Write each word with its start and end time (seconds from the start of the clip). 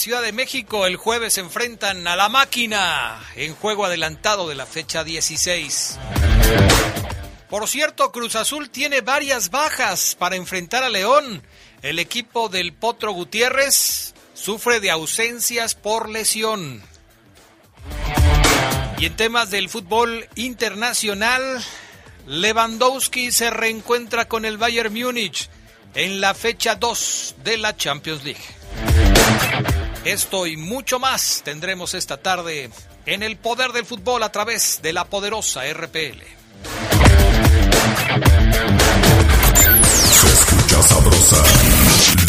Ciudad 0.00 0.22
de 0.22 0.32
México. 0.32 0.86
El 0.86 0.96
jueves 0.96 1.34
se 1.34 1.42
enfrentan 1.42 2.08
a 2.08 2.16
la 2.16 2.30
máquina 2.30 3.20
en 3.36 3.54
juego 3.54 3.84
adelantado 3.84 4.48
de 4.48 4.54
la 4.54 4.64
fecha 4.64 5.04
16. 5.04 5.98
Por 7.50 7.68
cierto, 7.68 8.10
Cruz 8.10 8.34
Azul 8.34 8.70
tiene 8.70 9.02
varias 9.02 9.50
bajas 9.50 10.16
para 10.18 10.36
enfrentar 10.36 10.84
a 10.84 10.88
León. 10.88 11.42
El 11.82 11.98
equipo 11.98 12.48
del 12.48 12.72
Potro 12.72 13.12
Gutiérrez 13.12 14.14
sufre 14.32 14.80
de 14.80 14.90
ausencias 14.90 15.74
por 15.74 16.08
lesión. 16.08 16.82
Y 18.96 19.04
en 19.04 19.16
temas 19.16 19.50
del 19.50 19.68
fútbol 19.68 20.26
internacional, 20.34 21.62
Lewandowski 22.26 23.32
se 23.32 23.50
reencuentra 23.50 24.28
con 24.28 24.46
el 24.46 24.56
Bayern 24.56 24.94
Múnich 24.94 25.50
en 25.92 26.22
la 26.22 26.32
fecha 26.32 26.76
2 26.76 27.34
de 27.44 27.58
la 27.58 27.76
Champions 27.76 28.24
League. 28.24 28.59
Esto 30.04 30.46
y 30.46 30.56
mucho 30.56 30.98
más 30.98 31.42
tendremos 31.44 31.94
esta 31.94 32.16
tarde 32.16 32.70
en 33.06 33.22
el 33.22 33.36
poder 33.36 33.72
del 33.72 33.84
fútbol 33.84 34.22
a 34.22 34.32
través 34.32 34.80
de 34.82 34.92
la 34.92 35.04
poderosa 35.04 35.62
RPL. 35.72 36.22
Se 40.12 40.28
escucha 40.28 40.82
sabrosa, 40.82 41.42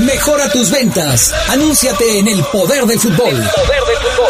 Mejora 0.00 0.48
tus 0.48 0.70
ventas. 0.70 1.34
Anúnciate 1.48 2.18
en 2.18 2.26
el 2.26 2.42
poder 2.44 2.86
del 2.86 2.98
fútbol. 2.98 3.30
poder 3.30 3.36
del 3.36 3.96
fútbol. 3.96 4.28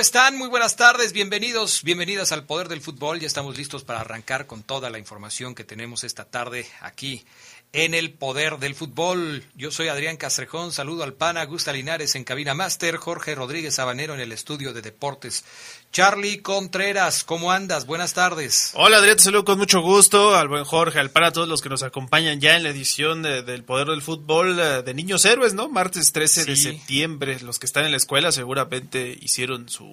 ¿Cómo 0.00 0.06
están? 0.06 0.38
Muy 0.38 0.48
buenas 0.48 0.76
tardes, 0.76 1.12
bienvenidos, 1.12 1.82
bienvenidas 1.82 2.32
al 2.32 2.46
Poder 2.46 2.68
del 2.68 2.80
Fútbol. 2.80 3.20
Ya 3.20 3.26
estamos 3.26 3.58
listos 3.58 3.84
para 3.84 4.00
arrancar 4.00 4.46
con 4.46 4.62
toda 4.62 4.88
la 4.88 4.98
información 4.98 5.54
que 5.54 5.62
tenemos 5.62 6.04
esta 6.04 6.24
tarde 6.24 6.66
aquí 6.80 7.22
en 7.74 7.92
el 7.92 8.14
Poder 8.14 8.56
del 8.56 8.74
Fútbol. 8.74 9.44
Yo 9.54 9.70
soy 9.70 9.88
Adrián 9.88 10.16
Castrejón, 10.16 10.72
saludo 10.72 11.04
al 11.04 11.12
PAN, 11.12 11.36
Augusta 11.36 11.74
Linares 11.74 12.14
en 12.14 12.24
Cabina 12.24 12.54
Master, 12.54 12.96
Jorge 12.96 13.34
Rodríguez 13.34 13.74
Sabanero 13.74 14.14
en 14.14 14.20
el 14.20 14.32
estudio 14.32 14.72
de 14.72 14.80
Deportes. 14.80 15.44
Charlie 15.92 16.38
Contreras, 16.40 17.24
¿cómo 17.24 17.50
andas? 17.50 17.84
Buenas 17.84 18.12
tardes. 18.14 18.70
Hola 18.74 18.98
Adrián, 18.98 19.16
te 19.16 19.24
saludo 19.24 19.44
con 19.44 19.58
mucho 19.58 19.80
gusto 19.80 20.36
al 20.36 20.46
buen 20.46 20.62
Jorge, 20.64 21.00
al 21.00 21.10
PAN, 21.10 21.24
a 21.24 21.32
todos 21.32 21.48
los 21.48 21.62
que 21.62 21.68
nos 21.68 21.82
acompañan 21.82 22.40
ya 22.40 22.56
en 22.56 22.62
la 22.62 22.68
edición 22.68 23.22
de- 23.22 23.42
del 23.42 23.64
Poder 23.64 23.88
del 23.88 24.00
Fútbol 24.00 24.56
eh, 24.60 24.82
de 24.84 24.94
Niños 24.94 25.24
Héroes, 25.24 25.52
¿no? 25.52 25.68
Martes 25.68 26.12
13 26.12 26.44
de 26.44 26.54
septiembre. 26.56 27.40
Los 27.40 27.58
que 27.58 27.66
están 27.66 27.86
en 27.86 27.90
la 27.90 27.96
escuela 27.96 28.30
seguramente 28.30 29.18
hicieron 29.20 29.68
su 29.68 29.84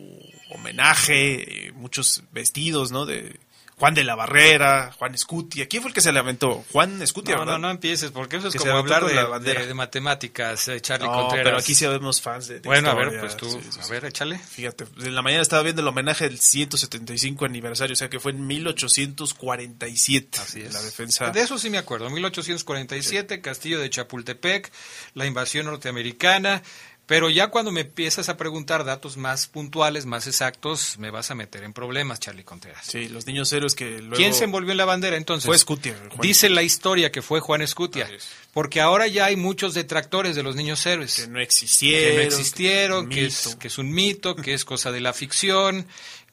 homenaje, 0.52 1.68
eh, 1.68 1.72
muchos 1.72 2.22
vestidos, 2.32 2.92
¿no? 2.92 3.08
De 3.08 3.40
Juan 3.80 3.94
de 3.94 4.04
la 4.04 4.16
Barrera, 4.16 4.92
Juan 4.98 5.14
Escutia. 5.14 5.68
¿Quién 5.68 5.84
fue 5.84 5.90
el 5.90 5.94
que 5.94 6.02
se 6.02 6.12
lamentó? 6.12 6.66
Juan 6.72 7.00
Escutia, 7.04 7.36
No, 7.36 7.42
¿verdad? 7.42 7.54
no, 7.60 7.68
no 7.68 7.70
empieces, 7.72 8.10
porque 8.10 8.38
eso 8.38 8.48
es 8.48 8.54
Que 8.54 8.60
como 8.60 8.72
hablar 8.76 9.06
de, 9.06 9.14
la 9.14 9.26
bandera. 9.26 9.62
de- 9.62 9.68
de 9.68 9.74
matemáticas, 9.76 10.68
eh, 10.70 10.82
Charlie 10.82 11.06
No, 11.08 11.14
Contreras. 11.14 11.44
pero 11.46 11.58
aquí 11.60 11.76
sí 11.76 11.86
habemos 11.86 12.20
fans 12.20 12.48
de, 12.48 12.56
de 12.60 12.68
Bueno, 12.68 12.90
a 12.90 12.96
ver, 12.96 13.20
pues 13.20 13.38
tú, 13.38 13.48
sí, 13.50 13.60
sí, 13.70 13.80
a 13.80 13.84
sí. 13.84 13.92
ver, 13.92 14.06
échale. 14.06 14.40
Fíjate, 14.40 14.86
en 15.00 15.14
la 15.14 15.22
mañana 15.22 15.44
estaba 15.44 15.62
viendo 15.62 15.84
el 15.84 15.88
homenaje 15.88 16.24
del 16.28 16.40
175 16.40 17.46
aniversario, 17.46 17.94
o 17.94 17.96
sea 17.96 18.10
que 18.10 18.20
fue 18.20 18.32
en 18.32 18.48
1847. 18.48 20.40
Así 20.42 20.62
es. 20.62 20.74
La 20.74 20.82
defensa. 20.82 21.30
De 21.30 21.42
eso 21.42 21.58
sí 21.60 21.70
me 21.70 21.78
acuerdo. 21.78 22.10
1847, 22.10 23.42
Castillo 23.42 23.80
de 23.80 23.90
Chapultepec, 23.90 24.72
la 25.14 25.26
invasión 25.28 25.68
norteamericana. 25.68 26.64
Pero 27.08 27.30
ya 27.30 27.48
cuando 27.48 27.72
me 27.72 27.82
empiezas 27.82 28.28
a 28.28 28.36
preguntar 28.36 28.84
datos 28.84 29.16
más 29.16 29.48
puntuales, 29.48 30.06
más 30.06 30.28
exactos, 30.28 31.00
me 31.00 31.10
vas 31.10 31.32
a 31.32 31.36
meter 31.36 31.64
en 31.64 31.72
problemas, 31.72 32.20
Charlie 32.20 32.44
Contreras. 32.44 32.86
Sí, 32.86 33.08
los 33.08 33.26
niños 33.26 33.52
héroes 33.54 33.76
que 33.76 34.00
luego. 34.00 34.18
¿Quién 34.18 34.34
se 34.34 34.44
envolvió 34.44 34.74
en 34.74 34.78
la 34.78 34.84
bandera 34.84 35.16
entonces? 35.16 35.46
Fue 35.46 35.56
Escutia, 35.56 35.96
Juan. 35.98 36.20
Dice 36.22 36.50
la 36.50 36.64
historia 36.64 37.10
que 37.10 37.22
fue 37.22 37.40
Juan 37.40 37.62
Escutia. 37.62 38.10
Porque 38.54 38.82
ahora 38.82 39.08
ya 39.08 39.26
hay 39.26 39.38
muchos 39.38 39.74
detractores 39.74 40.36
de 40.36 40.44
los 40.44 40.58
niños 40.58 40.86
héroes. 40.86 41.16
Que 41.16 41.28
no 41.28 41.40
existieron. 41.40 42.10
que 42.10 42.16
no 42.16 42.22
existieron, 42.24 43.10
que 43.10 43.16
que, 43.16 43.26
es 43.28 43.40
es, 43.40 43.46
un 43.46 43.54
mito. 43.54 43.60
que 43.60 43.68
es 43.68 43.78
un 43.78 43.92
mito, 43.94 44.36
que 44.36 44.54
es 44.54 44.66
cosa 44.66 44.92
de 44.92 45.00
la 45.00 45.14
ficción, 45.14 45.88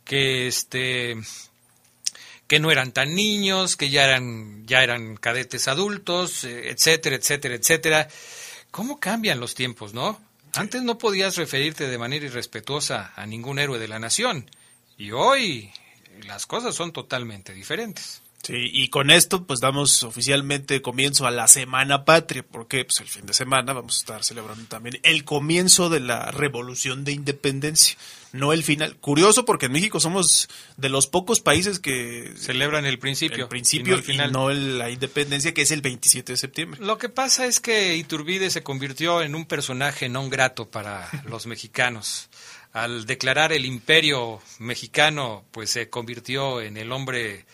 que 0.05 0.49
este 0.49 1.17
que 2.49 2.59
no 2.59 2.73
eran 2.73 2.91
tan 2.91 3.15
niños, 3.15 3.77
que 3.77 3.91
ya 3.91 4.05
eran 4.05 4.67
ya 4.67 4.83
eran 4.83 5.17
cadetes 5.19 5.69
adultos, 5.69 6.43
eh, 6.43 6.71
etcétera, 6.71 7.15
etcétera, 7.15 7.55
etcétera. 7.55 8.09
¿Cómo 8.73 8.99
cambian 8.99 9.39
los 9.39 9.55
tiempos, 9.55 9.95
no? 9.95 10.21
Antes 10.57 10.83
no 10.83 10.99
podías 10.99 11.37
referirte 11.37 11.89
de 11.89 11.99
manera 11.99 12.27
irrespetuosa 12.27 13.13
a 13.17 13.27
ningún 13.27 13.59
héroe 13.59 13.79
de 13.79 13.89
la 13.89 13.99
nación 13.99 14.49
y 14.97 15.11
hoy 15.11 15.73
las 16.27 16.47
cosas 16.47 16.75
son 16.75 16.93
totalmente 16.93 17.53
diferentes. 17.53 18.23
Sí, 18.45 18.71
y 18.73 18.89
con 18.89 19.11
esto 19.11 19.45
pues 19.47 19.61
damos 19.61 20.03
oficialmente 20.03 20.83
comienzo 20.83 21.27
a 21.27 21.31
la 21.31 21.49
Semana 21.49 22.05
Patria, 22.05 22.45
porque 22.49 22.85
pues 22.85 23.01
el 23.01 23.09
fin 23.09 23.25
de 23.25 23.33
semana 23.33 23.73
vamos 23.73 23.97
a 23.97 24.01
estar 24.01 24.25
celebrando 24.25 24.65
también 24.67 25.01
el 25.03 25.25
comienzo 25.25 25.89
de 25.89 26.01
la 26.01 26.31
Revolución 26.31 27.05
de 27.05 27.13
Independencia, 27.13 27.97
no 28.35 28.53
el 28.53 28.63
final. 28.65 28.97
Curioso 28.97 29.45
porque 29.45 29.67
en 29.67 29.73
México 29.73 30.01
somos 30.01 30.49
de 30.77 30.89
los 30.89 31.07
pocos 31.07 31.41
países 31.41 31.79
que 31.79 32.35
Celebran 32.37 32.85
el 32.85 32.99
principio, 32.99 33.45
el 33.45 33.49
principio 33.49 33.87
y 33.87 33.91
no 33.93 33.97
el 33.99 34.03
final. 34.05 34.29
y 34.29 34.33
no 34.33 34.51
el- 34.51 34.79
la 34.79 34.91
independencia 34.91 35.55
que 35.55 35.63
es 35.63 35.71
el 35.71 35.81
27 35.83 36.33
de 36.33 36.37
septiembre. 36.37 36.81
Lo 36.85 36.99
que 36.99 37.09
pasa 37.09 37.47
es 37.47 37.61
que 37.61 37.97
Iturbide 37.97 38.51
se 38.51 38.63
convirtió 38.63 39.23
en 39.23 39.35
un 39.35 39.47
personaje 39.47 40.09
no 40.09 40.29
grato 40.29 40.69
para 40.69 41.09
los 41.27 41.47
mexicanos. 41.47 42.29
Al 42.73 43.07
declarar 43.07 43.53
el 43.53 43.65
imperio 43.67 44.43
mexicano, 44.59 45.45
pues 45.53 45.71
se 45.71 45.89
convirtió 45.89 46.61
en 46.61 46.77
el 46.77 46.91
hombre 46.91 47.47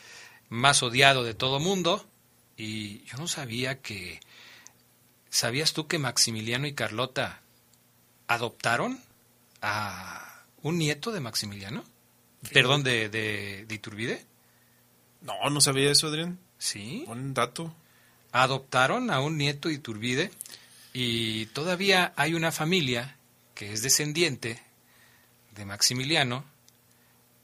más 0.49 0.83
odiado 0.83 1.25
de 1.25 1.35
todo 1.35 1.61
mundo. 1.61 2.07
Y 2.57 3.05
yo 3.05 3.19
no 3.19 3.29
sabía 3.29 3.81
que... 3.81 4.19
¿Sabías 5.29 5.75
tú 5.75 5.87
que 5.87 5.99
Maximiliano 5.99 6.67
y 6.67 6.73
Carlota 6.75 7.41
adoptaron 8.29 8.99
a 9.63 10.30
un 10.63 10.79
nieto 10.79 11.13
de 11.13 11.21
Maximiliano? 11.21 11.85
Perdón, 12.53 12.83
de, 12.83 13.09
de, 13.09 13.65
de 13.67 13.75
Iturbide. 13.75 14.25
No, 15.21 15.51
no 15.51 15.61
sabía 15.61 15.91
eso, 15.91 16.07
Adrián. 16.09 16.39
Sí. 16.59 17.05
Buen 17.07 17.35
dato. 17.35 17.75
adoptaron 18.33 19.11
a 19.11 19.21
un 19.21 19.37
nieto 19.37 19.69
de 19.69 19.75
Iturbide 19.75 20.31
y 20.93 21.47
todavía 21.47 22.13
hay 22.17 22.35
una 22.35 22.53
familia 22.53 23.17
que 23.55 23.73
es 23.73 23.83
descendiente 23.83 24.63
de 25.55 25.65
Maximiliano 25.65 26.45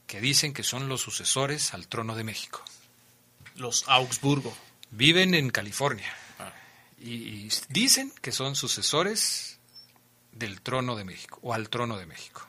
que 0.07 0.21
dicen 0.21 0.53
que 0.53 0.63
son 0.63 0.87
los 0.87 1.01
sucesores 1.01 1.73
al 1.73 1.87
trono 1.87 2.15
de 2.15 2.23
México. 2.23 2.63
Los 3.55 3.83
Augsburgo. 3.87 4.55
Viven 4.91 5.33
en 5.33 5.49
California 5.49 6.11
y, 6.99 7.13
y 7.13 7.49
dicen 7.69 8.13
que 8.21 8.31
son 8.31 8.55
sucesores 8.55 9.59
del 10.31 10.61
trono 10.61 10.95
de 10.95 11.03
México 11.03 11.39
o 11.41 11.53
al 11.53 11.69
trono 11.69 11.97
de 11.97 12.05
México. 12.05 12.46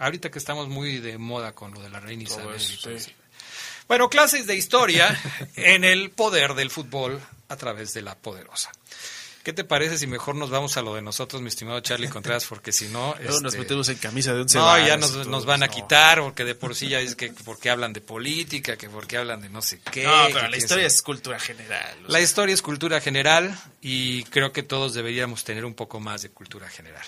Ahorita 0.00 0.30
que 0.30 0.38
estamos 0.38 0.68
muy 0.68 0.98
de 0.98 1.18
moda 1.18 1.52
con 1.52 1.72
lo 1.72 1.80
de 1.80 1.90
la 1.90 2.00
reina 2.00 2.22
Isabel. 2.22 2.58
sí. 2.58 3.14
Bueno, 3.86 4.08
clases 4.08 4.46
de 4.46 4.56
historia 4.56 5.20
en 5.56 5.84
el 5.84 6.10
poder 6.10 6.54
del 6.54 6.70
fútbol 6.70 7.20
a 7.48 7.56
través 7.56 7.92
de 7.92 8.02
la 8.02 8.16
poderosa. 8.16 8.70
¿Qué 9.42 9.52
te 9.52 9.64
parece 9.64 9.98
si 9.98 10.06
mejor 10.06 10.36
nos 10.36 10.48
vamos 10.48 10.76
a 10.76 10.82
lo 10.82 10.94
de 10.94 11.02
nosotros, 11.02 11.42
mi 11.42 11.48
estimado 11.48 11.80
Charlie 11.80 12.08
Contreras? 12.08 12.46
Porque 12.46 12.72
si 12.72 12.88
no... 12.88 13.14
Luego 13.20 13.40
nos 13.40 13.52
este, 13.54 13.58
metemos 13.62 13.88
en 13.88 13.96
camisa 13.96 14.32
de 14.32 14.42
once 14.42 14.58
No, 14.58 14.78
ya 14.86 14.96
nos, 14.96 15.26
nos 15.26 15.44
van 15.44 15.62
a 15.62 15.66
no. 15.66 15.72
quitar, 15.72 16.20
porque 16.20 16.44
de 16.44 16.54
por 16.54 16.74
sí 16.74 16.88
ya 16.88 17.00
es 17.00 17.16
que 17.16 17.32
porque 17.44 17.68
hablan 17.68 17.92
de 17.92 18.00
política, 18.00 18.76
que 18.76 18.88
porque 18.88 19.16
hablan 19.16 19.40
de 19.40 19.48
no 19.48 19.60
sé 19.60 19.80
qué. 19.80 20.04
No, 20.04 20.28
pero 20.32 20.48
la 20.48 20.56
historia 20.56 20.86
es 20.86 21.02
cultura 21.02 21.40
general. 21.40 22.04
o 22.06 22.12
La 22.12 22.20
historia 22.20 22.54
es 22.54 22.62
cultura 22.62 23.00
general 23.00 23.58
y 23.80 24.24
creo 24.24 24.52
que 24.52 24.62
todos 24.62 24.94
deberíamos 24.94 25.42
tener 25.42 25.64
un 25.64 25.74
poco 25.74 26.00
más 26.00 26.22
de 26.22 26.30
cultura 26.30 26.68
general. 26.68 27.04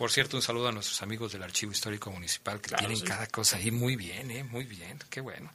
Por 0.00 0.10
cierto, 0.10 0.38
un 0.38 0.42
saludo 0.42 0.68
a 0.68 0.72
nuestros 0.72 1.02
amigos 1.02 1.30
del 1.32 1.42
Archivo 1.42 1.72
Histórico 1.72 2.10
Municipal 2.10 2.58
que 2.58 2.68
Claro, 2.70 2.78
tienen 2.86 2.96
sí. 2.96 3.04
cada 3.04 3.26
cosa 3.26 3.58
ahí 3.58 3.70
muy 3.70 3.96
bien, 3.96 4.30
¿eh? 4.30 4.42
Muy 4.44 4.64
bien, 4.64 4.98
qué 5.10 5.20
bueno. 5.20 5.52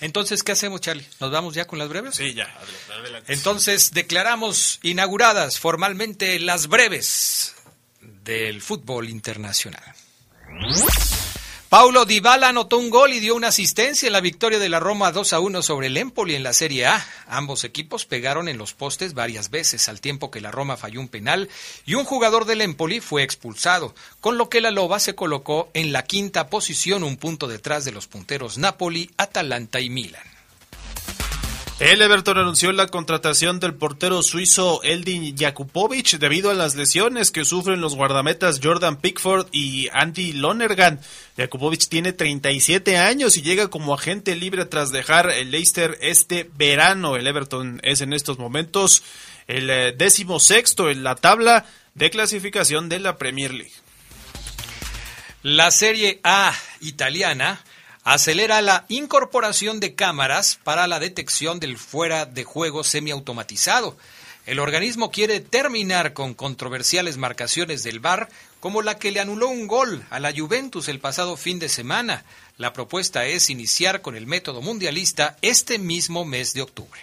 Entonces, 0.00 0.42
¿qué 0.42 0.52
hacemos, 0.52 0.80
Charlie? 0.80 1.06
¿Nos 1.20 1.30
vamos 1.30 1.52
ya 1.52 1.66
con 1.66 1.78
las 1.78 1.90
breves? 1.90 2.14
Sí, 2.14 2.32
ya, 2.32 2.44
adelante, 2.44 2.92
adelante. 2.94 3.32
Entonces, 3.34 3.90
declaramos 3.92 4.78
inauguradas 4.82 5.58
formalmente 5.60 6.40
las 6.40 6.68
breves 6.68 7.54
del 8.00 8.62
fútbol 8.62 9.10
internacional. 9.10 9.84
Paulo 11.68 12.06
Dybala 12.06 12.48
anotó 12.48 12.78
un 12.78 12.88
gol 12.88 13.12
y 13.12 13.20
dio 13.20 13.34
una 13.34 13.48
asistencia 13.48 14.06
en 14.06 14.14
la 14.14 14.22
victoria 14.22 14.58
de 14.58 14.70
la 14.70 14.80
Roma 14.80 15.12
2 15.12 15.34
a 15.34 15.40
1 15.40 15.60
sobre 15.60 15.88
el 15.88 15.98
Empoli 15.98 16.34
en 16.34 16.42
la 16.42 16.54
Serie 16.54 16.86
A. 16.86 17.06
Ambos 17.26 17.62
equipos 17.62 18.06
pegaron 18.06 18.48
en 18.48 18.56
los 18.56 18.72
postes 18.72 19.12
varias 19.12 19.50
veces 19.50 19.86
al 19.90 20.00
tiempo 20.00 20.30
que 20.30 20.40
la 20.40 20.50
Roma 20.50 20.78
falló 20.78 20.98
un 20.98 21.08
penal 21.08 21.50
y 21.84 21.92
un 21.92 22.06
jugador 22.06 22.46
del 22.46 22.62
Empoli 22.62 23.00
fue 23.00 23.22
expulsado, 23.22 23.94
con 24.22 24.38
lo 24.38 24.48
que 24.48 24.62
la 24.62 24.70
Loba 24.70 24.98
se 24.98 25.14
colocó 25.14 25.68
en 25.74 25.92
la 25.92 26.04
quinta 26.04 26.48
posición, 26.48 27.04
un 27.04 27.18
punto 27.18 27.46
detrás 27.46 27.84
de 27.84 27.92
los 27.92 28.06
punteros 28.06 28.56
Napoli, 28.56 29.10
Atalanta 29.18 29.78
y 29.78 29.90
Milan. 29.90 30.37
El 31.78 32.02
Everton 32.02 32.38
anunció 32.38 32.72
la 32.72 32.88
contratación 32.88 33.60
del 33.60 33.72
portero 33.72 34.24
suizo 34.24 34.82
Eldin 34.82 35.36
Jakubovic 35.38 36.18
debido 36.18 36.50
a 36.50 36.54
las 36.54 36.74
lesiones 36.74 37.30
que 37.30 37.44
sufren 37.44 37.80
los 37.80 37.94
guardametas 37.94 38.58
Jordan 38.60 38.96
Pickford 38.96 39.46
y 39.52 39.88
Andy 39.92 40.32
Lonergan. 40.32 40.98
Jakubovic 41.36 41.88
tiene 41.88 42.12
37 42.12 42.96
años 42.96 43.36
y 43.36 43.42
llega 43.42 43.68
como 43.68 43.94
agente 43.94 44.34
libre 44.34 44.64
tras 44.64 44.90
dejar 44.90 45.30
el 45.30 45.52
Leicester 45.52 45.96
este 46.00 46.50
verano. 46.56 47.14
El 47.14 47.28
Everton 47.28 47.80
es 47.84 48.00
en 48.00 48.12
estos 48.12 48.40
momentos 48.40 49.04
el 49.46 49.70
eh, 49.70 49.94
décimo 49.96 50.40
sexto 50.40 50.90
en 50.90 51.04
la 51.04 51.14
tabla 51.14 51.64
de 51.94 52.10
clasificación 52.10 52.88
de 52.88 52.98
la 52.98 53.18
Premier 53.18 53.54
League. 53.54 53.72
La 55.44 55.70
Serie 55.70 56.18
A 56.24 56.52
italiana 56.80 57.62
acelera 58.14 58.62
la 58.62 58.86
incorporación 58.88 59.80
de 59.80 59.94
cámaras 59.94 60.58
para 60.64 60.86
la 60.86 60.98
detección 60.98 61.60
del 61.60 61.76
fuera 61.76 62.24
de 62.24 62.42
juego 62.42 62.82
semiautomatizado. 62.82 63.98
El 64.46 64.60
organismo 64.60 65.10
quiere 65.10 65.40
terminar 65.40 66.14
con 66.14 66.32
controversiales 66.32 67.18
marcaciones 67.18 67.82
del 67.82 68.00
VAR, 68.00 68.30
como 68.60 68.80
la 68.80 68.98
que 68.98 69.10
le 69.10 69.20
anuló 69.20 69.48
un 69.48 69.66
gol 69.66 70.06
a 70.08 70.20
la 70.20 70.32
Juventus 70.34 70.88
el 70.88 71.00
pasado 71.00 71.36
fin 71.36 71.58
de 71.58 71.68
semana. 71.68 72.24
La 72.56 72.72
propuesta 72.72 73.26
es 73.26 73.50
iniciar 73.50 74.00
con 74.00 74.16
el 74.16 74.26
método 74.26 74.62
mundialista 74.62 75.36
este 75.42 75.78
mismo 75.78 76.24
mes 76.24 76.54
de 76.54 76.62
octubre. 76.62 76.98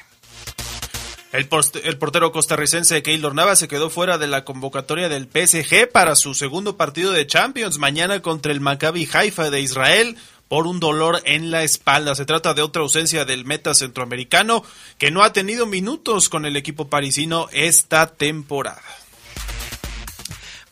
El, 1.32 1.50
el 1.84 1.98
portero 1.98 2.32
costarricense 2.32 3.04
Keylor 3.04 3.36
Navas 3.36 3.60
se 3.60 3.68
quedó 3.68 3.90
fuera 3.90 4.18
de 4.18 4.26
la 4.26 4.46
convocatoria 4.46 5.10
del 5.10 5.26
PSG 5.26 5.92
para 5.92 6.16
su 6.16 6.34
segundo 6.34 6.78
partido 6.78 7.12
de 7.12 7.28
Champions 7.28 7.78
mañana 7.78 8.22
contra 8.22 8.54
el 8.54 8.62
Maccabi 8.62 9.08
Haifa 9.12 9.50
de 9.50 9.60
Israel 9.60 10.18
por 10.48 10.68
un 10.68 10.80
dolor 10.80 11.22
en 11.26 11.52
la 11.52 11.64
espalda. 11.64 12.16
Se 12.16 12.26
trata 12.26 12.54
de 12.54 12.62
otra 12.62 12.82
ausencia 12.82 13.26
del 13.26 13.46
meta 13.46 13.74
centroamericano 13.74 14.64
que 14.98 15.12
no 15.12 15.24
ha 15.24 15.34
tenido 15.34 15.66
minutos 15.66 16.30
con 16.30 16.46
el 16.46 16.56
equipo 16.56 16.90
parisino 16.90 17.48
esta 17.52 18.08
temporada. 18.08 18.82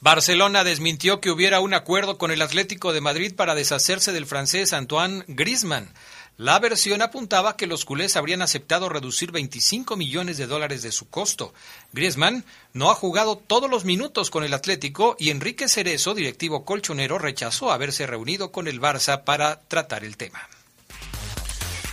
Barcelona 0.04 0.66
desmintió 0.66 1.22
que 1.22 1.32
hubiera 1.32 1.62
un 1.62 1.74
acuerdo 1.74 2.18
con 2.18 2.30
el 2.30 2.42
Atlético 2.42 2.92
de 2.92 3.00
Madrid 3.00 3.34
para 3.34 3.56
deshacerse 3.56 4.12
del 4.12 4.26
francés 4.26 4.74
Antoine 4.74 5.24
Griezmann. 5.28 5.90
La 6.38 6.58
versión 6.58 7.04
apuntaba 7.04 7.56
que 7.58 7.68
los 7.68 7.86
culés 7.86 8.16
habrían 8.16 8.42
aceptado 8.42 8.90
reducir 8.90 9.32
25 9.32 9.96
millones 9.96 10.38
de 10.38 10.48
dólares 10.48 10.82
de 10.82 10.92
su 10.92 11.08
costo. 11.08 11.54
Griezmann 11.92 12.44
no 12.74 12.90
ha 12.90 12.96
jugado 12.96 13.38
todos 13.38 13.70
los 13.70 13.86
minutos 13.86 14.32
con 14.32 14.44
el 14.44 14.56
Atlético 14.56 15.16
y 15.20 15.30
Enrique 15.30 15.68
Cerezo, 15.68 16.16
directivo 16.16 16.66
colchonero, 16.66 17.20
rechazó 17.20 17.72
haberse 17.72 18.08
reunido 18.08 18.52
con 18.52 18.68
el 18.68 18.82
Barça 18.82 19.26
para 19.26 19.62
tratar 19.62 20.04
el 20.04 20.18
tema. 20.18 20.50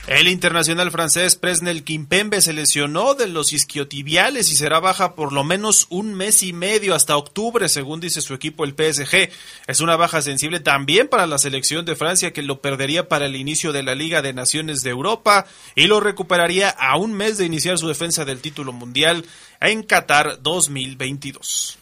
El 0.06 0.28
internacional 0.28 0.90
francés 0.90 1.36
Presnel 1.36 1.84
Kimpembe 1.84 2.40
se 2.40 2.52
lesionó 2.52 3.14
de 3.14 3.28
los 3.28 3.52
isquiotibiales 3.52 4.50
y 4.50 4.56
será 4.56 4.80
baja 4.80 5.14
por 5.14 5.32
lo 5.32 5.44
menos 5.44 5.86
un 5.90 6.14
mes 6.14 6.42
y 6.42 6.52
medio 6.52 6.94
hasta 6.94 7.16
octubre, 7.16 7.68
según 7.68 8.00
dice 8.00 8.20
su 8.20 8.34
equipo 8.34 8.64
el 8.64 8.72
PSG. 8.72 9.30
Es 9.66 9.80
una 9.80 9.96
baja 9.96 10.22
sensible 10.22 10.58
también 10.58 11.06
para 11.06 11.26
la 11.26 11.38
selección 11.38 11.84
de 11.84 11.96
Francia 11.96 12.32
que 12.32 12.42
lo 12.42 12.60
perdería 12.60 13.08
para 13.08 13.26
el 13.26 13.36
inicio 13.36 13.72
de 13.72 13.82
la 13.82 13.94
Liga 13.94 14.22
de 14.22 14.32
Naciones 14.32 14.82
de 14.82 14.90
Europa 14.90 15.46
y 15.76 15.86
lo 15.86 16.00
recuperaría 16.00 16.70
a 16.70 16.96
un 16.96 17.12
mes 17.12 17.38
de 17.38 17.44
iniciar 17.46 17.78
su 17.78 17.86
defensa 17.86 18.24
del 18.24 18.40
título 18.40 18.72
mundial 18.72 19.24
en 19.60 19.82
Qatar 19.82 20.42
2022. 20.42 21.78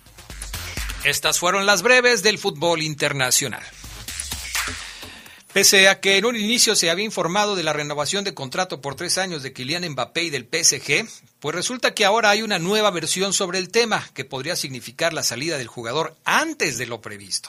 Estas 1.05 1.39
fueron 1.39 1.65
las 1.65 1.83
breves 1.83 2.23
del 2.23 2.39
fútbol 2.39 2.83
internacional. 2.83 3.63
Pese 5.53 5.89
a 5.89 5.99
que 6.01 6.19
en 6.19 6.27
un 6.27 6.37
inicio 6.37 6.77
se 6.77 6.91
había 6.91 7.07
informado 7.07 7.57
de 7.57 7.63
la 7.63 7.73
renovación 7.73 8.23
de 8.23 8.35
contrato 8.35 8.83
por 8.83 8.97
tres 8.97 9.17
años 9.17 9.43
de 9.43 9.55
Kylian 9.55 9.89
Mbappé 9.91 10.25
y 10.25 10.31
del 10.31 10.45
PSG, 10.45 11.09
pues 11.41 11.55
resulta 11.55 11.95
que 11.95 12.05
ahora 12.05 12.29
hay 12.29 12.43
una 12.43 12.59
nueva 12.59 12.91
versión 12.91 13.33
sobre 13.33 13.59
el 13.59 13.71
tema 13.71 14.07
que 14.13 14.27
podría 14.27 14.57
significar 14.57 15.15
la 15.15 15.23
salida 15.23 15.57
del 15.57 15.67
jugador 15.67 16.17
antes 16.25 16.77
de 16.77 16.87
lo 16.87 17.01
previsto. 17.01 17.49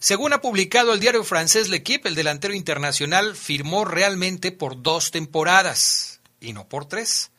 Según 0.00 0.32
ha 0.32 0.40
publicado 0.40 0.92
el 0.92 1.00
diario 1.00 1.22
francés 1.22 1.68
L'Equipe, 1.68 2.08
el 2.08 2.16
delantero 2.16 2.52
internacional 2.52 3.36
firmó 3.36 3.84
realmente 3.84 4.50
por 4.50 4.82
dos 4.82 5.12
temporadas 5.12 6.20
y 6.40 6.52
no 6.52 6.68
por 6.68 6.86
tres. 6.86 7.30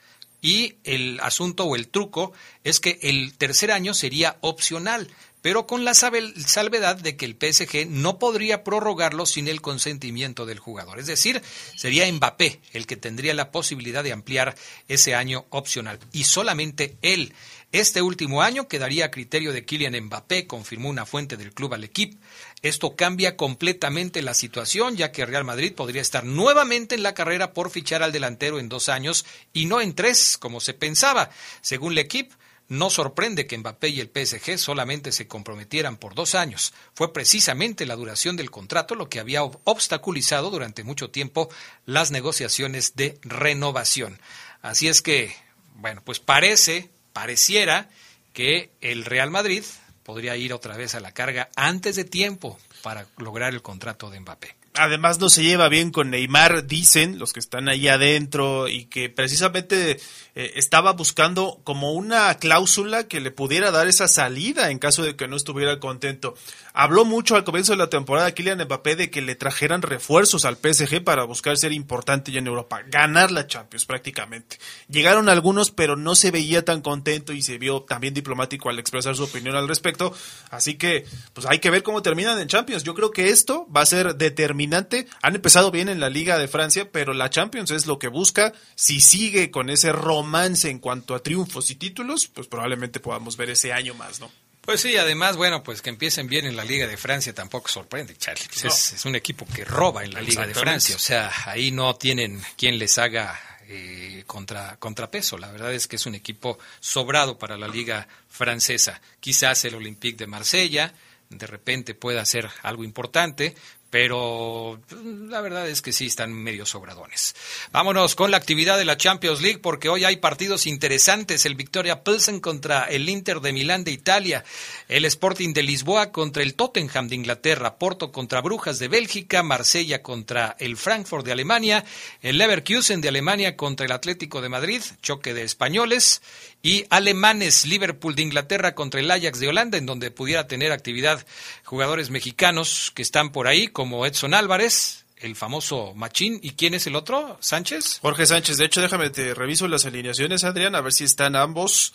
Y 0.41 0.75
el 0.83 1.19
asunto 1.21 1.65
o 1.65 1.75
el 1.75 1.89
truco 1.89 2.31
es 2.63 2.79
que 2.79 2.99
el 3.01 3.37
tercer 3.37 3.71
año 3.71 3.93
sería 3.93 4.37
opcional, 4.41 5.09
pero 5.41 5.67
con 5.67 5.85
la 5.85 5.93
salvedad 5.93 6.97
de 6.97 7.15
que 7.15 7.25
el 7.25 7.37
PSG 7.39 7.87
no 7.87 8.19
podría 8.19 8.63
prorrogarlo 8.63 9.25
sin 9.25 9.47
el 9.47 9.61
consentimiento 9.61 10.45
del 10.45 10.59
jugador. 10.59 10.99
Es 10.99 11.07
decir, 11.07 11.41
sería 11.75 12.11
Mbappé 12.11 12.59
el 12.73 12.87
que 12.87 12.97
tendría 12.97 13.33
la 13.33 13.51
posibilidad 13.51 14.03
de 14.03 14.13
ampliar 14.13 14.55
ese 14.87 15.15
año 15.15 15.45
opcional 15.49 15.99
y 16.11 16.23
solamente 16.23 16.97
él. 17.01 17.33
Este 17.73 18.01
último 18.01 18.41
año 18.41 18.69
quedaría 18.69 19.05
a 19.05 19.11
criterio 19.11 19.51
de 19.51 19.65
Kylian 19.65 20.05
Mbappé, 20.05 20.47
confirmó 20.47 20.89
una 20.89 21.05
fuente 21.05 21.35
del 21.35 21.53
club 21.53 21.73
al 21.73 21.83
equipo. 21.83 22.17
Esto 22.61 22.95
cambia 22.95 23.35
completamente 23.35 24.21
la 24.21 24.33
situación, 24.33 24.95
ya 24.95 25.11
que 25.11 25.25
Real 25.25 25.43
Madrid 25.43 25.73
podría 25.73 26.01
estar 26.01 26.23
nuevamente 26.23 26.95
en 26.95 27.03
la 27.03 27.13
carrera 27.13 27.53
por 27.53 27.69
fichar 27.69 28.03
al 28.03 28.13
delantero 28.13 28.59
en 28.59 28.69
dos 28.69 28.87
años 28.87 29.25
y 29.51 29.65
no 29.65 29.81
en 29.81 29.93
tres, 29.93 30.37
como 30.37 30.61
se 30.61 30.73
pensaba. 30.73 31.29
Según 31.61 31.91
el 31.91 31.99
equipo, 31.99 32.35
no 32.69 32.89
sorprende 32.89 33.47
que 33.47 33.57
Mbappé 33.57 33.89
y 33.89 33.99
el 33.99 34.11
PSG 34.13 34.57
solamente 34.57 35.11
se 35.11 35.27
comprometieran 35.27 35.97
por 35.97 36.15
dos 36.15 36.35
años. 36.35 36.73
Fue 36.93 37.13
precisamente 37.13 37.85
la 37.85 37.95
duración 37.95 38.35
del 38.35 38.51
contrato 38.51 38.95
lo 38.95 39.09
que 39.09 39.19
había 39.19 39.43
obstaculizado 39.43 40.49
durante 40.49 40.83
mucho 40.83 41.09
tiempo 41.09 41.49
las 41.85 42.11
negociaciones 42.11 42.95
de 42.95 43.19
renovación. 43.21 44.19
Así 44.61 44.87
es 44.87 45.01
que, 45.01 45.35
bueno, 45.75 46.01
pues 46.03 46.19
parece, 46.19 46.89
pareciera 47.13 47.89
que 48.33 48.71
el 48.81 49.05
Real 49.05 49.31
Madrid 49.31 49.63
podría 50.03 50.35
ir 50.37 50.53
otra 50.53 50.77
vez 50.77 50.95
a 50.95 50.99
la 50.99 51.11
carga 51.11 51.49
antes 51.55 51.95
de 51.95 52.05
tiempo 52.05 52.57
para 52.81 53.07
lograr 53.17 53.53
el 53.53 53.61
contrato 53.61 54.09
de 54.09 54.19
Mbappé. 54.19 54.55
Además 54.77 55.19
no 55.19 55.29
se 55.29 55.43
lleva 55.43 55.69
bien 55.69 55.91
con 55.91 56.11
Neymar, 56.11 56.67
dicen 56.67 57.17
los 57.17 57.33
que 57.33 57.39
están 57.39 57.67
ahí 57.67 57.87
adentro 57.87 58.67
y 58.67 58.85
que 58.85 59.09
precisamente 59.09 59.99
eh, 60.35 60.53
estaba 60.55 60.93
buscando 60.93 61.61
como 61.63 61.93
una 61.93 62.35
cláusula 62.35 63.07
que 63.07 63.19
le 63.19 63.31
pudiera 63.31 63.71
dar 63.71 63.87
esa 63.87 64.07
salida 64.07 64.69
en 64.69 64.77
caso 64.77 65.01
de 65.01 65.15
que 65.15 65.27
no 65.27 65.35
estuviera 65.35 65.79
contento. 65.79 66.35
Habló 66.73 67.05
mucho 67.05 67.35
al 67.35 67.43
comienzo 67.43 67.71
de 67.71 67.79
la 67.79 67.89
temporada 67.89 68.31
Kylian 68.33 68.63
Mbappé 68.65 68.95
de 68.95 69.09
que 69.09 69.23
le 69.23 69.35
trajeran 69.35 69.81
refuerzos 69.81 70.45
al 70.45 70.57
PSG 70.57 71.03
para 71.03 71.23
buscar 71.23 71.57
ser 71.57 71.71
importante 71.71 72.31
ya 72.31 72.37
en 72.37 72.45
Europa, 72.45 72.83
ganar 72.87 73.31
la 73.31 73.47
Champions 73.47 73.85
prácticamente. 73.87 74.59
Llegaron 74.89 75.27
algunos, 75.27 75.71
pero 75.71 75.95
no 75.95 76.13
se 76.13 76.29
veía 76.29 76.63
tan 76.63 76.81
contento 76.81 77.33
y 77.33 77.41
se 77.41 77.57
vio 77.57 77.81
también 77.81 78.13
diplomático 78.13 78.69
al 78.69 78.77
expresar 78.77 79.15
su 79.15 79.23
opinión 79.23 79.55
al 79.55 79.67
respecto. 79.67 80.13
Así 80.51 80.75
que, 80.75 81.05
pues 81.33 81.47
hay 81.47 81.57
que 81.57 81.71
ver 81.71 81.81
cómo 81.81 82.03
terminan 82.03 82.39
en 82.39 82.47
Champions. 82.47 82.83
Yo 82.83 82.93
creo 82.93 83.09
que 83.09 83.29
esto 83.29 83.67
va 83.75 83.81
a 83.81 83.85
ser 83.87 84.15
determinante. 84.15 84.66
Han 84.73 85.35
empezado 85.35 85.71
bien 85.71 85.89
en 85.89 85.99
la 85.99 86.09
Liga 86.09 86.37
de 86.37 86.47
Francia, 86.47 86.89
pero 86.91 87.13
la 87.13 87.29
Champions 87.29 87.71
es 87.71 87.85
lo 87.85 87.99
que 87.99 88.07
busca. 88.07 88.53
Si 88.75 89.01
sigue 89.01 89.51
con 89.51 89.69
ese 89.69 89.91
romance 89.91 90.69
en 90.69 90.79
cuanto 90.79 91.15
a 91.15 91.23
triunfos 91.23 91.69
y 91.71 91.75
títulos, 91.75 92.27
pues 92.27 92.47
probablemente 92.47 92.99
podamos 92.99 93.37
ver 93.37 93.49
ese 93.49 93.73
año 93.73 93.93
más, 93.93 94.19
¿no? 94.19 94.31
Pues 94.61 94.81
sí, 94.81 94.97
además, 94.97 95.37
bueno, 95.37 95.63
pues 95.63 95.81
que 95.81 95.89
empiecen 95.89 96.27
bien 96.27 96.45
en 96.45 96.57
la 96.57 96.65
Liga 96.65 96.87
de 96.87 96.97
Francia 96.97 97.33
tampoco 97.33 97.69
sorprende, 97.69 98.17
Charlie. 98.17 98.47
Pues 98.61 98.91
es, 98.91 99.05
un 99.05 99.15
equipo 99.15 99.47
que 99.47 99.63
roba 99.63 100.03
en 100.03 100.13
la 100.13 100.21
Liga 100.21 100.45
de 100.45 100.53
Francia, 100.53 100.97
o 100.97 100.99
sea, 100.99 101.31
ahí 101.45 101.71
no 101.71 101.95
tienen 101.95 102.41
quien 102.57 102.77
les 102.77 102.97
haga 102.97 103.39
eh, 103.69 104.25
contra, 104.27 104.75
contrapeso. 104.75 105.37
La 105.37 105.51
verdad 105.51 105.73
es 105.73 105.87
que 105.87 105.95
es 105.95 106.05
un 106.05 106.15
equipo 106.15 106.59
sobrado 106.81 107.37
para 107.37 107.57
la 107.57 107.69
Liga 107.69 108.09
francesa. 108.27 108.99
Quizás 109.21 109.63
el 109.63 109.75
Olympique 109.75 110.17
de 110.17 110.27
Marsella 110.27 110.93
de 111.29 111.47
repente 111.47 111.93
pueda 111.93 112.25
ser 112.25 112.49
algo 112.63 112.83
importante, 112.83 113.55
pero 113.89 114.79
pues, 114.87 115.01
la 115.03 115.41
verdad 115.41 115.69
es 115.69 115.81
que 115.81 115.93
sí 115.93 116.07
están 116.07 116.33
medio 116.33 116.65
sobradones. 116.65 117.35
Vámonos 117.71 118.15
con 118.15 118.31
la 118.31 118.37
actividad 118.37 118.77
de 118.77 118.85
la 118.85 118.97
Champions 118.97 119.41
League 119.41 119.59
porque 119.59 119.89
hoy 119.89 120.03
hay 120.03 120.17
partidos 120.17 120.67
interesantes. 120.67 121.45
El 121.45 121.55
Victoria 121.55 122.03
Pilsen 122.03 122.39
contra 122.39 122.85
el 122.85 123.07
Inter 123.07 123.39
de 123.39 123.53
Milán 123.53 123.83
de 123.83 123.91
Italia, 123.91 124.43
el 124.87 125.05
Sporting 125.05 125.53
de 125.53 125.63
Lisboa 125.63 126.11
contra 126.11 126.43
el 126.43 126.55
Tottenham 126.55 127.07
de 127.07 127.15
Inglaterra, 127.15 127.77
Porto 127.77 128.11
contra 128.11 128.41
Brujas 128.41 128.79
de 128.79 128.87
Bélgica, 128.87 129.43
Marsella 129.43 130.01
contra 130.01 130.55
el 130.59 130.77
Frankfurt 130.77 131.25
de 131.25 131.31
Alemania, 131.31 131.85
el 132.21 132.37
Leverkusen 132.37 133.01
de 133.01 133.09
Alemania 133.09 133.55
contra 133.55 133.85
el 133.85 133.91
Atlético 133.91 134.41
de 134.41 134.49
Madrid, 134.49 134.81
choque 135.01 135.33
de 135.33 135.43
españoles 135.43 136.21
y 136.61 136.85
alemanes, 136.89 137.65
Liverpool 137.65 138.15
de 138.15 138.23
Inglaterra 138.23 138.75
contra 138.75 138.99
el 138.99 139.09
Ajax 139.11 139.39
de 139.39 139.47
Holanda, 139.47 139.77
en 139.77 139.85
donde 139.85 140.11
pudiera 140.11 140.47
tener 140.47 140.71
actividad 140.71 141.25
jugadores 141.63 142.09
mexicanos 142.09 142.91
que 142.93 143.01
están 143.01 143.31
por 143.31 143.47
ahí, 143.47 143.67
como 143.67 144.05
Edson 144.05 144.33
Álvarez, 144.33 145.05
el 145.17 145.35
famoso 145.35 145.93
Machín. 145.95 146.39
¿Y 146.41 146.51
quién 146.51 146.73
es 146.73 146.87
el 146.87 146.95
otro? 146.95 147.37
¿Sánchez? 147.39 147.99
Jorge 148.01 148.25
Sánchez. 148.25 148.57
De 148.57 148.65
hecho, 148.65 148.81
déjame 148.81 149.09
te 149.09 149.33
reviso 149.33 149.67
las 149.67 149.85
alineaciones, 149.85 150.43
Adrián, 150.43 150.75
a 150.75 150.81
ver 150.81 150.93
si 150.93 151.03
están 151.03 151.35
ambos. 151.35 151.93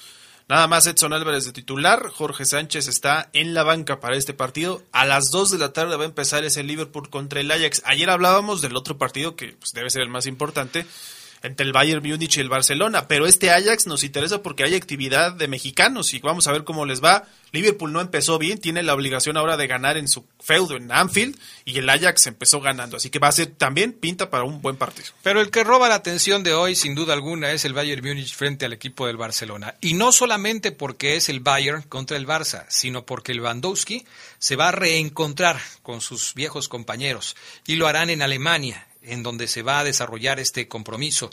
Nada 0.49 0.67
más 0.67 0.87
Edson 0.87 1.13
Álvarez 1.13 1.45
de 1.45 1.53
titular, 1.53 2.09
Jorge 2.09 2.45
Sánchez 2.45 2.89
está 2.89 3.31
en 3.33 3.55
la 3.55 3.63
banca 3.63 4.01
para 4.01 4.17
este 4.17 4.35
partido. 4.35 4.83
A 4.93 5.07
las 5.07 5.31
2 5.31 5.53
de 5.53 5.59
la 5.59 5.73
tarde 5.73 5.97
va 5.97 6.03
a 6.03 6.07
empezar 6.07 6.45
ese 6.45 6.63
Liverpool 6.63 7.11
contra 7.11 7.41
el 7.41 7.51
Ajax. 7.51 7.83
Ayer 7.87 8.11
hablábamos 8.11 8.61
del 8.61 8.77
otro 8.77 8.99
partido 8.99 9.37
que 9.37 9.53
pues, 9.53 9.73
debe 9.73 9.91
ser 9.91 10.03
el 10.03 10.09
más 10.09 10.27
importante, 10.27 10.85
entre 11.43 11.67
el 11.67 11.73
Bayern 11.73 12.07
Múnich 12.07 12.37
y 12.37 12.41
el 12.41 12.49
Barcelona, 12.49 13.09
pero 13.09 13.27
este 13.27 13.51
Ajax 13.51 13.87
nos 13.87 14.05
interesa 14.05 14.43
porque 14.43 14.65
hay 14.65 14.75
actividad 14.75 15.33
de 15.33 15.49
mexicanos 15.49 16.15
y 16.15 16.21
vamos 16.21 16.47
a 16.47 16.53
ver 16.53 16.65
cómo 16.65 16.87
les 16.87 17.03
va. 17.03 17.25
Liverpool 17.51 17.93
no 17.93 18.01
empezó 18.01 18.39
bien, 18.39 18.59
tiene 18.59 18.83
la 18.83 18.95
obligación 18.95 19.37
ahora 19.37 19.57
de 19.57 19.67
ganar 19.67 19.97
en 19.97 20.09
su 20.09 20.25
feudo 20.41 20.77
en 20.77 20.91
Anfield 20.91 21.39
y 21.65 21.79
el 21.79 21.89
Ajax 21.89 22.27
empezó 22.27 22.61
ganando, 22.61 22.97
así 22.97 23.11
que 23.11 23.19
va 23.19 23.29
a 23.29 23.33
ser 23.33 23.47
también 23.47 23.93
pinta 23.93 24.31
para 24.31 24.45
un 24.45 24.63
buen 24.63 24.77
partido. 24.77 25.09
Pero 25.23 25.41
el 25.41 25.51
que 25.51 25.65
roba 25.65 25.89
la 25.89 25.97
atención 25.97 26.43
de 26.43 26.55
hoy, 26.55 26.75
sin 26.75 26.95
duda 26.95 27.13
alguna, 27.13 27.53
es 27.53 27.65
el 27.65 27.75
Bayern 27.75 28.07
Múnich 28.07 28.35
frente 28.35 28.65
al 28.65 28.73
equipo 28.73 29.07
del 29.07 29.17
Barcelona. 29.17 29.75
Y 29.81 29.95
no 29.95 30.13
solamente 30.13 30.73
porque 30.73 31.17
es 31.17 31.29
el 31.29 31.41
Bayern 31.41 31.83
contra 31.83 32.17
el 32.17 32.27
Barça, 32.27 32.65
sino 32.69 33.05
porque 33.05 33.33
el 33.33 33.41
Bandowski 33.41 34.07
se 34.39 34.57
va 34.57 34.69
a 34.69 34.73
reencontrar 34.73 35.61
con 35.83 36.01
sus 36.01 36.35
viejos 36.35 36.69
compañeros 36.69 37.37
y 37.67 37.77
lo 37.77 37.87
harán 37.87 38.11
en 38.11 38.23
Alemania 38.23 38.87
en 39.05 39.23
donde 39.23 39.49
se 39.49 39.63
va 39.63 39.81
a 39.81 39.85
desarrollar 39.85 40.41
este 40.41 40.69
compromiso. 40.69 41.31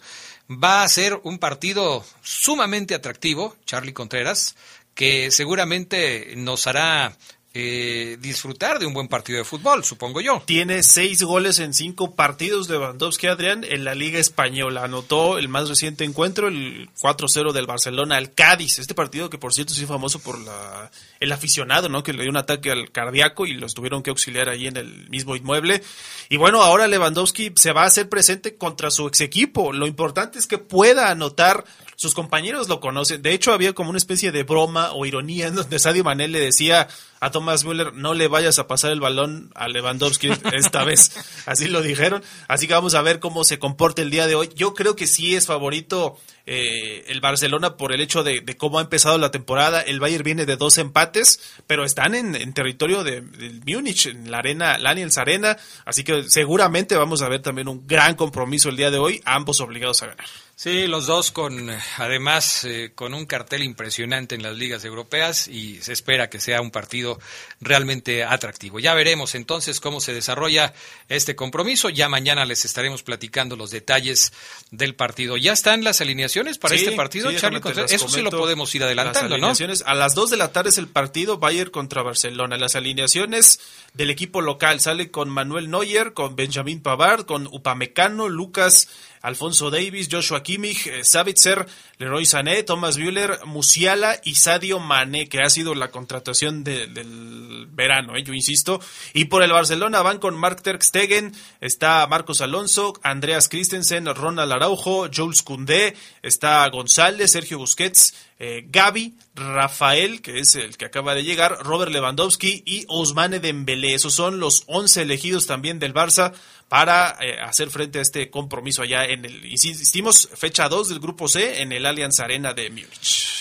Va 0.51 0.83
a 0.83 0.87
ser 0.87 1.19
un 1.23 1.39
partido 1.39 2.05
sumamente 2.21 2.95
atractivo, 2.95 3.55
Charlie 3.65 3.93
Contreras, 3.93 4.55
que 4.93 5.31
seguramente 5.31 6.33
nos 6.35 6.67
hará 6.67 7.17
eh, 7.51 8.17
disfrutar 8.21 8.77
de 8.77 8.85
un 8.85 8.93
buen 8.93 9.07
partido 9.07 9.39
de 9.39 9.43
fútbol, 9.43 9.83
supongo 9.83 10.21
yo. 10.21 10.43
Tiene 10.45 10.83
seis 10.83 11.23
goles 11.23 11.57
en 11.57 11.73
cinco 11.73 12.13
partidos 12.13 12.69
Lewandowski, 12.69 13.25
Adrián, 13.25 13.63
en 13.67 13.83
la 13.83 13.95
Liga 13.95 14.19
Española. 14.19 14.83
Anotó 14.83 15.39
el 15.39 15.49
más 15.49 15.67
reciente 15.67 16.03
encuentro, 16.03 16.47
el 16.47 16.89
4-0 17.01 17.51
del 17.51 17.65
Barcelona 17.65 18.17
al 18.17 18.33
Cádiz. 18.33 18.77
Este 18.77 18.93
partido 18.93 19.31
que, 19.31 19.39
por 19.39 19.53
cierto, 19.53 19.73
sí 19.73 19.87
famoso 19.87 20.19
por 20.19 20.39
la, 20.39 20.91
el 21.19 21.31
aficionado, 21.31 21.89
¿no? 21.89 22.03
Que 22.03 22.13
le 22.13 22.21
dio 22.21 22.29
un 22.29 22.37
ataque 22.37 22.69
al 22.69 22.91
cardíaco 22.91 23.47
y 23.47 23.53
los 23.53 23.73
tuvieron 23.73 24.03
que 24.03 24.11
auxiliar 24.11 24.47
ahí 24.47 24.67
en 24.67 24.77
el 24.77 25.09
mismo 25.09 25.35
inmueble. 25.35 25.81
Y 26.29 26.37
bueno, 26.37 26.61
ahora 26.61 26.87
Lewandowski 26.87 27.53
se 27.55 27.73
va 27.73 27.81
a 27.83 27.87
hacer 27.87 28.09
presente 28.09 28.57
contra 28.57 28.91
su 28.91 29.07
ex 29.07 29.21
equipo. 29.21 29.73
Lo 29.73 29.87
importante 29.87 30.37
es 30.37 30.45
que 30.45 30.59
pueda 30.59 31.09
anotar 31.09 31.65
sus 31.99 32.13
compañeros 32.13 32.69
lo 32.69 32.79
conocen. 32.79 33.21
De 33.21 33.33
hecho, 33.33 33.51
había 33.51 33.73
como 33.73 33.89
una 33.89 33.97
especie 33.97 34.31
de 34.31 34.43
broma 34.43 34.93
o 34.93 35.05
ironía 35.05 35.47
en 35.47 35.55
donde 35.55 35.79
Sadio 35.79 36.05
Mané 36.05 36.29
le 36.29 36.39
decía 36.39 36.87
a 37.19 37.29
Thomas 37.29 37.65
Müller, 37.65 37.93
no 37.93 38.13
le 38.13 38.29
vayas 38.29 38.57
a 38.57 38.67
pasar 38.67 38.91
el 38.91 39.01
balón 39.01 39.51
a 39.53 39.67
Lewandowski 39.67 40.29
esta 40.53 40.85
vez. 40.85 41.11
Así 41.45 41.67
lo 41.67 41.81
dijeron. 41.81 42.23
Así 42.47 42.67
que 42.67 42.73
vamos 42.73 42.95
a 42.95 43.01
ver 43.01 43.19
cómo 43.19 43.43
se 43.43 43.59
comporta 43.59 44.01
el 44.01 44.11
día 44.11 44.27
de 44.27 44.35
hoy. 44.35 44.49
Yo 44.55 44.73
creo 44.75 44.95
que 44.95 45.07
sí 45.07 45.35
es 45.35 45.45
favorito 45.45 46.17
eh, 46.45 47.03
el 47.09 47.19
Barcelona 47.19 47.75
por 47.75 47.91
el 47.91 47.99
hecho 47.99 48.23
de, 48.23 48.45
cómo 48.55 48.79
ha 48.79 48.83
empezado 48.83 49.17
la 49.17 49.31
temporada. 49.31 49.81
El 49.81 49.99
Bayern 49.99 50.23
viene 50.23 50.45
de 50.45 50.55
dos 50.55 50.77
empates, 50.77 51.41
pero 51.67 51.83
están 51.83 52.15
en, 52.15 52.53
territorio 52.53 53.03
de, 53.03 53.19
del 53.19 53.61
Múnich, 53.67 54.05
en 54.05 54.31
la 54.31 54.37
arena, 54.37 54.77
la 54.77 54.91
Allianz 54.91 55.17
Arena. 55.17 55.57
Así 55.83 56.05
que 56.05 56.23
seguramente 56.29 56.95
vamos 56.95 57.21
a 57.23 57.27
ver 57.27 57.41
también 57.41 57.67
un 57.67 57.85
gran 57.85 58.15
compromiso 58.15 58.69
el 58.69 58.77
día 58.77 58.89
de 58.89 58.99
hoy, 58.99 59.21
ambos 59.25 59.59
obligados 59.59 60.01
a 60.01 60.07
ganar. 60.07 60.27
Sí, 60.61 60.87
los 60.87 61.07
dos 61.07 61.31
con, 61.31 61.69
además, 61.99 62.65
eh, 62.65 62.91
con 62.93 63.13
un 63.13 63.25
cartel 63.25 63.63
impresionante 63.63 64.35
en 64.35 64.43
las 64.43 64.57
ligas 64.57 64.83
europeas 64.83 65.47
y 65.47 65.81
se 65.81 65.93
espera 65.93 66.29
que 66.29 66.41
sea 66.41 66.59
un 66.59 66.69
partido 66.69 67.17
realmente 67.61 68.25
atractivo. 68.25 68.77
Ya 68.81 68.93
veremos 68.93 69.35
entonces 69.35 69.79
cómo 69.79 70.01
se 70.01 70.13
desarrolla 70.13 70.73
este 71.07 71.33
compromiso. 71.33 71.89
Ya 71.89 72.09
mañana 72.09 72.43
les 72.43 72.65
estaremos 72.65 73.03
platicando 73.03 73.55
los 73.55 73.71
detalles 73.71 74.33
del 74.69 74.95
partido. 74.95 75.37
¿Ya 75.37 75.53
están 75.53 75.85
las 75.85 76.01
alineaciones 76.01 76.57
para 76.57 76.75
este 76.75 76.91
partido, 76.91 77.31
Charlie? 77.31 77.61
Eso 77.87 78.09
sí 78.09 78.21
lo 78.21 78.29
podemos 78.29 78.75
ir 78.75 78.83
adelantando, 78.83 79.37
¿no? 79.37 79.53
A 79.85 79.95
las 79.95 80.13
2 80.13 80.29
de 80.29 80.35
la 80.35 80.51
tarde 80.51 80.71
es 80.71 80.77
el 80.77 80.89
partido 80.89 81.37
Bayern 81.37 81.71
contra 81.71 82.01
Barcelona. 82.01 82.57
Las 82.57 82.75
alineaciones 82.75 83.61
del 83.93 84.09
equipo 84.09 84.41
local 84.41 84.81
sale 84.81 85.09
con 85.09 85.29
Manuel 85.29 85.69
Neuer, 85.69 86.11
con 86.11 86.35
Benjamín 86.35 86.81
Pavard, 86.81 87.25
con 87.25 87.47
Upamecano, 87.47 88.27
Lucas 88.27 88.89
Alfonso 89.21 89.69
Davis, 89.69 90.07
Joshua 90.09 90.43
Kimmich, 90.43 90.87
eh, 90.87 91.03
Savitzer, 91.03 91.65
Leroy 91.97 92.25
Sané, 92.25 92.63
Thomas 92.63 92.97
Müller, 92.97 93.39
Musiala 93.45 94.19
y 94.23 94.35
Sadio 94.35 94.79
Mané, 94.79 95.27
que 95.27 95.39
ha 95.39 95.49
sido 95.49 95.75
la 95.75 95.91
contratación 95.91 96.63
del 96.63 97.67
verano, 97.71 98.15
eh, 98.15 98.23
yo 98.23 98.33
insisto. 98.33 98.79
Y 99.13 99.25
por 99.25 99.43
el 99.43 99.51
Barcelona 99.51 100.01
van 100.01 100.19
con 100.19 100.37
Mark 100.37 100.61
Ter 100.61 100.81
Stegen, 100.81 101.33
está 101.59 102.05
Marcos 102.07 102.41
Alonso, 102.41 102.93
Andreas 103.03 103.49
Christensen, 103.49 104.05
Ronald 104.15 104.51
Araujo, 104.51 105.09
Jules 105.13 105.43
Koundé, 105.43 105.95
está 106.21 106.67
González, 106.69 107.31
Sergio 107.31 107.57
Busquets, 107.57 108.13
eh, 108.39 108.65
Gaby, 108.69 109.15
Rafael, 109.35 110.21
que 110.21 110.39
es 110.39 110.55
el 110.55 110.77
que 110.77 110.85
acaba 110.85 111.13
de 111.13 111.23
llegar, 111.23 111.57
Robert 111.61 111.91
Lewandowski 111.91 112.63
y 112.65 112.85
Ousmane 112.87 113.39
Dembélé. 113.39 113.93
Esos 113.93 114.13
son 114.13 114.39
los 114.39 114.63
11 114.67 115.01
elegidos 115.01 115.45
también 115.45 115.77
del 115.77 115.93
Barça 115.93 116.33
para 116.69 117.17
eh, 117.19 117.39
hacer 117.41 117.69
frente 117.69 117.99
a 117.99 118.01
este 118.01 118.29
compromiso 118.29 118.81
allá 118.81 119.05
en 119.05 119.25
el, 119.25 119.45
insistimos, 119.45 120.29
fecha 120.35 120.69
2 120.69 120.89
del 120.89 120.99
Grupo 120.99 121.27
C 121.27 121.61
en 121.61 121.73
el 121.73 121.85
Allianz 121.85 122.19
Arena 122.21 122.53
de 122.53 122.69
Múnich. 122.69 123.38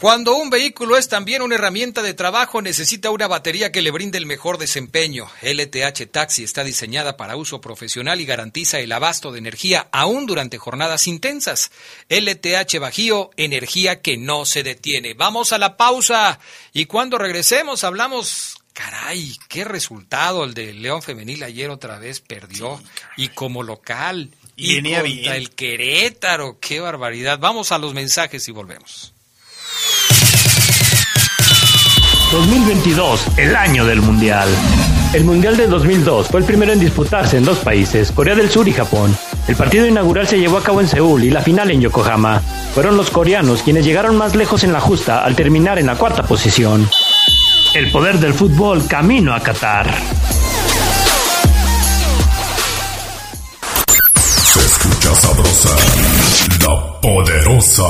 Cuando 0.00 0.36
un 0.36 0.48
vehículo 0.48 0.96
es 0.96 1.08
también 1.08 1.42
una 1.42 1.56
herramienta 1.56 2.02
de 2.02 2.14
trabajo, 2.14 2.62
necesita 2.62 3.10
una 3.10 3.26
batería 3.26 3.72
que 3.72 3.82
le 3.82 3.90
brinde 3.90 4.16
el 4.16 4.26
mejor 4.26 4.56
desempeño. 4.56 5.26
LTH 5.42 6.08
Taxi 6.12 6.44
está 6.44 6.62
diseñada 6.62 7.16
para 7.16 7.34
uso 7.34 7.60
profesional 7.60 8.20
y 8.20 8.24
garantiza 8.24 8.78
el 8.78 8.92
abasto 8.92 9.32
de 9.32 9.40
energía 9.40 9.88
aún 9.90 10.26
durante 10.26 10.56
jornadas 10.56 11.08
intensas. 11.08 11.72
LTH 12.08 12.78
Bajío, 12.78 13.30
energía 13.36 14.00
que 14.00 14.16
no 14.16 14.44
se 14.44 14.62
detiene. 14.62 15.14
Vamos 15.14 15.52
a 15.52 15.58
la 15.58 15.76
pausa 15.76 16.38
y 16.72 16.84
cuando 16.84 17.18
regresemos 17.18 17.82
hablamos 17.82 18.54
Caray, 18.72 19.36
qué 19.48 19.64
resultado 19.64 20.44
el 20.44 20.54
de 20.54 20.74
León 20.74 21.02
Femenil 21.02 21.42
ayer 21.42 21.70
otra 21.70 21.98
vez 21.98 22.20
perdió 22.20 22.80
y 23.16 23.30
como 23.30 23.64
local 23.64 24.30
y, 24.54 24.80
contra 24.80 25.36
el 25.36 25.50
Querétaro, 25.50 26.60
qué 26.60 26.78
barbaridad. 26.78 27.40
Vamos 27.40 27.72
a 27.72 27.78
los 27.78 27.94
mensajes 27.94 28.46
y 28.46 28.52
volvemos. 28.52 29.17
2022, 32.32 33.26
el 33.38 33.56
año 33.56 33.84
del 33.86 34.02
Mundial. 34.02 34.48
El 35.14 35.24
Mundial 35.24 35.56
de 35.56 35.66
2002 35.66 36.28
fue 36.28 36.40
el 36.40 36.46
primero 36.46 36.72
en 36.72 36.80
disputarse 36.80 37.38
en 37.38 37.44
dos 37.44 37.58
países, 37.58 38.12
Corea 38.12 38.34
del 38.34 38.50
Sur 38.50 38.68
y 38.68 38.72
Japón. 38.72 39.16
El 39.48 39.56
partido 39.56 39.86
inaugural 39.86 40.28
se 40.28 40.38
llevó 40.38 40.58
a 40.58 40.62
cabo 40.62 40.82
en 40.82 40.88
Seúl 40.88 41.24
y 41.24 41.30
la 41.30 41.40
final 41.40 41.70
en 41.70 41.80
Yokohama. 41.80 42.42
Fueron 42.74 42.98
los 42.98 43.08
coreanos 43.10 43.62
quienes 43.62 43.86
llegaron 43.86 44.16
más 44.18 44.36
lejos 44.36 44.62
en 44.64 44.74
la 44.74 44.80
justa 44.80 45.24
al 45.24 45.34
terminar 45.34 45.78
en 45.78 45.86
la 45.86 45.96
cuarta 45.96 46.22
posición. 46.22 46.86
El 47.74 47.90
poder 47.90 48.18
del 48.18 48.34
fútbol 48.34 48.86
camino 48.86 49.34
a 49.34 49.40
Qatar. 49.40 49.94
Se 54.44 54.60
escucha 54.60 55.14
sabrosa, 55.14 55.76
la 56.60 57.00
poderosa. 57.00 57.84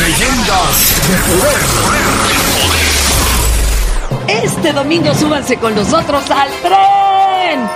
Leyendas 0.00 0.96
de 1.08 1.16
poder. 1.28 1.60
Este 4.42 4.72
domingo 4.72 5.14
súbanse 5.14 5.58
con 5.58 5.74
nosotros 5.74 6.24
al 6.30 6.48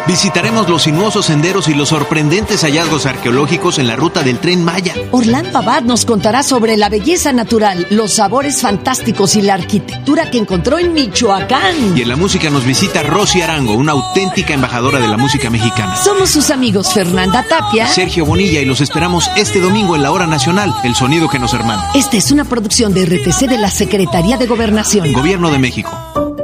Visitaremos 0.07 0.69
los 0.69 0.83
sinuosos 0.83 1.27
senderos 1.27 1.69
y 1.69 1.75
los 1.75 1.89
sorprendentes 1.89 2.63
hallazgos 2.63 3.07
arqueológicos 3.07 3.79
en 3.79 3.87
la 3.87 3.97
ruta 3.97 4.23
del 4.23 4.39
tren 4.39 4.65
Maya. 4.65 4.95
Orlando 5.11 5.59
Abad 5.59 5.83
nos 5.83 6.05
contará 6.05 6.43
sobre 6.43 6.77
la 6.77 6.89
belleza 6.89 7.33
natural, 7.33 7.87
los 7.91 8.15
sabores 8.15 8.61
fantásticos 8.61 9.37
y 9.37 9.43
la 9.43 9.55
arquitectura 9.55 10.31
que 10.31 10.39
encontró 10.39 10.79
en 10.79 10.93
Michoacán. 10.93 11.97
Y 11.97 12.03
en 12.03 12.09
la 12.09 12.17
música 12.17 12.51
nos 12.51 12.65
visita 12.65 13.03
Rosy 13.03 13.43
Arango, 13.43 13.75
una 13.75 13.93
auténtica 13.93 14.55
embajadora 14.55 14.99
de 14.99 15.09
la 15.09 15.17
música 15.17 15.51
mexicana. 15.51 15.97
Somos 15.97 16.31
sus 16.31 16.51
amigos 16.51 16.93
Fernanda 16.93 17.45
Tapia, 17.49 17.87
Sergio 17.87 18.27
Bonilla 18.27 18.61
y 18.61 18.65
los 18.65 18.81
esperamos 18.81 19.31
este 19.37 19.61
domingo 19.61 19.97
en 19.97 20.03
la 20.03 20.13
hora 20.13 20.27
nacional, 20.27 20.75
el 20.85 20.95
sonido 20.95 21.29
que 21.29 21.39
nos 21.39 21.55
hermana. 21.55 21.91
Esta 21.95 22.17
es 22.17 22.31
una 22.31 22.45
producción 22.45 22.93
de 22.93 23.07
RTC 23.07 23.49
de 23.49 23.59
la 23.59 23.71
Secretaría 23.71 24.37
de 24.37 24.47
Gobernación. 24.47 25.13
Gobierno 25.13 25.51
de 25.51 25.59
México. 25.59 26.44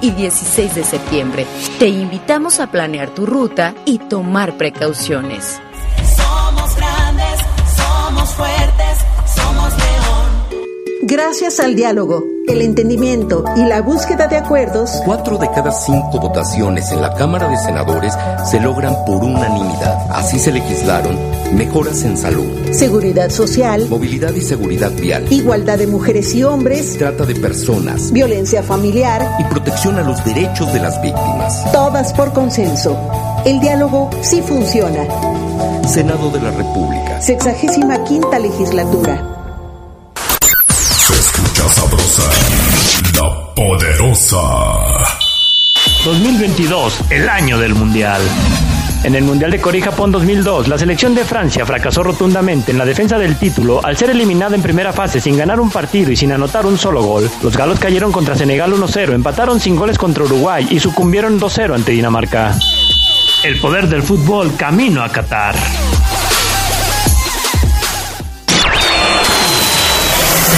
y 0.00 0.10
16 0.12 0.74
de 0.76 0.84
septiembre. 0.84 1.46
Te 1.78 1.88
invitamos 1.88 2.60
a 2.60 2.68
planear 2.68 3.10
tu 3.10 3.26
ruta 3.26 3.74
y 3.84 3.98
tomar 3.98 4.56
precauciones. 4.56 5.60
Somos 6.16 6.76
grandes, 6.76 7.40
somos 7.76 8.28
fuertes, 8.30 8.98
somos 9.34 9.72
león. 9.76 10.60
Gracias 11.02 11.58
al 11.58 11.74
diálogo, 11.74 12.22
el 12.46 12.62
entendimiento 12.62 13.44
y 13.56 13.64
la 13.64 13.80
búsqueda 13.80 14.28
de 14.28 14.36
acuerdos, 14.36 14.90
Cuatro 15.04 15.36
de 15.38 15.50
cada 15.50 15.72
cinco 15.72 16.20
votaciones 16.20 16.92
en 16.92 17.02
la 17.02 17.14
Cámara 17.14 17.48
de 17.48 17.56
Senadores 17.56 18.14
se 18.48 18.60
logran 18.60 18.94
por 19.04 19.24
unanimidad. 19.24 20.06
Así 20.10 20.38
se 20.38 20.52
legislaron 20.52 21.39
mejoras 21.52 22.02
en 22.04 22.16
salud, 22.16 22.46
seguridad 22.72 23.30
social, 23.30 23.88
movilidad 23.88 24.34
y 24.34 24.40
seguridad 24.40 24.92
vial, 24.92 25.26
igualdad 25.30 25.78
de 25.78 25.86
mujeres 25.86 26.34
y 26.34 26.44
hombres, 26.44 26.96
trata 26.98 27.24
de 27.24 27.34
personas 27.34 28.12
violencia 28.12 28.62
familiar, 28.62 29.36
y 29.38 29.44
protección 29.44 29.98
a 29.98 30.02
los 30.02 30.24
derechos 30.24 30.72
de 30.72 30.80
las 30.80 31.00
víctimas. 31.02 31.72
todas 31.72 32.12
por 32.12 32.32
consenso. 32.32 32.96
el 33.44 33.60
diálogo 33.60 34.10
sí 34.22 34.42
funciona. 34.42 35.04
Senado 35.88 36.30
de 36.30 36.40
la 36.40 36.50
República. 36.50 37.20
Sexagésima 37.20 38.04
quinta 38.04 38.38
legislatura. 38.38 39.26
Se 40.16 41.12
escucha 41.14 41.68
sabrosa, 41.68 42.22
la 43.16 43.54
poderosa. 43.54 45.19
2022, 46.04 47.10
el 47.10 47.28
año 47.28 47.58
del 47.58 47.74
Mundial. 47.74 48.22
En 49.04 49.14
el 49.14 49.22
Mundial 49.22 49.50
de 49.50 49.60
Corea 49.60 49.84
Japón 49.84 50.10
2002, 50.10 50.68
la 50.68 50.78
selección 50.78 51.14
de 51.14 51.24
Francia 51.24 51.66
fracasó 51.66 52.02
rotundamente 52.02 52.72
en 52.72 52.78
la 52.78 52.86
defensa 52.86 53.18
del 53.18 53.36
título 53.36 53.84
al 53.84 53.98
ser 53.98 54.08
eliminada 54.08 54.56
en 54.56 54.62
primera 54.62 54.94
fase 54.94 55.20
sin 55.20 55.36
ganar 55.36 55.60
un 55.60 55.70
partido 55.70 56.10
y 56.10 56.16
sin 56.16 56.32
anotar 56.32 56.64
un 56.64 56.78
solo 56.78 57.02
gol. 57.02 57.30
Los 57.42 57.54
galos 57.54 57.78
cayeron 57.78 58.12
contra 58.12 58.34
Senegal 58.34 58.72
1-0, 58.72 59.12
empataron 59.12 59.60
sin 59.60 59.76
goles 59.76 59.98
contra 59.98 60.24
Uruguay 60.24 60.66
y 60.70 60.80
sucumbieron 60.80 61.38
2-0 61.38 61.74
ante 61.74 61.92
Dinamarca. 61.92 62.54
El 63.44 63.60
poder 63.60 63.86
del 63.86 64.02
fútbol 64.02 64.56
camino 64.56 65.02
a 65.02 65.10
Qatar. 65.10 65.54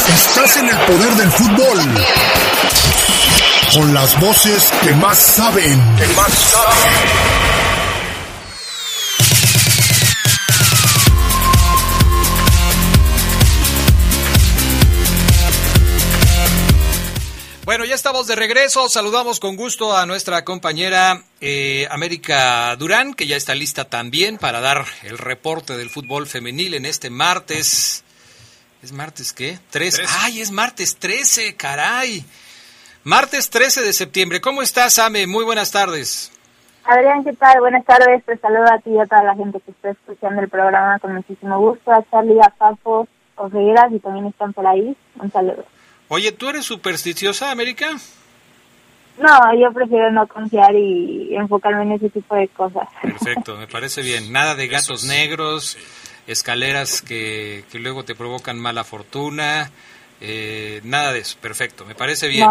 Estás 0.08 0.56
en 0.58 0.68
el 0.68 0.76
poder 0.76 1.14
del 1.14 1.30
fútbol. 1.30 2.41
Con 3.74 3.94
las 3.94 4.20
voces 4.20 4.70
que 4.82 4.92
más 4.92 5.16
saben. 5.16 5.80
Que 5.96 6.06
más 6.08 6.30
saben. 6.30 6.92
Bueno, 17.64 17.86
ya 17.86 17.94
estamos 17.94 18.26
de 18.26 18.36
regreso. 18.36 18.90
Saludamos 18.90 19.40
con 19.40 19.56
gusto 19.56 19.96
a 19.96 20.04
nuestra 20.04 20.44
compañera 20.44 21.22
eh, 21.40 21.88
América 21.90 22.76
Durán, 22.76 23.14
que 23.14 23.26
ya 23.26 23.36
está 23.36 23.54
lista 23.54 23.86
también 23.86 24.36
para 24.36 24.60
dar 24.60 24.84
el 25.02 25.16
reporte 25.16 25.78
del 25.78 25.88
fútbol 25.88 26.26
femenil 26.26 26.74
en 26.74 26.84
este 26.84 27.08
martes. 27.08 28.04
¿Es 28.82 28.92
martes 28.92 29.32
qué? 29.32 29.58
Tres. 29.70 29.98
¡Ay, 30.20 30.42
es 30.42 30.50
martes 30.50 30.96
13! 30.96 31.54
¡Caray! 31.54 32.22
Martes 33.04 33.50
13 33.50 33.82
de 33.82 33.92
septiembre. 33.92 34.40
¿Cómo 34.40 34.62
estás, 34.62 35.00
Ame? 35.00 35.26
Muy 35.26 35.44
buenas 35.44 35.72
tardes. 35.72 36.30
Adrián, 36.84 37.24
¿qué 37.24 37.32
tal? 37.32 37.58
Buenas 37.58 37.84
tardes. 37.84 38.24
Te 38.24 38.36
saludo 38.38 38.72
a 38.72 38.78
ti 38.78 38.90
y 38.90 38.98
a 38.98 39.06
toda 39.06 39.24
la 39.24 39.34
gente 39.34 39.58
que 39.60 39.72
está 39.72 39.90
escuchando 39.90 40.40
el 40.40 40.48
programa 40.48 41.00
con 41.00 41.16
muchísimo 41.16 41.58
gusto. 41.58 41.90
A 41.90 42.04
Charlie, 42.10 42.40
a 42.40 42.50
Papo, 42.50 43.08
Osegueras 43.34 43.92
y 43.92 43.98
también 43.98 44.26
están 44.26 44.52
por 44.52 44.66
ahí. 44.68 44.96
Un 45.20 45.32
saludo. 45.32 45.64
Oye, 46.06 46.30
¿tú 46.30 46.48
eres 46.48 46.64
supersticiosa, 46.64 47.50
América? 47.50 47.90
No, 49.18 49.60
yo 49.60 49.72
prefiero 49.72 50.12
no 50.12 50.28
confiar 50.28 50.72
y 50.76 51.34
enfocarme 51.34 51.82
en 51.82 51.92
ese 51.92 52.08
tipo 52.08 52.36
de 52.36 52.46
cosas. 52.48 52.88
Perfecto, 53.02 53.56
me 53.56 53.66
parece 53.66 54.02
bien. 54.02 54.32
Nada 54.32 54.54
de 54.54 54.68
gatos 54.68 55.04
negros, 55.04 55.76
escaleras 56.28 57.02
que, 57.02 57.64
que 57.72 57.80
luego 57.80 58.04
te 58.04 58.14
provocan 58.14 58.60
mala 58.60 58.84
fortuna, 58.84 59.70
eh, 60.20 60.80
nada 60.84 61.12
de 61.12 61.20
eso. 61.20 61.36
Perfecto, 61.40 61.84
me 61.84 61.96
parece 61.96 62.28
bien. 62.28 62.48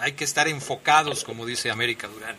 Hay 0.00 0.12
que 0.12 0.24
estar 0.24 0.48
enfocados, 0.48 1.24
como 1.24 1.46
dice 1.46 1.70
América 1.70 2.08
Durán. 2.08 2.36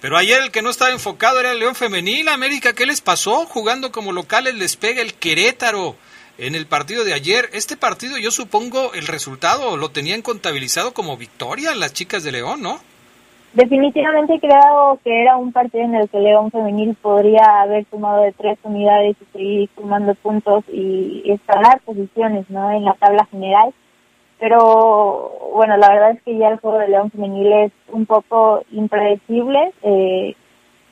Pero 0.00 0.16
ayer 0.16 0.42
el 0.42 0.50
que 0.50 0.62
no 0.62 0.70
estaba 0.70 0.90
enfocado 0.90 1.40
era 1.40 1.52
el 1.52 1.58
León 1.58 1.74
Femenil. 1.74 2.28
América, 2.28 2.72
¿qué 2.72 2.86
les 2.86 3.00
pasó? 3.00 3.44
Jugando 3.46 3.92
como 3.92 4.12
locales 4.12 4.54
les 4.54 4.76
pega 4.76 5.02
el 5.02 5.14
Querétaro 5.14 5.96
en 6.38 6.54
el 6.54 6.66
partido 6.66 7.04
de 7.04 7.12
ayer. 7.12 7.50
Este 7.52 7.76
partido 7.76 8.16
yo 8.16 8.30
supongo 8.30 8.94
el 8.94 9.06
resultado 9.06 9.76
lo 9.76 9.90
tenían 9.90 10.22
contabilizado 10.22 10.94
como 10.94 11.16
victoria 11.16 11.74
las 11.74 11.92
chicas 11.92 12.24
de 12.24 12.32
León, 12.32 12.62
¿no? 12.62 12.80
Definitivamente 13.52 14.38
creo 14.38 15.00
que 15.02 15.22
era 15.22 15.36
un 15.36 15.52
partido 15.52 15.84
en 15.84 15.96
el 15.96 16.08
que 16.08 16.20
León 16.20 16.52
Femenil 16.52 16.94
podría 16.94 17.62
haber 17.62 17.84
sumado 17.90 18.22
de 18.22 18.32
tres 18.32 18.58
unidades 18.62 19.16
y 19.20 19.36
seguir 19.36 19.70
sumando 19.74 20.14
puntos 20.14 20.62
y 20.72 21.22
escalar 21.26 21.80
posiciones 21.80 22.48
¿no? 22.48 22.70
en 22.70 22.84
la 22.84 22.94
tabla 22.94 23.26
general. 23.30 23.74
Pero 24.40 25.50
bueno, 25.52 25.76
la 25.76 25.90
verdad 25.90 26.10
es 26.12 26.22
que 26.22 26.38
ya 26.38 26.48
el 26.48 26.58
juego 26.58 26.78
de 26.78 26.88
León 26.88 27.10
Femenil 27.10 27.52
es 27.52 27.72
un 27.92 28.06
poco 28.06 28.62
impredecible, 28.72 29.72
eh, 29.82 30.34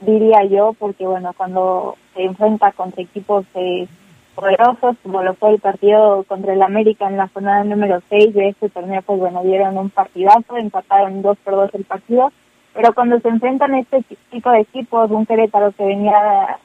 diría 0.01 0.45
yo, 0.45 0.75
porque 0.79 1.07
bueno, 1.07 1.33
cuando 1.35 1.97
se 2.15 2.25
enfrenta 2.25 2.73
contra 2.73 3.03
equipos 3.03 3.47
eh, 3.55 3.89
poderosos, 4.35 4.97
como 5.03 5.23
lo 5.23 5.35
fue 5.35 5.51
el 5.51 5.61
partido 5.61 6.25
contra 6.25 6.53
el 6.53 6.63
América 6.63 7.09
en 7.09 7.17
la 7.17 7.29
jornada 7.29 7.65
número 7.65 8.01
6 8.11 8.35
de 8.35 8.51
este 8.51 8.69
torneo, 8.69 9.01
pues 9.03 9.19
bueno, 9.19 9.43
dieron 9.43 9.79
un 9.79 9.91
partidazo, 9.91 10.57
empataron 10.57 11.23
2 11.23 11.39
por 11.43 11.55
2 11.55 11.71
el 11.75 11.85
partido, 11.85 12.31
pero 12.75 12.93
cuando 12.93 13.19
se 13.19 13.29
enfrentan 13.29 13.75
este 13.75 14.05
tipo 14.31 14.51
de 14.51 14.61
equipos, 14.61 15.11
un 15.11 15.25
Querétaro 15.27 15.73
que 15.73 15.85
venía 15.85 16.59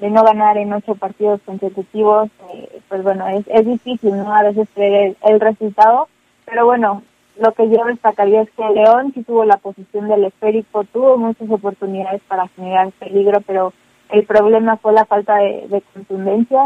de 0.00 0.10
no 0.10 0.24
ganar 0.24 0.58
en 0.58 0.72
ocho 0.72 0.96
partidos 0.96 1.40
consecutivos, 1.46 2.28
eh, 2.52 2.80
pues 2.88 3.02
bueno, 3.02 3.26
es, 3.28 3.46
es 3.48 3.64
difícil, 3.64 4.16
¿no? 4.16 4.34
A 4.34 4.42
veces 4.42 4.68
creer 4.74 5.16
el, 5.22 5.32
el, 5.32 5.40
resultado, 5.40 6.08
pero 6.44 6.66
bueno, 6.66 7.02
lo 7.38 7.52
que 7.52 7.68
yo 7.68 7.84
destacaría 7.84 8.42
es 8.42 8.50
que 8.50 8.68
León 8.70 9.12
sí 9.14 9.22
tuvo 9.22 9.44
la 9.44 9.56
posición 9.56 10.08
del 10.08 10.24
esférico, 10.24 10.84
tuvo 10.84 11.16
muchas 11.16 11.50
oportunidades 11.50 12.22
para 12.28 12.48
generar 12.48 12.92
peligro, 12.92 13.40
pero 13.40 13.72
el 14.10 14.24
problema 14.24 14.76
fue 14.76 14.92
la 14.92 15.04
falta 15.04 15.36
de, 15.36 15.66
de 15.68 15.82
contundencia 15.92 16.60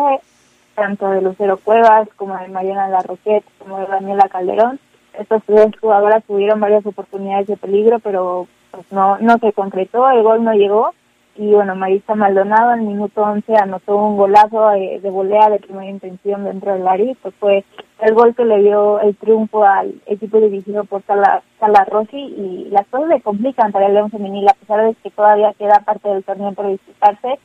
tanto 0.79 1.11
de 1.11 1.23
Lucero 1.23 1.57
Cuevas 1.57 2.09
como 2.17 2.37
de 2.38 2.49
Mariana 2.49 2.88
Larroquette 2.88 3.45
como 3.59 3.79
de 3.79 3.87
Daniela 3.87 4.29
Calderón. 4.29 4.79
Estas 5.19 5.43
tres 5.45 5.73
jugadoras 5.81 6.23
tuvieron 6.25 6.61
varias 6.61 6.87
oportunidades 6.87 7.49
de 7.49 7.57
peligro, 7.57 7.99
pero 7.99 8.47
pues 8.71 8.85
no 8.93 9.19
no 9.19 9.38
se 9.38 9.53
concretó, 9.53 10.09
el 10.11 10.23
gol 10.23 10.45
no 10.45 10.53
llegó. 10.53 10.93
Y 11.37 11.53
bueno, 11.53 11.75
Marisa 11.75 12.14
Maldonado 12.14 12.75
el 12.75 12.83
minuto 12.83 13.23
11 13.23 13.57
anotó 13.57 13.97
un 13.97 14.17
golazo 14.17 14.71
de, 14.71 15.01
de 15.01 15.11
volea 15.11 15.49
de 15.51 15.61
primera 15.61 15.91
intención 15.91 16.45
dentro 16.45 16.73
del 16.73 16.87
área, 16.87 17.14
pues 17.23 17.35
fue 17.38 17.64
el 18.01 18.15
gol 18.15 18.35
que 18.35 18.45
le 18.45 18.63
dio 18.63 19.01
el 19.01 19.17
triunfo 19.17 19.65
al 19.65 19.95
equipo 20.07 20.39
dirigido 20.41 20.85
por 20.85 21.03
Sala, 21.05 21.43
Sala 21.59 21.85
Rossi 21.85 22.17
y 22.17 22.69
las 22.71 22.87
cosas 22.89 23.09
le 23.09 23.21
complican 23.21 23.73
para 23.73 23.87
el 23.87 23.95
León 23.95 24.11
Femenil, 24.11 24.49
a 24.49 24.55
pesar 24.55 24.85
de 24.87 24.95
que 24.95 25.11
todavía 25.11 25.55
queda 25.59 25.81
parte 25.81 26.09
del 26.09 26.25
torneo 26.25 26.53
por 26.53 26.69
disputarse 26.69 27.39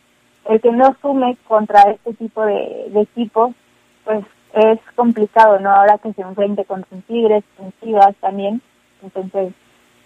el 0.45 0.61
que 0.61 0.71
no 0.71 0.95
sume 1.01 1.37
contra 1.47 1.83
este 1.83 2.13
tipo 2.15 2.45
de, 2.45 2.87
de 2.89 3.01
equipos, 3.01 3.55
pues 4.03 4.25
es 4.53 4.79
complicado, 4.95 5.59
¿no? 5.59 5.71
Ahora 5.71 5.97
que 5.97 6.13
se 6.13 6.21
enfrente 6.21 6.65
con 6.65 6.83
Tigres, 7.07 7.43
con 7.57 7.73
Chivas 7.81 8.15
también, 8.17 8.61
entonces 9.01 9.53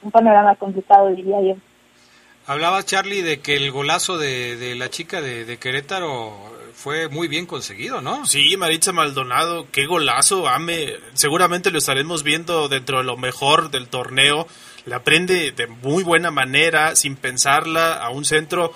un 0.01 0.11
panorama 0.11 0.55
complicado 0.55 1.09
diría 1.09 1.41
yo. 1.41 1.55
Hablaba 2.45 2.83
Charlie 2.83 3.23
de 3.23 3.41
que 3.41 3.57
el 3.57 3.71
golazo 3.71 4.17
de, 4.17 4.55
de 4.55 4.75
la 4.75 4.89
chica 4.89 5.21
de, 5.21 5.57
Querétaro 5.57 6.31
fue 6.77 7.09
muy 7.09 7.27
bien 7.27 7.47
conseguido, 7.47 8.01
¿no? 8.01 8.23
Sí, 8.27 8.55
Maritza 8.55 8.91
Maldonado, 8.91 9.67
qué 9.71 9.87
golazo, 9.87 10.47
Ame. 10.47 10.93
Seguramente 11.13 11.71
lo 11.71 11.79
estaremos 11.79 12.21
viendo 12.21 12.69
dentro 12.69 12.99
de 12.99 13.03
lo 13.03 13.17
mejor 13.17 13.71
del 13.71 13.87
torneo. 13.87 14.47
La 14.85 15.03
prende 15.03 15.51
de 15.51 15.65
muy 15.65 16.03
buena 16.03 16.29
manera, 16.29 16.95
sin 16.95 17.15
pensarla, 17.15 17.93
a 17.93 18.11
un 18.11 18.25
centro 18.25 18.73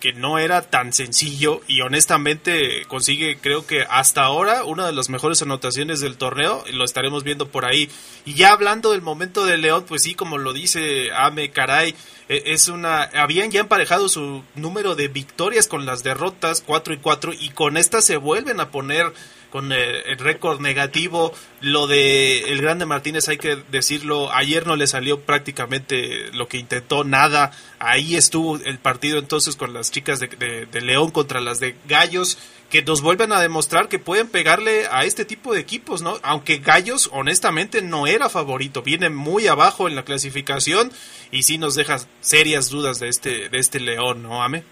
que 0.00 0.12
no 0.12 0.38
era 0.38 0.62
tan 0.62 0.92
sencillo 0.92 1.62
y 1.66 1.80
honestamente 1.80 2.84
consigue 2.88 3.38
creo 3.40 3.66
que 3.66 3.86
hasta 3.88 4.22
ahora 4.22 4.64
una 4.64 4.84
de 4.84 4.92
las 4.92 5.08
mejores 5.08 5.40
anotaciones 5.40 6.00
del 6.00 6.18
torneo 6.18 6.62
y 6.68 6.72
lo 6.72 6.84
estaremos 6.84 7.24
viendo 7.24 7.48
por 7.48 7.64
ahí 7.64 7.88
y 8.26 8.34
ya 8.34 8.52
hablando 8.52 8.92
del 8.92 9.00
momento 9.00 9.46
de 9.46 9.56
León 9.56 9.86
pues 9.88 10.02
sí 10.02 10.14
como 10.14 10.36
lo 10.36 10.52
dice 10.52 11.10
Ame 11.16 11.52
Caray 11.52 11.94
es 12.28 12.68
una 12.68 13.02
habían 13.02 13.50
ya 13.50 13.60
emparejado 13.60 14.08
su 14.08 14.42
número 14.54 14.94
de 14.94 15.08
victorias 15.08 15.68
con 15.68 15.84
las 15.84 16.02
derrotas 16.02 16.62
4 16.64 16.94
y 16.94 16.98
4 16.98 17.32
y 17.38 17.50
con 17.50 17.76
estas 17.76 18.04
se 18.04 18.16
vuelven 18.16 18.60
a 18.60 18.70
poner 18.70 19.12
con 19.54 19.70
el, 19.70 20.02
el 20.06 20.18
récord 20.18 20.60
negativo. 20.60 21.32
Lo 21.60 21.86
de 21.86 22.40
el 22.50 22.60
Grande 22.60 22.86
Martínez, 22.86 23.28
hay 23.28 23.38
que 23.38 23.56
decirlo, 23.70 24.32
ayer 24.32 24.66
no 24.66 24.74
le 24.74 24.88
salió 24.88 25.20
prácticamente 25.20 26.32
lo 26.32 26.48
que 26.48 26.58
intentó, 26.58 27.04
nada. 27.04 27.52
Ahí 27.78 28.16
estuvo 28.16 28.56
el 28.56 28.78
partido 28.78 29.20
entonces 29.20 29.54
con 29.54 29.72
las 29.72 29.92
chicas 29.92 30.18
de, 30.18 30.26
de, 30.26 30.66
de 30.66 30.80
León 30.80 31.12
contra 31.12 31.40
las 31.40 31.60
de 31.60 31.76
Gallos, 31.86 32.36
que 32.74 32.82
nos 32.82 33.02
vuelven 33.02 33.30
a 33.30 33.38
demostrar 33.38 33.86
que 33.86 34.00
pueden 34.00 34.28
pegarle 34.28 34.88
a 34.90 35.04
este 35.04 35.24
tipo 35.24 35.54
de 35.54 35.60
equipos, 35.60 36.02
¿no? 36.02 36.14
Aunque 36.24 36.58
Gallos, 36.58 37.08
honestamente, 37.12 37.82
no 37.82 38.08
era 38.08 38.28
favorito, 38.28 38.82
viene 38.82 39.10
muy 39.10 39.46
abajo 39.46 39.86
en 39.86 39.94
la 39.94 40.02
clasificación 40.02 40.90
y 41.30 41.44
sí 41.44 41.56
nos 41.56 41.76
deja 41.76 41.98
serias 42.18 42.70
dudas 42.70 42.98
de 42.98 43.10
este, 43.10 43.48
de 43.48 43.58
este 43.58 43.78
León, 43.78 44.24
¿no, 44.24 44.42
Ame? 44.42 44.64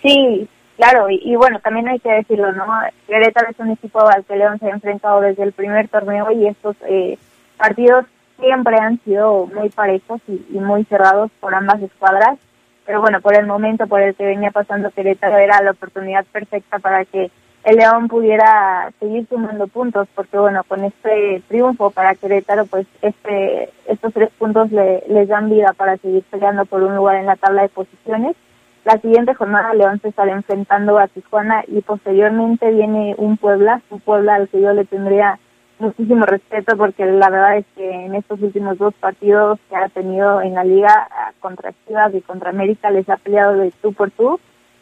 Sí, 0.00 0.48
Claro, 0.76 1.08
y, 1.10 1.36
bueno, 1.36 1.58
también 1.60 1.86
hay 1.88 1.98
que 1.98 2.10
decirlo, 2.10 2.52
¿no? 2.52 2.64
Querétaro 3.06 3.50
es 3.50 3.58
un 3.58 3.72
equipo 3.72 4.00
al 4.08 4.24
que 4.24 4.36
León 4.36 4.58
se 4.58 4.66
ha 4.66 4.70
enfrentado 4.70 5.20
desde 5.20 5.42
el 5.42 5.52
primer 5.52 5.88
torneo 5.88 6.30
y 6.32 6.46
estos 6.46 6.76
eh, 6.86 7.18
partidos 7.58 8.06
siempre 8.38 8.76
han 8.78 8.98
sido 9.04 9.46
muy 9.46 9.68
parejos 9.68 10.20
y, 10.28 10.58
muy 10.58 10.84
cerrados 10.84 11.30
por 11.40 11.54
ambas 11.54 11.82
escuadras. 11.82 12.38
Pero 12.86 13.00
bueno, 13.00 13.20
por 13.20 13.34
el 13.34 13.46
momento 13.46 13.86
por 13.88 14.00
el 14.00 14.14
que 14.14 14.24
venía 14.24 14.52
pasando 14.52 14.90
Querétaro 14.90 15.36
era 15.36 15.60
la 15.60 15.72
oportunidad 15.72 16.24
perfecta 16.26 16.78
para 16.78 17.04
que 17.04 17.30
el 17.64 17.76
León 17.76 18.06
pudiera 18.06 18.92
seguir 19.00 19.26
sumando 19.28 19.66
puntos, 19.66 20.06
porque 20.14 20.38
bueno, 20.38 20.62
con 20.62 20.84
este 20.84 21.42
triunfo 21.48 21.90
para 21.90 22.14
Querétaro, 22.14 22.64
pues 22.66 22.86
este 23.02 23.70
estos 23.86 24.14
tres 24.14 24.30
puntos 24.38 24.70
le, 24.70 25.02
les 25.08 25.26
dan 25.26 25.50
vida 25.50 25.72
para 25.76 25.96
seguir 25.96 26.22
peleando 26.30 26.64
por 26.64 26.84
un 26.84 26.94
lugar 26.94 27.16
en 27.16 27.26
la 27.26 27.34
tabla 27.34 27.62
de 27.62 27.68
posiciones. 27.68 28.36
La 28.84 28.98
siguiente 28.98 29.34
jornada 29.34 29.74
León 29.74 29.98
se 30.00 30.10
estará 30.10 30.30
enfrentando 30.30 30.96
a 30.96 31.08
Tijuana 31.08 31.64
y 31.66 31.80
posteriormente 31.80 32.70
viene 32.70 33.16
un 33.18 33.36
Puebla, 33.36 33.82
un 33.90 33.98
Puebla 33.98 34.36
al 34.36 34.48
que 34.48 34.60
yo 34.60 34.72
le 34.72 34.84
tendría 34.84 35.40
muchísimo 35.78 36.24
respeto 36.26 36.76
porque 36.76 37.04
la 37.04 37.30
verdad 37.30 37.58
es 37.58 37.66
que 37.76 37.90
en 37.90 38.14
estos 38.14 38.40
últimos 38.40 38.78
dos 38.78 38.94
partidos 38.94 39.58
que 39.68 39.76
ha 39.76 39.88
tenido 39.88 40.40
en 40.40 40.54
la 40.54 40.64
liga 40.64 41.08
contra 41.40 41.72
Chivas 41.86 42.14
y 42.14 42.20
contra 42.22 42.50
América 42.50 42.90
les 42.90 43.08
ha 43.08 43.16
peleado 43.16 43.54
de 43.54 43.72
tú 43.82 43.92
por 43.92 44.10
tú 44.10 44.40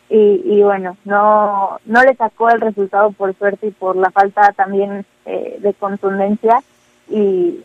y, 0.08 0.42
y 0.44 0.62
bueno, 0.62 0.96
no, 1.04 1.78
no 1.84 2.02
le 2.02 2.14
sacó 2.14 2.50
el 2.50 2.60
resultado 2.60 3.10
por 3.12 3.34
suerte 3.34 3.68
y 3.68 3.70
por 3.70 3.96
la 3.96 4.10
falta 4.10 4.52
también 4.52 5.04
eh, 5.24 5.56
de 5.60 5.74
contundencia 5.74 6.62
y, 7.08 7.64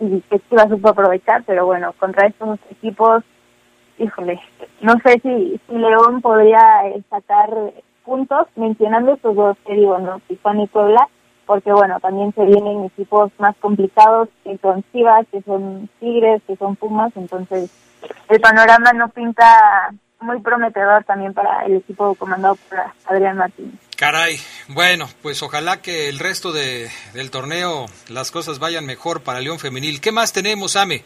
y 0.00 0.20
que 0.30 0.40
Chivas 0.48 0.68
supo 0.68 0.88
aprovechar, 0.88 1.42
pero 1.44 1.66
bueno, 1.66 1.92
contra 1.98 2.26
estos 2.26 2.58
equipos, 2.70 3.22
híjole, 3.98 4.40
no 4.80 4.94
sé 5.04 5.20
si, 5.22 5.60
si 5.68 5.74
León 5.74 6.22
podría 6.22 6.86
eh, 6.86 7.02
sacar 7.10 7.50
puntos 8.04 8.46
mencionando 8.56 9.14
estos 9.14 9.36
dos 9.36 9.56
que 9.66 9.74
digo, 9.74 9.98
¿no? 9.98 10.20
Tijuana 10.26 10.62
y 10.62 10.66
Puebla, 10.66 11.08
porque 11.52 11.70
bueno, 11.70 12.00
también 12.00 12.32
se 12.32 12.46
vienen 12.46 12.84
equipos 12.84 13.30
más 13.36 13.54
complicados 13.58 14.30
que 14.42 14.56
son 14.56 14.82
Chivas, 14.90 15.26
que 15.30 15.42
son 15.42 15.86
Tigres, 16.00 16.40
que 16.46 16.56
son 16.56 16.76
Pumas, 16.76 17.12
entonces 17.14 17.70
el 18.30 18.40
panorama 18.40 18.94
no 18.94 19.10
pinta 19.10 19.92
muy 20.20 20.40
prometedor 20.40 21.04
también 21.04 21.34
para 21.34 21.66
el 21.66 21.76
equipo 21.76 22.14
comandado 22.14 22.56
por 22.56 22.78
Adrián 23.04 23.36
Martínez. 23.36 23.74
Caray, 23.98 24.36
bueno, 24.68 25.04
pues 25.20 25.42
ojalá 25.42 25.82
que 25.82 26.08
el 26.08 26.20
resto 26.20 26.52
de, 26.52 26.88
del 27.12 27.30
torneo 27.30 27.84
las 28.08 28.30
cosas 28.30 28.58
vayan 28.58 28.86
mejor 28.86 29.22
para 29.22 29.40
León 29.40 29.58
Femenil. 29.58 30.00
¿Qué 30.00 30.10
más 30.10 30.32
tenemos, 30.32 30.74
Ame? 30.74 31.02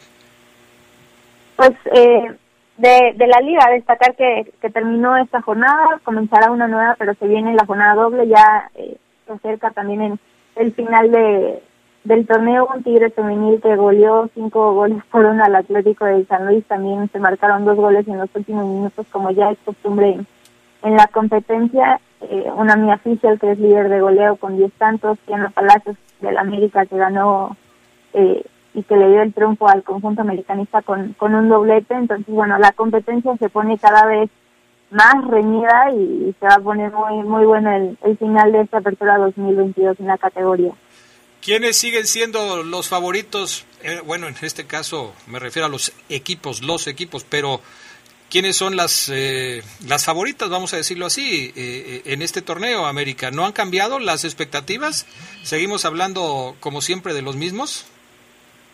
Pues 1.57 1.71
eh, 1.93 2.37
de, 2.77 3.13
de 3.17 3.27
la 3.27 3.41
liga, 3.41 3.69
destacar 3.69 4.15
que, 4.15 4.53
que 4.61 4.69
terminó 4.69 5.17
esta 5.17 5.41
jornada, 5.41 5.99
comenzará 6.05 6.51
una 6.51 6.69
nueva, 6.69 6.95
pero 6.97 7.15
se 7.15 7.27
viene 7.27 7.53
la 7.53 7.65
jornada 7.65 7.95
doble, 7.95 8.29
ya 8.29 8.71
eh, 8.75 8.95
se 9.27 9.33
acerca 9.33 9.71
también 9.71 10.01
en 10.01 10.19
el 10.59 10.73
final 10.73 11.11
de, 11.11 11.61
del 12.03 12.25
torneo 12.25 12.69
un 12.73 12.83
Tigre 12.83 13.09
femenil 13.09 13.61
que 13.61 13.75
goleó 13.75 14.29
cinco 14.33 14.73
goles 14.73 15.03
por 15.11 15.25
uno 15.25 15.43
al 15.43 15.55
Atlético 15.55 16.05
de 16.05 16.25
San 16.25 16.45
Luis. 16.47 16.65
También 16.65 17.09
se 17.11 17.19
marcaron 17.19 17.65
dos 17.65 17.75
goles 17.75 18.07
en 18.07 18.17
los 18.17 18.29
últimos 18.33 18.65
minutos, 18.65 19.05
como 19.11 19.31
ya 19.31 19.51
es 19.51 19.57
costumbre 19.65 20.17
en, 20.83 20.95
la 20.95 21.07
competencia. 21.07 21.99
Eh, 22.21 22.49
una 22.55 22.75
Mia 22.75 22.97
Fischer, 22.97 23.37
que 23.37 23.51
es 23.51 23.59
líder 23.59 23.89
de 23.89 23.99
goleo 23.99 24.37
con 24.37 24.57
10 24.57 24.71
tantos, 24.73 25.19
Tiana 25.25 25.49
Palacios 25.49 25.97
del 26.21 26.37
América, 26.37 26.85
que 26.85 26.97
ganó 26.97 27.57
eh, 28.13 28.43
y 28.73 28.83
que 28.83 28.95
le 28.95 29.09
dio 29.09 29.21
el 29.21 29.33
triunfo 29.33 29.67
al 29.67 29.83
conjunto 29.83 30.21
americanista 30.21 30.81
con, 30.81 31.13
con 31.13 31.35
un 31.35 31.49
doblete. 31.49 31.93
Entonces, 31.93 32.33
bueno, 32.33 32.57
la 32.57 32.71
competencia 32.71 33.35
se 33.37 33.49
pone 33.49 33.77
cada 33.77 34.05
vez 34.05 34.29
más 34.91 35.15
reñida 35.27 35.91
y, 35.93 36.35
se 36.39 36.45
va 36.45 36.55
a 36.55 36.59
poner 36.59 36.91
muy, 36.91 37.23
muy 37.23 37.45
bueno 37.45 37.71
el, 37.71 37.97
el 38.03 38.17
final 38.17 38.51
de 38.51 38.61
esta 38.61 38.77
apertura 38.77 39.17
2022 39.17 39.99
en 39.99 40.07
la 40.07 40.17
categoría. 40.17 40.73
¿Quiénes 41.47 41.77
siguen 41.77 42.05
siendo 42.05 42.61
los 42.63 42.89
favoritos? 42.89 43.65
Eh, 43.81 44.01
bueno, 44.05 44.27
en 44.27 44.35
este 44.41 44.65
caso 44.65 45.13
me 45.27 45.39
refiero 45.39 45.67
a 45.67 45.69
los 45.69 45.93
equipos, 46.09 46.61
los 46.61 46.87
equipos, 46.87 47.23
pero 47.23 47.61
¿quiénes 48.29 48.57
son 48.57 48.75
las, 48.75 49.09
eh, 49.13 49.63
las 49.87 50.03
favoritas, 50.03 50.49
vamos 50.49 50.73
a 50.73 50.75
decirlo 50.75 51.05
así, 51.05 51.53
eh, 51.55 52.01
en 52.03 52.21
este 52.21 52.41
torneo, 52.41 52.85
América? 52.85 53.31
¿No 53.31 53.45
han 53.45 53.53
cambiado 53.53 53.99
las 53.99 54.25
expectativas? 54.25 55.05
¿Seguimos 55.43 55.85
hablando, 55.85 56.57
como 56.59 56.81
siempre, 56.81 57.13
de 57.13 57.21
los 57.21 57.37
mismos? 57.37 57.85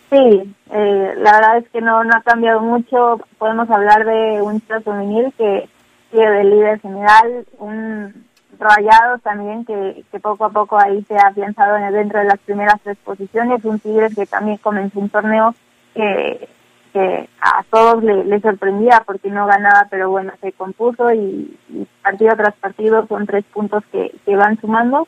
Sí, 0.09 0.55
la 0.69 1.31
verdad 1.33 1.57
es 1.57 1.69
que 1.69 1.79
no, 1.79 2.03
no 2.03 2.15
ha 2.15 2.21
cambiado 2.21 2.59
mucho. 2.61 3.19
Podemos 3.37 3.69
hablar 3.69 4.03
de 4.05 4.41
un 4.41 4.61
femenil 4.61 5.31
que 5.37 5.69
sigue 6.13 6.29
de 6.29 6.43
líder 6.43 6.79
general, 6.79 7.45
un 7.57 8.25
Rayados 8.59 9.21
también, 9.23 9.65
que, 9.65 10.03
que 10.11 10.19
poco 10.19 10.45
a 10.45 10.49
poco 10.49 10.79
ahí 10.79 11.03
se 11.03 11.15
ha 11.15 11.27
afianzado 11.27 11.75
dentro 11.91 12.19
de 12.19 12.25
las 12.25 12.39
primeras 12.39 12.79
tres 12.83 12.97
posiciones. 13.03 13.65
Un 13.65 13.79
Tigres 13.79 14.15
que 14.15 14.25
también 14.25 14.57
comenzó 14.57 14.99
un 14.99 15.09
torneo 15.09 15.55
que, 15.93 16.47
que 16.93 17.29
a 17.41 17.63
todos 17.69 18.03
le, 18.03 18.39
sorprendía 18.41 19.03
porque 19.05 19.29
no 19.29 19.47
ganaba, 19.47 19.87
pero 19.89 20.09
bueno, 20.09 20.31
se 20.39 20.51
compuso 20.53 21.11
y, 21.13 21.57
partido 22.03 22.35
tras 22.35 22.55
partido 22.55 23.07
son 23.07 23.25
tres 23.25 23.43
puntos 23.45 23.83
que, 23.91 24.11
que 24.25 24.35
van 24.35 24.59
sumando. 24.61 25.07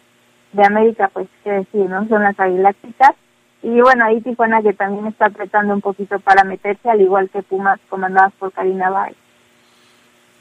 De 0.53 0.65
América, 0.65 1.09
pues, 1.13 1.27
qué 1.43 1.51
decir, 1.51 1.89
¿no? 1.89 2.07
Son 2.07 2.23
las 2.23 2.39
aguilácticas. 2.39 3.11
Y 3.61 3.81
bueno, 3.81 4.05
ahí 4.05 4.21
Tijuana 4.21 4.61
que 4.61 4.73
también 4.73 5.07
está 5.07 5.25
apretando 5.25 5.73
un 5.73 5.81
poquito 5.81 6.19
para 6.19 6.43
meterse, 6.45 6.89
al 6.89 7.01
igual 7.01 7.29
que 7.29 7.43
Pumas 7.43 7.79
comandadas 7.89 8.31
por 8.39 8.53
Karina 8.53 8.89
Bay. 8.89 9.15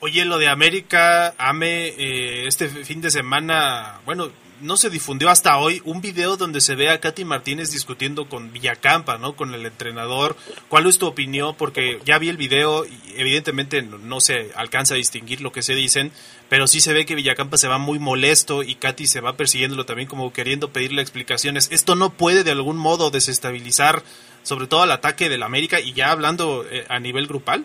Oye, 0.01 0.25
lo 0.25 0.39
de 0.39 0.49
América, 0.49 1.35
Ame, 1.39 1.89
eh, 1.89 2.47
este 2.47 2.69
fin 2.69 3.01
de 3.01 3.11
semana, 3.11 4.01
bueno, 4.05 4.31
no 4.61 4.77
se 4.77 4.91
difundió 4.91 5.31
hasta 5.31 5.57
hoy 5.59 5.83
un 5.85 6.01
video 6.01 6.37
donde 6.37 6.61
se 6.61 6.75
ve 6.75 6.89
a 6.89 7.01
Katy 7.01 7.25
Martínez 7.25 7.71
discutiendo 7.71 8.29
con 8.29 8.53
Villacampa, 8.53 9.19
¿no? 9.19 9.37
Con 9.37 9.55
el 9.55 9.67
entrenador. 9.67 10.37
¿Cuál 10.69 10.87
es 10.87 10.99
tu 10.99 11.07
opinión? 11.07 11.55
Porque 11.57 12.01
ya 12.05 12.19
vi 12.19 12.29
el 12.29 12.37
video 12.37 12.85
y 12.85 12.99
evidentemente 13.17 13.83
no, 13.83 14.21
se 14.21 14.53
alcanza 14.57 14.95
a 14.95 14.97
distinguir 14.97 15.41
lo 15.41 15.53
que 15.53 15.63
se 15.63 15.75
dicen, 15.75 16.13
pero 16.49 16.67
sí 16.67 16.81
se 16.81 16.93
ve 16.93 17.07
que 17.07 17.15
Villacampa 17.15 17.57
se 17.57 17.69
va 17.69 17.79
muy 17.79 17.99
molesto 17.99 18.63
y 18.63 18.77
Katy 18.77 19.07
se 19.07 19.21
va 19.21 19.37
persiguiéndolo 19.37 19.87
también 19.87 20.09
como 20.09 20.33
queriendo 20.33 20.71
pedirle 20.71 21.03
explicaciones. 21.03 21.69
Esto 21.71 21.95
no 21.95 22.11
puede 22.11 22.45
de 22.45 22.53
algún 22.53 22.77
modo 22.77 23.11
desestabilizar 23.11 24.03
sobre 24.43 24.67
todo 24.67 24.85
el 24.85 24.91
ataque 24.91 25.29
del 25.29 25.43
América 25.43 25.81
y 25.81 25.93
ya 25.95 26.11
hablando 26.11 26.65
eh, 26.71 26.85
a 26.89 27.01
nivel 27.01 27.27
grupal. 27.27 27.65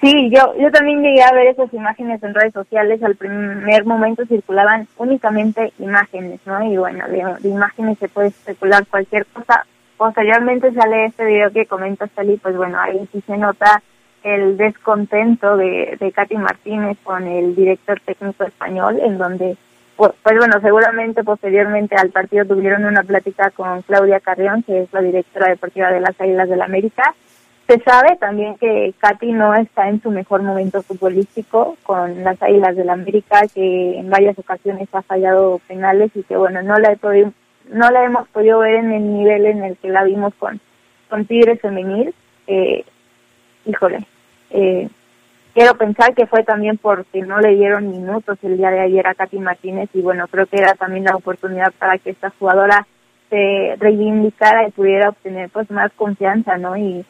Sí, 0.00 0.30
yo, 0.30 0.54
yo 0.58 0.70
también 0.70 1.02
llegué 1.02 1.22
a 1.22 1.32
ver 1.32 1.48
esas 1.48 1.72
imágenes 1.72 2.22
en 2.22 2.34
redes 2.34 2.52
sociales. 2.52 3.02
Al 3.02 3.16
primer 3.16 3.84
momento 3.84 4.24
circulaban 4.26 4.88
únicamente 4.96 5.72
imágenes, 5.78 6.40
¿no? 6.46 6.62
Y 6.64 6.76
bueno, 6.76 7.06
de, 7.08 7.48
imágenes 7.48 7.98
se 7.98 8.08
puede 8.08 8.28
especular 8.28 8.86
cualquier 8.86 9.26
cosa. 9.26 9.66
Posteriormente 9.96 10.72
sale 10.72 11.06
este 11.06 11.24
video 11.24 11.50
que 11.52 11.66
comenta 11.66 12.08
Sally, 12.08 12.36
pues 12.38 12.56
bueno, 12.56 12.78
ahí 12.80 13.08
sí 13.12 13.22
se 13.26 13.36
nota 13.36 13.82
el 14.24 14.56
descontento 14.56 15.56
de, 15.56 15.96
de 16.00 16.12
Katy 16.12 16.36
Martínez 16.36 16.98
con 17.04 17.26
el 17.26 17.54
director 17.54 18.00
técnico 18.00 18.44
español, 18.44 18.98
en 19.00 19.18
donde, 19.18 19.56
pues, 19.96 20.12
pues 20.22 20.36
bueno, 20.38 20.60
seguramente 20.60 21.22
posteriormente 21.22 21.94
al 21.94 22.10
partido 22.10 22.44
tuvieron 22.46 22.86
una 22.86 23.02
plática 23.02 23.50
con 23.50 23.82
Claudia 23.82 24.20
Carrión, 24.20 24.62
que 24.62 24.82
es 24.82 24.92
la 24.92 25.02
directora 25.02 25.48
deportiva 25.48 25.90
de 25.90 26.00
las 26.00 26.18
Águilas 26.20 26.48
del 26.48 26.58
la 26.58 26.64
América, 26.64 27.14
se 27.66 27.80
sabe 27.80 28.16
también 28.16 28.56
que 28.56 28.92
Katy 28.98 29.32
no 29.32 29.54
está 29.54 29.88
en 29.88 30.02
su 30.02 30.10
mejor 30.10 30.42
momento 30.42 30.82
futbolístico 30.82 31.76
con 31.82 32.22
las 32.22 32.40
Águilas 32.42 32.76
del 32.76 32.86
la 32.86 32.92
América, 32.92 33.42
que 33.54 33.98
en 33.98 34.10
varias 34.10 34.38
ocasiones 34.38 34.88
ha 34.92 35.02
fallado 35.02 35.60
penales 35.66 36.10
y 36.14 36.22
que 36.24 36.36
bueno, 36.36 36.62
no 36.62 36.76
la, 36.78 36.92
he 36.92 36.96
podido, 36.96 37.32
no 37.70 37.90
la 37.90 38.04
hemos 38.04 38.28
podido 38.28 38.58
ver 38.58 38.74
en 38.76 38.92
el 38.92 39.14
nivel 39.14 39.46
en 39.46 39.64
el 39.64 39.76
que 39.78 39.88
la 39.88 40.04
vimos 40.04 40.34
con, 40.34 40.60
con 41.08 41.24
Tigres 41.24 41.60
Femenil. 41.62 42.14
Eh, 42.46 42.84
híjole, 43.64 44.06
eh, 44.50 44.88
quiero 45.54 45.74
pensar 45.78 46.14
que 46.14 46.26
fue 46.26 46.42
también 46.44 46.76
porque 46.76 47.22
no 47.22 47.40
le 47.40 47.54
dieron 47.54 47.90
minutos 47.90 48.36
el 48.42 48.58
día 48.58 48.70
de 48.70 48.80
ayer 48.80 49.06
a 49.06 49.14
Katy 49.14 49.38
Martínez 49.38 49.88
y 49.94 50.02
bueno, 50.02 50.28
creo 50.28 50.44
que 50.46 50.58
era 50.58 50.74
también 50.74 51.04
la 51.04 51.16
oportunidad 51.16 51.72
para 51.78 51.96
que 51.96 52.10
esta 52.10 52.28
jugadora 52.38 52.86
se 53.30 53.76
reivindicara 53.78 54.68
y 54.68 54.70
pudiera 54.72 55.08
obtener 55.08 55.48
pues 55.48 55.70
más 55.70 55.90
confianza, 55.92 56.58
¿no? 56.58 56.76
Y 56.76 57.06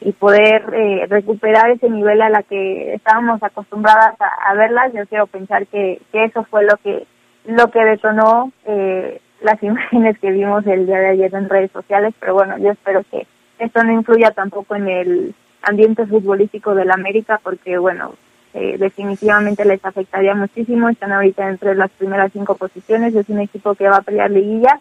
y 0.00 0.12
poder 0.12 0.72
eh, 0.74 1.06
recuperar 1.08 1.70
ese 1.70 1.90
nivel 1.90 2.22
a 2.22 2.28
la 2.28 2.42
que 2.42 2.94
estábamos 2.94 3.42
acostumbradas 3.42 4.14
a, 4.20 4.54
verlas 4.54 4.92
yo 4.92 5.06
quiero 5.06 5.26
pensar 5.26 5.66
que, 5.66 6.00
que, 6.12 6.24
eso 6.24 6.44
fue 6.44 6.64
lo 6.64 6.76
que 6.76 7.06
lo 7.46 7.70
que 7.70 7.84
detonó 7.84 8.52
eh, 8.64 9.20
las 9.40 9.60
imágenes 9.62 10.18
que 10.18 10.30
vimos 10.30 10.66
el 10.66 10.86
día 10.86 10.98
de 10.98 11.08
ayer 11.08 11.34
en 11.34 11.48
redes 11.48 11.72
sociales 11.72 12.14
pero 12.20 12.34
bueno 12.34 12.58
yo 12.58 12.70
espero 12.70 13.02
que 13.10 13.26
esto 13.58 13.82
no 13.82 13.92
influya 13.92 14.30
tampoco 14.30 14.76
en 14.76 14.88
el 14.88 15.34
ambiente 15.62 16.06
futbolístico 16.06 16.74
de 16.76 16.84
la 16.84 16.94
América 16.94 17.40
porque 17.42 17.76
bueno 17.78 18.14
eh, 18.54 18.76
definitivamente 18.78 19.64
les 19.64 19.84
afectaría 19.84 20.34
muchísimo 20.34 20.88
están 20.88 21.12
ahorita 21.12 21.48
entre 21.48 21.74
las 21.74 21.90
primeras 21.90 22.32
cinco 22.32 22.54
posiciones 22.54 23.14
es 23.16 23.28
un 23.28 23.40
equipo 23.40 23.74
que 23.74 23.88
va 23.88 23.96
a 23.96 24.02
pelear 24.02 24.30
liguilla 24.30 24.80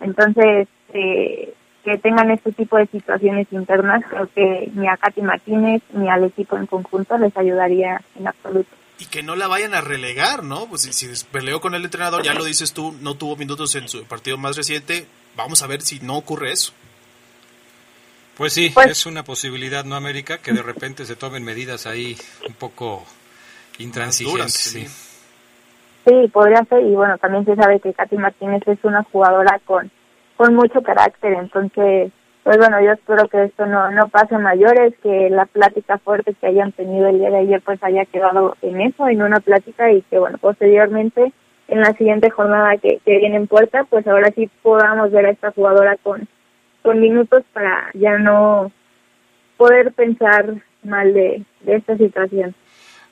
entonces 0.00 0.66
eh, 0.92 1.54
que 1.86 1.98
tengan 1.98 2.32
este 2.32 2.50
tipo 2.50 2.76
de 2.76 2.86
situaciones 2.88 3.46
internas, 3.52 4.02
creo 4.10 4.28
que 4.34 4.72
ni 4.74 4.88
a 4.88 4.96
Katy 4.96 5.22
Martínez 5.22 5.82
ni 5.92 6.10
al 6.10 6.24
equipo 6.24 6.56
en 6.56 6.66
conjunto 6.66 7.16
les 7.16 7.34
ayudaría 7.36 8.02
en 8.18 8.26
absoluto. 8.26 8.68
Y 8.98 9.04
que 9.04 9.22
no 9.22 9.36
la 9.36 9.46
vayan 9.46 9.72
a 9.72 9.82
relegar, 9.82 10.42
¿no? 10.42 10.66
Pues 10.66 10.82
si, 10.82 10.92
si 10.92 11.24
peleó 11.26 11.60
con 11.60 11.76
el 11.76 11.84
entrenador, 11.84 12.24
ya 12.24 12.34
lo 12.34 12.44
dices 12.44 12.72
tú, 12.72 12.92
no 13.00 13.14
tuvo 13.14 13.36
minutos 13.36 13.72
en 13.76 13.88
su 13.88 14.02
partido 14.04 14.36
más 14.36 14.56
reciente, 14.56 15.06
vamos 15.36 15.62
a 15.62 15.68
ver 15.68 15.80
si 15.80 16.00
no 16.00 16.16
ocurre 16.16 16.50
eso. 16.50 16.72
Pues 18.36 18.52
sí, 18.52 18.70
pues 18.74 18.90
es 18.90 19.06
una 19.06 19.22
posibilidad, 19.22 19.84
¿no, 19.84 19.94
América? 19.94 20.38
Que 20.38 20.52
de 20.52 20.62
repente 20.62 21.06
se 21.06 21.14
tomen 21.14 21.44
medidas 21.44 21.86
ahí 21.86 22.18
un 22.48 22.54
poco 22.54 23.06
intransigentes. 23.78 24.52
sí. 24.54 24.88
sí, 26.04 26.28
podría 26.32 26.64
ser. 26.64 26.82
Y 26.82 26.96
bueno, 26.96 27.16
también 27.18 27.44
se 27.44 27.54
sabe 27.54 27.78
que 27.78 27.94
Katy 27.94 28.16
Martínez 28.16 28.62
es 28.66 28.78
una 28.82 29.04
jugadora 29.04 29.60
con 29.64 29.88
con 30.36 30.54
mucho 30.54 30.82
carácter, 30.82 31.32
entonces 31.34 32.12
pues 32.46 32.58
bueno, 32.58 32.80
yo 32.80 32.92
espero 32.92 33.26
que 33.26 33.42
esto 33.42 33.66
no, 33.66 33.90
no 33.90 34.06
pase 34.06 34.38
mayores, 34.38 34.94
que 35.02 35.30
la 35.30 35.46
plática 35.46 35.98
fuerte 35.98 36.32
que 36.32 36.46
hayan 36.46 36.70
tenido 36.70 37.08
el 37.08 37.18
día 37.18 37.30
de 37.30 37.38
ayer 37.38 37.60
pues 37.60 37.82
haya 37.82 38.04
quedado 38.04 38.56
en 38.62 38.80
eso, 38.82 39.08
en 39.08 39.20
una 39.20 39.40
plática 39.40 39.90
y 39.90 40.02
que 40.02 40.20
bueno, 40.20 40.38
posteriormente 40.38 41.32
en 41.66 41.80
la 41.80 41.92
siguiente 41.94 42.30
jornada 42.30 42.76
que, 42.76 43.00
que 43.04 43.18
viene 43.18 43.34
en 43.34 43.48
puerta, 43.48 43.82
pues 43.90 44.06
ahora 44.06 44.30
sí 44.30 44.48
podamos 44.62 45.10
ver 45.10 45.26
a 45.26 45.30
esta 45.30 45.50
jugadora 45.50 45.96
con, 45.96 46.28
con 46.82 47.00
minutos 47.00 47.42
para 47.52 47.90
ya 47.94 48.16
no 48.16 48.70
poder 49.56 49.92
pensar 49.92 50.54
mal 50.84 51.12
de, 51.14 51.42
de 51.62 51.74
esta 51.74 51.96
situación. 51.96 52.54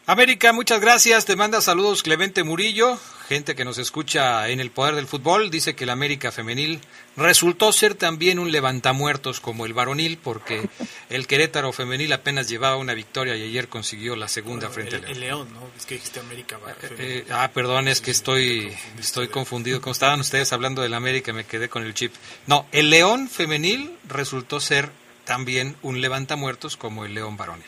América, 0.06 0.52
muchas 0.52 0.82
gracias. 0.82 1.24
Te 1.24 1.34
manda 1.34 1.62
saludos 1.62 2.02
Clemente 2.02 2.44
Murillo, 2.44 3.00
gente 3.26 3.54
que 3.54 3.64
nos 3.64 3.78
escucha 3.78 4.50
en 4.50 4.60
el 4.60 4.70
poder 4.70 4.96
del 4.96 5.06
fútbol. 5.06 5.50
Dice 5.50 5.74
que 5.74 5.84
el 5.84 5.90
América 5.90 6.30
femenil 6.30 6.82
resultó 7.16 7.72
ser 7.72 7.94
también 7.94 8.38
un 8.38 8.52
levantamuertos 8.52 9.40
como 9.40 9.64
el 9.64 9.72
varonil, 9.72 10.18
porque 10.18 10.68
el 11.08 11.26
Querétaro 11.26 11.72
femenil 11.72 12.12
apenas 12.12 12.50
llevaba 12.50 12.76
una 12.76 12.92
victoria 12.92 13.34
y 13.34 13.44
ayer 13.44 13.68
consiguió 13.68 14.14
la 14.14 14.28
segunda 14.28 14.68
frente 14.68 14.96
al 14.96 15.04
el 15.06 15.20
León, 15.20 15.48
¿no? 15.54 15.70
Es 15.74 15.86
que 15.86 15.94
dijiste 15.94 16.20
América. 16.20 16.58
va, 16.58 16.74
Eh, 16.98 17.24
ah, 17.30 17.50
perdón, 17.54 17.88
es 17.88 18.02
que 18.02 18.10
estoy, 18.10 18.76
estoy 19.00 19.28
confundido. 19.28 19.80
Como 19.80 19.92
estaban 19.92 20.20
ustedes 20.20 20.52
hablando 20.52 20.82
del 20.82 20.92
América, 20.92 21.32
me 21.32 21.44
quedé 21.44 21.70
con 21.70 21.82
el 21.82 21.94
chip. 21.94 22.12
No, 22.46 22.66
el 22.72 22.90
León 22.90 23.30
femenil 23.30 23.96
resultó 24.06 24.60
ser 24.60 24.90
también 25.24 25.76
un 25.80 26.02
levantamuertos 26.02 26.76
como 26.76 27.06
el 27.06 27.14
León 27.14 27.38
varonil. 27.38 27.64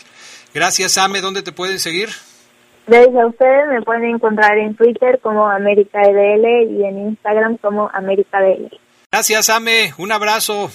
Gracias, 0.57 0.97
Ame. 0.97 1.21
¿Dónde 1.21 1.43
te 1.43 1.53
pueden 1.53 1.79
seguir? 1.79 2.09
Gracias 2.87 3.15
a 3.15 3.27
ustedes 3.27 3.69
me 3.69 3.83
pueden 3.83 4.05
encontrar 4.07 4.57
en 4.57 4.75
Twitter 4.75 5.21
como 5.23 5.47
América 5.47 6.01
EDL 6.01 6.73
y 6.73 6.83
en 6.83 7.09
Instagram 7.09 7.59
como 7.59 7.91
América 7.93 8.41
DL. 8.41 8.71
Gracias, 9.13 9.51
Ame. 9.51 9.93
Un 9.99 10.13
abrazo. 10.13 10.71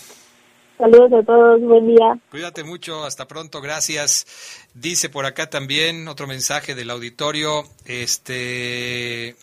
Saludos 0.78 1.12
a 1.14 1.26
todos, 1.26 1.62
buen 1.62 1.88
día. 1.88 2.16
Cuídate 2.30 2.64
mucho, 2.64 3.06
hasta 3.06 3.28
pronto, 3.28 3.60
gracias. 3.60 4.68
Dice 4.76 5.10
por 5.10 5.26
acá 5.26 5.50
también 5.50 6.08
otro 6.08 6.28
mensaje 6.28 6.76
del 6.76 6.92
auditorio, 6.92 7.64
este, 7.86 9.36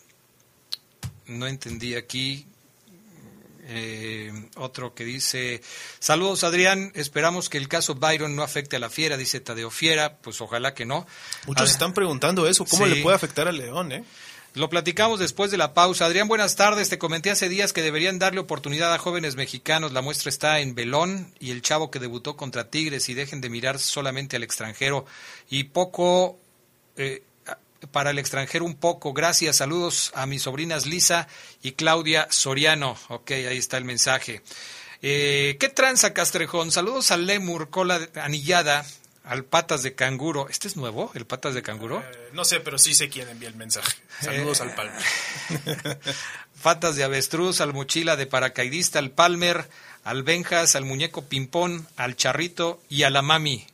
no 1.26 1.48
entendí 1.48 1.96
aquí, 1.96 2.46
eh, 3.68 4.32
otro 4.56 4.94
que 4.94 5.04
dice, 5.04 5.60
saludos 6.00 6.42
Adrián, 6.42 6.90
esperamos 6.94 7.48
que 7.48 7.58
el 7.58 7.68
caso 7.68 7.94
Byron 7.94 8.34
no 8.34 8.42
afecte 8.42 8.76
a 8.76 8.78
la 8.78 8.90
fiera, 8.90 9.16
dice 9.16 9.40
Tadeo 9.40 9.70
Fiera, 9.70 10.16
pues 10.16 10.40
ojalá 10.40 10.74
que 10.74 10.86
no. 10.86 11.06
Muchos 11.46 11.70
están 11.70 11.92
preguntando 11.92 12.48
eso, 12.48 12.64
¿cómo 12.64 12.86
Sí. 12.86 12.94
le 12.94 13.02
puede 13.02 13.16
afectar 13.16 13.46
al 13.46 13.58
León, 13.58 13.92
eh? 13.92 14.04
Lo 14.54 14.70
platicamos 14.70 15.20
después 15.20 15.50
de 15.50 15.58
la 15.58 15.74
pausa. 15.74 16.06
Adrián, 16.06 16.26
buenas 16.26 16.56
tardes. 16.56 16.88
Te 16.88 16.98
comenté 16.98 17.30
hace 17.30 17.48
días 17.50 17.72
que 17.74 17.82
deberían 17.82 18.18
darle 18.18 18.40
oportunidad 18.40 18.92
a 18.92 18.98
jóvenes 18.98 19.36
mexicanos. 19.36 19.92
La 19.92 20.00
muestra 20.00 20.30
está 20.30 20.58
en 20.60 20.74
Belón 20.74 21.32
y 21.38 21.50
el 21.50 21.60
chavo 21.62 21.90
que 21.90 21.98
debutó 22.00 22.36
contra 22.36 22.70
Tigres 22.70 23.08
y 23.10 23.14
dejen 23.14 23.40
de 23.42 23.50
mirar 23.50 23.78
solamente 23.78 24.36
al 24.36 24.42
extranjero 24.42 25.04
y 25.50 25.64
poco 25.64 26.40
eh, 26.96 27.22
para 27.90 28.10
el 28.10 28.18
extranjero 28.18 28.64
un 28.64 28.74
poco. 28.76 29.12
Gracias. 29.12 29.56
Saludos 29.56 30.12
a 30.14 30.26
mis 30.26 30.42
sobrinas 30.42 30.86
Lisa 30.86 31.28
y 31.62 31.72
Claudia 31.72 32.26
Soriano. 32.30 32.96
Ok, 33.08 33.30
ahí 33.32 33.58
está 33.58 33.76
el 33.78 33.84
mensaje. 33.84 34.42
Eh, 35.02 35.56
¿Qué 35.60 35.68
tranza, 35.68 36.12
Castrejón? 36.12 36.72
Saludos 36.72 37.10
al 37.12 37.26
Lemur, 37.26 37.70
cola 37.70 38.00
anillada, 38.16 38.84
al 39.24 39.44
Patas 39.44 39.82
de 39.84 39.94
Canguro. 39.94 40.48
¿Este 40.50 40.66
es 40.68 40.76
nuevo, 40.76 41.12
el 41.14 41.24
Patas 41.26 41.54
de 41.54 41.62
Canguro? 41.62 42.00
Eh, 42.00 42.30
No 42.32 42.44
sé, 42.44 42.60
pero 42.60 42.78
sí 42.78 42.94
sé 42.94 43.08
quién 43.08 43.28
envía 43.28 43.48
el 43.48 43.54
mensaje. 43.54 43.96
Saludos 44.20 44.58
Eh, 44.60 44.62
al 44.64 44.74
Palmer. 44.74 45.02
Patas 46.62 46.96
de 46.96 47.04
avestruz, 47.04 47.60
al 47.60 47.72
mochila 47.72 48.16
de 48.16 48.26
paracaidista, 48.26 48.98
al 48.98 49.10
Palmer, 49.10 49.68
al 50.02 50.24
Benjas, 50.24 50.74
al 50.74 50.84
muñeco 50.84 51.22
Pimpón, 51.26 51.86
al 51.96 52.16
Charrito 52.16 52.80
y 52.88 53.04
a 53.04 53.10
la 53.10 53.22
Mami. 53.22 53.64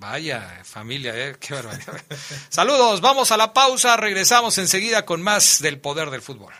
Vaya 0.00 0.42
familia, 0.64 1.12
¿eh? 1.14 1.36
qué 1.38 1.52
barbaridad. 1.52 2.00
Saludos, 2.48 3.02
vamos 3.02 3.32
a 3.32 3.36
la 3.36 3.52
pausa, 3.52 3.98
regresamos 3.98 4.56
enseguida 4.56 5.04
con 5.04 5.20
más 5.20 5.60
del 5.60 5.78
poder 5.78 6.08
del 6.08 6.22
fútbol. 6.22 6.54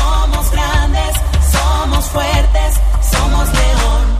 Fuertes, 2.11 2.73
somos 3.09 3.47
león. 3.53 4.19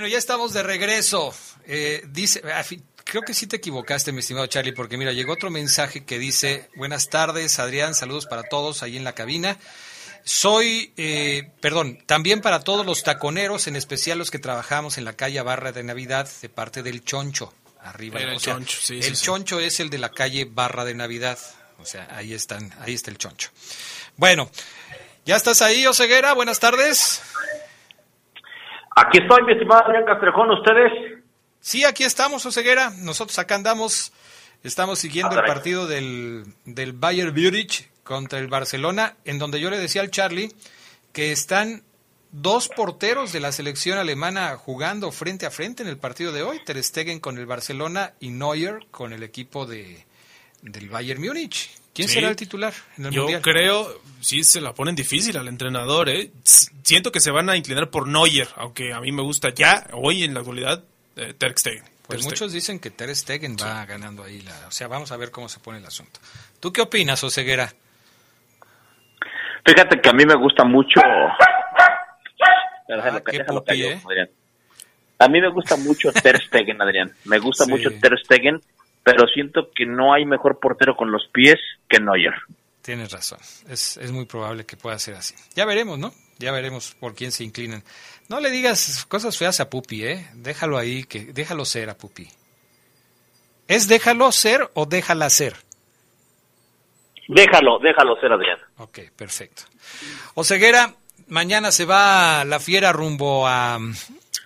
Bueno, 0.00 0.12
ya 0.12 0.16
estamos 0.16 0.54
de 0.54 0.62
regreso. 0.62 1.34
Eh, 1.66 2.02
dice, 2.08 2.40
ah, 2.54 2.64
creo 3.04 3.20
que 3.20 3.34
sí 3.34 3.46
te 3.46 3.56
equivocaste, 3.56 4.12
mi 4.12 4.20
estimado 4.20 4.46
Charlie, 4.46 4.72
porque 4.72 4.96
mira, 4.96 5.12
llegó 5.12 5.34
otro 5.34 5.50
mensaje 5.50 6.06
que 6.06 6.18
dice, 6.18 6.70
buenas 6.74 7.10
tardes, 7.10 7.58
Adrián, 7.58 7.94
saludos 7.94 8.24
para 8.24 8.42
todos 8.44 8.82
ahí 8.82 8.96
en 8.96 9.04
la 9.04 9.12
cabina. 9.14 9.58
Soy, 10.24 10.94
eh, 10.96 11.50
perdón, 11.60 11.98
también 12.06 12.40
para 12.40 12.60
todos 12.60 12.86
los 12.86 13.02
taconeros, 13.02 13.66
en 13.66 13.76
especial 13.76 14.16
los 14.16 14.30
que 14.30 14.38
trabajamos 14.38 14.96
en 14.96 15.04
la 15.04 15.12
calle 15.12 15.42
Barra 15.42 15.70
de 15.70 15.82
Navidad, 15.82 16.26
de 16.40 16.48
parte 16.48 16.82
del 16.82 17.04
Choncho, 17.04 17.52
arriba. 17.82 18.20
El 18.20 18.36
o 18.36 18.40
sea, 18.40 18.54
Choncho, 18.54 18.78
sí, 18.80 18.96
el 18.96 19.02
sí, 19.02 19.16
sí. 19.16 19.24
Choncho 19.26 19.60
es 19.60 19.80
el 19.80 19.90
de 19.90 19.98
la 19.98 20.08
calle 20.08 20.46
Barra 20.50 20.86
de 20.86 20.94
Navidad, 20.94 21.38
o 21.78 21.84
sea, 21.84 22.08
ahí 22.10 22.32
están, 22.32 22.72
ahí 22.80 22.94
está 22.94 23.10
el 23.10 23.18
Choncho. 23.18 23.50
Bueno, 24.16 24.50
¿ya 25.26 25.36
estás 25.36 25.60
ahí, 25.60 25.86
Oseguera? 25.86 26.32
Buenas 26.32 26.58
tardes. 26.58 27.20
Aquí 28.96 29.18
estoy, 29.18 29.44
mi 29.44 29.52
estimado 29.52 29.84
Adrián 29.86 30.04
Castrejón, 30.04 30.50
¿ustedes? 30.50 31.20
Sí, 31.60 31.84
aquí 31.84 32.04
estamos, 32.04 32.44
Oseguera. 32.46 32.90
Nosotros 32.98 33.38
acá 33.38 33.54
andamos, 33.54 34.12
estamos 34.62 34.98
siguiendo 34.98 35.38
el 35.38 35.46
partido 35.46 35.86
del, 35.86 36.44
del 36.64 36.92
Bayern 36.92 37.34
Múnich 37.34 37.88
contra 38.02 38.38
el 38.38 38.48
Barcelona, 38.48 39.14
en 39.24 39.38
donde 39.38 39.60
yo 39.60 39.70
le 39.70 39.78
decía 39.78 40.02
al 40.02 40.10
Charlie 40.10 40.52
que 41.12 41.32
están 41.32 41.82
dos 42.32 42.68
porteros 42.68 43.32
de 43.32 43.40
la 43.40 43.52
selección 43.52 43.98
alemana 43.98 44.56
jugando 44.56 45.10
frente 45.12 45.46
a 45.46 45.50
frente 45.50 45.82
en 45.82 45.88
el 45.88 45.98
partido 45.98 46.32
de 46.32 46.42
hoy, 46.42 46.60
Ter 46.64 46.82
Stegen 46.82 47.20
con 47.20 47.38
el 47.38 47.46
Barcelona 47.46 48.12
y 48.20 48.30
Neuer 48.30 48.86
con 48.90 49.12
el 49.12 49.22
equipo 49.22 49.66
de, 49.66 50.04
del 50.62 50.88
Bayern 50.88 51.20
Múnich. 51.20 51.79
¿Quién 51.94 52.08
Sí. 52.08 52.14
será 52.14 52.28
el 52.28 52.36
titular 52.36 52.72
en 52.98 53.06
el 53.06 53.10
Yo 53.12 53.22
Mundial? 53.22 53.42
creo, 53.42 54.00
sí 54.20 54.44
se 54.44 54.60
la 54.60 54.72
ponen 54.74 54.94
difícil 54.94 55.36
al 55.36 55.48
entrenador, 55.48 56.08
¿eh? 56.08 56.30
Siento 56.44 57.10
que 57.12 57.20
se 57.20 57.30
van 57.30 57.50
a 57.50 57.56
inclinar 57.56 57.90
por 57.90 58.06
Neuer, 58.06 58.48
aunque 58.56 58.92
a 58.92 59.00
mí 59.00 59.10
me 59.12 59.22
gusta 59.22 59.50
ya, 59.54 59.86
hoy 59.92 60.22
en 60.24 60.34
la 60.34 60.40
actualidad, 60.40 60.84
eh, 61.16 61.34
Ter 61.36 61.58
Stegen. 61.58 61.82
Pues 61.82 61.90
Ter 62.08 62.18
Stegen. 62.20 62.24
muchos 62.30 62.52
dicen 62.52 62.78
que 62.78 62.90
Ter 62.90 63.14
Stegen 63.14 63.56
va 63.60 63.84
ganando 63.86 64.22
ahí. 64.24 64.40
La, 64.42 64.68
o 64.68 64.70
sea, 64.70 64.86
vamos 64.88 65.10
a 65.12 65.16
ver 65.16 65.30
cómo 65.30 65.48
se 65.48 65.58
pone 65.60 65.78
el 65.78 65.86
asunto. 65.86 66.20
¿Tú 66.60 66.72
qué 66.72 66.80
opinas, 66.80 67.22
Oseguera? 67.24 67.72
Fíjate 69.66 70.00
que 70.00 70.08
a 70.08 70.12
mí 70.12 70.24
me 70.24 70.34
gusta 70.36 70.64
mucho... 70.64 71.00
Déjalo, 72.88 73.18
Ah, 73.18 73.22
qué 73.30 73.44
pupi, 73.44 73.82
¿eh? 73.84 74.00
Adrián. 74.04 74.30
A 75.18 75.28
mí 75.28 75.40
me 75.40 75.50
gusta 75.50 75.76
mucho 75.76 76.10
Ter 76.12 76.40
Stegen, 76.42 76.80
Adrián. 76.82 77.12
Me 77.24 77.38
gusta 77.38 77.64
Sí. 77.64 77.70
mucho 77.70 77.90
Ter 78.00 78.18
Stegen, 78.24 78.60
pero 79.02 79.26
siento 79.26 79.70
que 79.74 79.86
no 79.86 80.12
hay 80.12 80.24
mejor 80.24 80.58
portero 80.60 80.96
con 80.96 81.10
los 81.10 81.26
pies 81.32 81.58
que 81.88 82.00
Neuer. 82.00 82.34
Tienes 82.82 83.12
razón. 83.12 83.38
Es, 83.68 83.96
es 83.96 84.10
muy 84.12 84.24
probable 84.24 84.64
que 84.64 84.76
pueda 84.76 84.98
ser 84.98 85.14
así. 85.14 85.34
Ya 85.54 85.64
veremos, 85.64 85.98
¿no? 85.98 86.12
Ya 86.38 86.52
veremos 86.52 86.96
por 86.98 87.14
quién 87.14 87.32
se 87.32 87.44
inclinan. 87.44 87.82
No 88.28 88.40
le 88.40 88.50
digas 88.50 89.04
cosas 89.06 89.36
feas 89.36 89.60
a 89.60 89.68
Pupi, 89.68 90.04
¿eh? 90.04 90.28
Déjalo 90.34 90.78
ahí, 90.78 91.04
que 91.04 91.26
déjalo 91.32 91.64
ser 91.64 91.90
a 91.90 91.98
Pupi. 91.98 92.28
¿Es 93.68 93.86
déjalo 93.86 94.32
ser 94.32 94.70
o 94.74 94.86
déjala 94.86 95.28
ser? 95.30 95.56
Déjalo, 97.28 97.78
déjalo 97.78 98.18
ser, 98.20 98.32
Adrián. 98.32 98.58
Ok, 98.78 98.98
perfecto. 99.14 99.62
Oseguera, 100.34 100.94
mañana 101.28 101.70
se 101.70 101.84
va 101.84 102.44
la 102.44 102.58
fiera 102.58 102.92
rumbo 102.92 103.46
a 103.46 103.78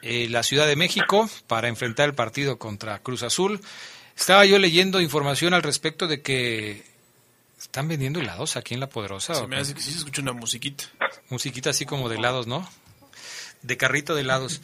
eh, 0.03 0.29
la 0.29 0.43
Ciudad 0.43 0.67
de 0.67 0.77
México 0.77 1.31
para 1.47 1.69
enfrentar 1.69 2.09
el 2.09 2.15
partido 2.15 2.59
contra 2.59 2.99
Cruz 2.99 3.23
Azul. 3.23 3.61
Estaba 4.17 4.45
yo 4.45 4.59
leyendo 4.59 5.01
información 5.01 5.55
al 5.55 5.62
respecto 5.62 6.07
de 6.07 6.23
que 6.23 6.85
están 7.61 7.89
vendiendo 7.89 8.21
helados 8.21 8.57
aquí 8.57 8.75
en 8.75 8.81
La 8.81 8.89
Poderosa. 8.89 9.35
Se 9.35 9.43
¿o 9.43 9.49
me 9.49 9.57
hace 9.57 9.75
que 9.75 9.81
sí 9.81 9.91
se 9.91 9.99
escucha 9.99 10.23
una 10.23 10.33
musiquita. 10.33 10.85
Musiquita 11.31 11.71
así 11.71 11.87
como 11.87 12.09
de 12.09 12.17
helados, 12.17 12.47
¿no? 12.47 12.69
De 13.62 13.77
carrito 13.77 14.15
de 14.15 14.21
helados. 14.21 14.61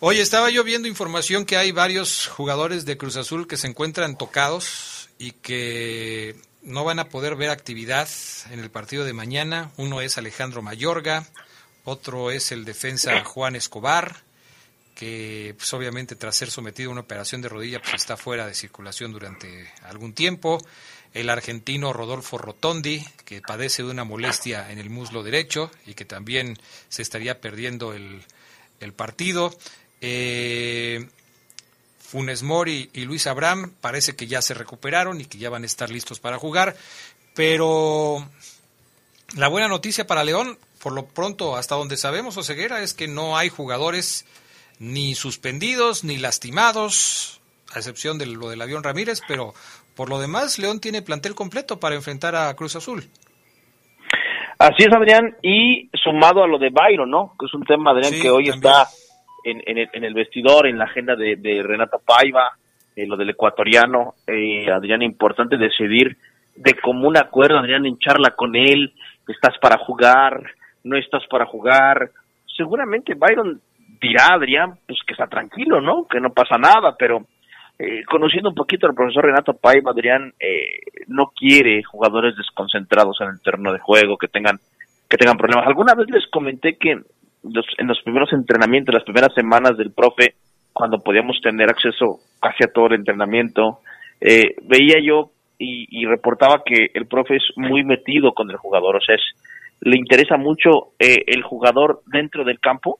Oye, 0.00 0.20
estaba 0.20 0.50
yo 0.50 0.64
viendo 0.64 0.88
información 0.88 1.44
que 1.44 1.56
hay 1.56 1.70
varios 1.70 2.26
jugadores 2.26 2.84
de 2.84 2.96
Cruz 2.98 3.16
Azul 3.16 3.46
que 3.46 3.56
se 3.56 3.68
encuentran 3.68 4.18
tocados 4.18 5.08
y 5.18 5.30
que 5.30 6.34
no 6.62 6.84
van 6.84 6.98
a 6.98 7.08
poder 7.08 7.36
ver 7.36 7.50
actividad 7.50 8.08
en 8.50 8.58
el 8.58 8.70
partido 8.70 9.04
de 9.04 9.12
mañana. 9.12 9.70
Uno 9.76 10.00
es 10.00 10.18
Alejandro 10.18 10.60
Mayorga, 10.60 11.26
otro 11.84 12.32
es 12.32 12.50
el 12.50 12.64
defensa 12.64 13.22
Juan 13.24 13.54
Escobar, 13.54 14.22
que 15.02 15.52
pues, 15.58 15.74
obviamente 15.74 16.14
tras 16.14 16.36
ser 16.36 16.48
sometido 16.48 16.88
a 16.88 16.92
una 16.92 17.00
operación 17.00 17.42
de 17.42 17.48
rodilla 17.48 17.82
pues 17.82 17.94
está 17.94 18.16
fuera 18.16 18.46
de 18.46 18.54
circulación 18.54 19.10
durante 19.10 19.68
algún 19.82 20.12
tiempo. 20.12 20.64
El 21.12 21.28
argentino 21.28 21.92
Rodolfo 21.92 22.38
Rotondi, 22.38 23.04
que 23.24 23.40
padece 23.40 23.82
de 23.82 23.90
una 23.90 24.04
molestia 24.04 24.70
en 24.70 24.78
el 24.78 24.90
muslo 24.90 25.24
derecho 25.24 25.72
y 25.86 25.94
que 25.94 26.04
también 26.04 26.56
se 26.88 27.02
estaría 27.02 27.40
perdiendo 27.40 27.92
el, 27.92 28.22
partido. 28.94 29.52
Eh, 30.00 31.08
Funes 31.98 32.44
Mori 32.44 32.88
y 32.92 33.00
Luis 33.00 33.26
Abraham 33.26 33.74
parece 33.80 34.14
que 34.14 34.28
ya 34.28 34.40
se 34.40 34.54
recuperaron 34.54 35.20
y 35.20 35.24
que 35.24 35.38
ya 35.38 35.50
van 35.50 35.64
a 35.64 35.66
estar 35.66 35.90
listos 35.90 36.20
para 36.20 36.38
jugar, 36.38 36.76
pero 37.34 38.24
la 39.34 39.48
buena 39.48 39.66
noticia 39.66 40.06
para 40.06 40.22
León, 40.22 40.60
por 40.78 40.92
lo 40.92 41.06
pronto, 41.06 41.56
hasta 41.56 41.74
donde 41.74 41.96
sabemos, 41.96 42.36
Oseguera, 42.36 42.84
es 42.84 42.94
que 42.94 43.08
no 43.08 43.36
hay 43.36 43.48
jugadores 43.48 44.26
ni 44.82 45.14
suspendidos 45.14 46.02
ni 46.02 46.18
lastimados, 46.18 47.40
a 47.72 47.78
excepción 47.78 48.18
de 48.18 48.26
lo 48.26 48.50
del 48.50 48.60
avión 48.60 48.82
Ramírez, 48.82 49.20
pero 49.28 49.52
por 49.94 50.10
lo 50.10 50.18
demás, 50.18 50.58
León 50.58 50.80
tiene 50.80 51.02
plantel 51.02 51.36
completo 51.36 51.78
para 51.78 51.94
enfrentar 51.94 52.34
a 52.34 52.52
Cruz 52.54 52.74
Azul. 52.74 53.04
Así 54.58 54.82
es, 54.82 54.92
Adrián, 54.92 55.36
y 55.40 55.88
sumado 56.02 56.42
a 56.42 56.48
lo 56.48 56.58
de 56.58 56.70
Byron, 56.70 57.08
¿no? 57.08 57.32
Que 57.38 57.46
es 57.46 57.54
un 57.54 57.64
tema, 57.64 57.92
Adrián, 57.92 58.12
Sí, 58.12 58.22
que 58.22 58.30
hoy 58.30 58.46
también. 58.46 58.72
está 58.72 58.88
en, 59.44 59.62
en 59.66 59.78
el, 59.78 59.88
en 59.92 60.04
el 60.04 60.14
vestidor, 60.14 60.66
en 60.66 60.78
la 60.78 60.84
agenda 60.84 61.14
de, 61.14 61.36
de 61.36 61.62
Renata 61.62 61.98
Paiva, 62.04 62.52
eh, 62.96 63.06
lo 63.06 63.16
del 63.16 63.30
ecuatoriano. 63.30 64.14
Eh, 64.26 64.68
Adrián, 64.68 65.02
importante 65.02 65.56
decidir 65.56 66.16
de 66.56 66.74
común 66.74 67.16
acuerdo, 67.16 67.58
Adrián, 67.58 67.86
en 67.86 67.98
charla 67.98 68.30
con 68.36 68.56
él, 68.56 68.92
estás 69.28 69.56
para 69.60 69.78
jugar, 69.78 70.42
no 70.82 70.96
estás 70.96 71.22
para 71.30 71.46
jugar. 71.46 72.10
Seguramente 72.56 73.14
Byron 73.14 73.60
dirá, 74.02 74.34
Adrián, 74.34 74.74
pues 74.86 74.98
que 75.06 75.14
está 75.14 75.26
tranquilo, 75.26 75.80
¿no? 75.80 76.06
Que 76.06 76.20
no 76.20 76.30
pasa 76.30 76.58
nada, 76.58 76.94
pero 76.98 77.24
eh, 77.78 78.04
conociendo 78.04 78.50
un 78.50 78.54
poquito 78.54 78.86
al 78.86 78.94
profesor 78.94 79.24
Renato 79.24 79.54
Paiva, 79.54 79.92
Adrián 79.92 80.32
eh, 80.38 80.80
no 81.06 81.32
quiere 81.34 81.82
jugadores 81.84 82.36
desconcentrados 82.36 83.18
en 83.20 83.28
el 83.28 83.40
terreno 83.40 83.72
de 83.72 83.78
juego, 83.78 84.18
que 84.18 84.28
tengan 84.28 84.58
que 85.08 85.16
tengan 85.16 85.36
problemas. 85.36 85.66
Alguna 85.66 85.94
vez 85.94 86.08
les 86.10 86.26
comenté 86.28 86.78
que 86.78 86.98
los, 87.44 87.66
en 87.76 87.86
los 87.86 88.00
primeros 88.02 88.32
entrenamientos, 88.32 88.94
las 88.94 89.04
primeras 89.04 89.34
semanas 89.34 89.76
del 89.76 89.92
profe, 89.92 90.34
cuando 90.72 91.00
podíamos 91.00 91.38
tener 91.42 91.68
acceso 91.68 92.18
casi 92.40 92.64
a 92.64 92.72
todo 92.72 92.86
el 92.86 92.94
entrenamiento, 92.94 93.80
eh, 94.20 94.54
veía 94.62 95.00
yo 95.04 95.30
y, 95.58 95.86
y 95.90 96.06
reportaba 96.06 96.62
que 96.64 96.90
el 96.94 97.06
profe 97.06 97.36
es 97.36 97.44
muy 97.56 97.84
metido 97.84 98.32
con 98.32 98.50
el 98.50 98.56
jugador, 98.56 98.96
o 98.96 99.00
sea, 99.00 99.16
es, 99.16 99.22
le 99.80 99.98
interesa 99.98 100.36
mucho 100.36 100.92
eh, 100.98 101.24
el 101.26 101.42
jugador 101.42 102.00
dentro 102.06 102.44
del 102.44 102.60
campo 102.60 102.98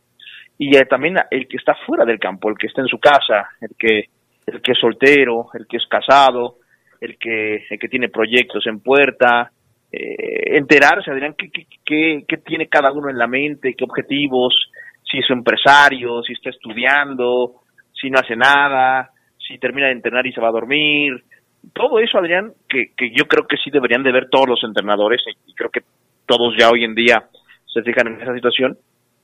y 0.59 0.71
también 0.85 1.17
el 1.31 1.49
que 1.49 1.57
está 1.57 1.75
fuera 1.87 2.05
del 2.05 2.19
campo, 2.19 2.49
el 2.49 2.57
que 2.57 2.67
está 2.67 2.83
en 2.83 2.89
su 2.89 2.99
casa, 2.99 3.49
el 3.61 3.71
que 3.79 4.09
el 4.47 4.61
que 4.61 4.73
es 4.73 4.79
soltero, 4.79 5.47
el 5.55 5.67
que 5.67 5.77
es 5.77 5.87
casado, 5.87 6.57
el 7.01 7.17
que 7.19 7.65
el 7.69 7.79
que 7.79 7.89
tiene 7.89 8.09
proyectos 8.09 8.67
en 8.67 8.81
puerta, 8.81 9.51
eh, 9.91 10.57
enterarse, 10.57 11.11
Adrián, 11.11 11.35
qué, 11.37 11.51
qué, 11.51 11.67
qué, 11.85 12.25
qué 12.27 12.37
tiene 12.39 12.69
cada 12.69 12.93
uno 12.93 13.11
en 13.11 13.19
la 13.19 13.27
mente, 13.27 13.75
qué 13.75 13.85
objetivos, 13.85 14.55
si 15.03 15.19
es 15.19 15.31
empresario, 15.31 16.23
si 16.23 16.33
está 16.33 16.51
estudiando, 16.51 17.61
si 17.93 18.11
no 18.11 18.19
hace 18.19 18.37
nada, 18.37 19.11
si 19.39 19.59
termina 19.59 19.89
de 19.89 19.93
entrenar 19.93 20.27
y 20.27 20.33
se 20.33 20.41
va 20.41 20.49
a 20.49 20.53
dormir. 20.53 21.25
Todo 21.73 21.99
eso, 22.01 22.19
Adrián, 22.19 22.53
que, 22.69 22.93
que 22.97 23.11
yo 23.11 23.25
creo 23.27 23.47
que 23.47 23.57
sí 23.57 23.71
deberían 23.71 24.03
de 24.03 24.13
ver 24.13 24.29
todos 24.31 24.49
los 24.49 24.65
entrenadores, 24.65 25.23
y 25.47 25.55
creo 25.55 25.71
que 25.71 25.83
todos 26.27 26.55
ya 26.59 26.71
hoy 26.71 26.85
en 26.85 26.95
día 26.95 27.25
se 27.73 27.83
fijan 27.83 28.09
en 28.09 28.21
esa 28.21 28.35
situación, 28.35 28.77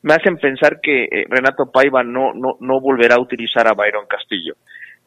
me 0.02 0.14
hacen 0.14 0.36
pensar 0.36 0.80
que 0.80 1.04
eh, 1.04 1.26
Renato 1.28 1.70
Paiva 1.70 2.02
no, 2.02 2.32
no, 2.34 2.56
no 2.60 2.80
volverá 2.80 3.16
a 3.16 3.20
utilizar 3.20 3.66
a 3.66 3.74
Byron 3.74 4.06
Castillo. 4.06 4.54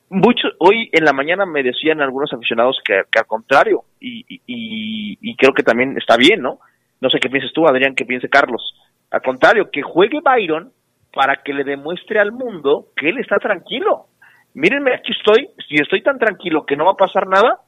muchos 0.09 0.53
hoy 0.59 0.89
en 0.91 1.05
la 1.05 1.13
mañana 1.13 1.45
me 1.45 1.63
decían 1.63 2.01
algunos 2.01 2.31
aficionados 2.33 2.77
que, 2.83 3.01
que 3.09 3.19
al 3.19 3.25
contrario 3.25 3.83
y, 3.99 4.25
y, 4.29 5.17
y, 5.21 5.35
creo 5.35 5.53
que 5.53 5.63
también 5.63 5.97
está 5.97 6.17
bien 6.17 6.41
no 6.41 6.59
no 6.99 7.09
sé 7.09 7.19
qué 7.19 7.29
pienses 7.29 7.53
tú 7.53 7.65
Adrián 7.67 7.95
qué 7.95 8.05
piense 8.05 8.29
Carlos. 8.29 8.75
Al 9.09 9.21
contrario 9.21 9.69
que 9.71 9.81
juegue 9.81 10.19
Byron 10.23 10.71
para 11.13 11.37
que 11.37 11.53
le 11.53 11.63
demuestre 11.63 12.19
al 12.19 12.31
mundo 12.31 12.87
que 12.95 13.09
él 13.09 13.19
está 13.19 13.37
tranquilo. 13.37 14.07
Mírenme 14.53 14.93
aquí 14.93 15.11
estoy 15.11 15.49
si 15.67 15.75
estoy 15.75 16.01
tan 16.03 16.19
tranquilo 16.19 16.65
que 16.65 16.75
no 16.75 16.85
va 16.85 16.91
a 16.91 16.95
pasar 16.95 17.27
nada 17.27 17.59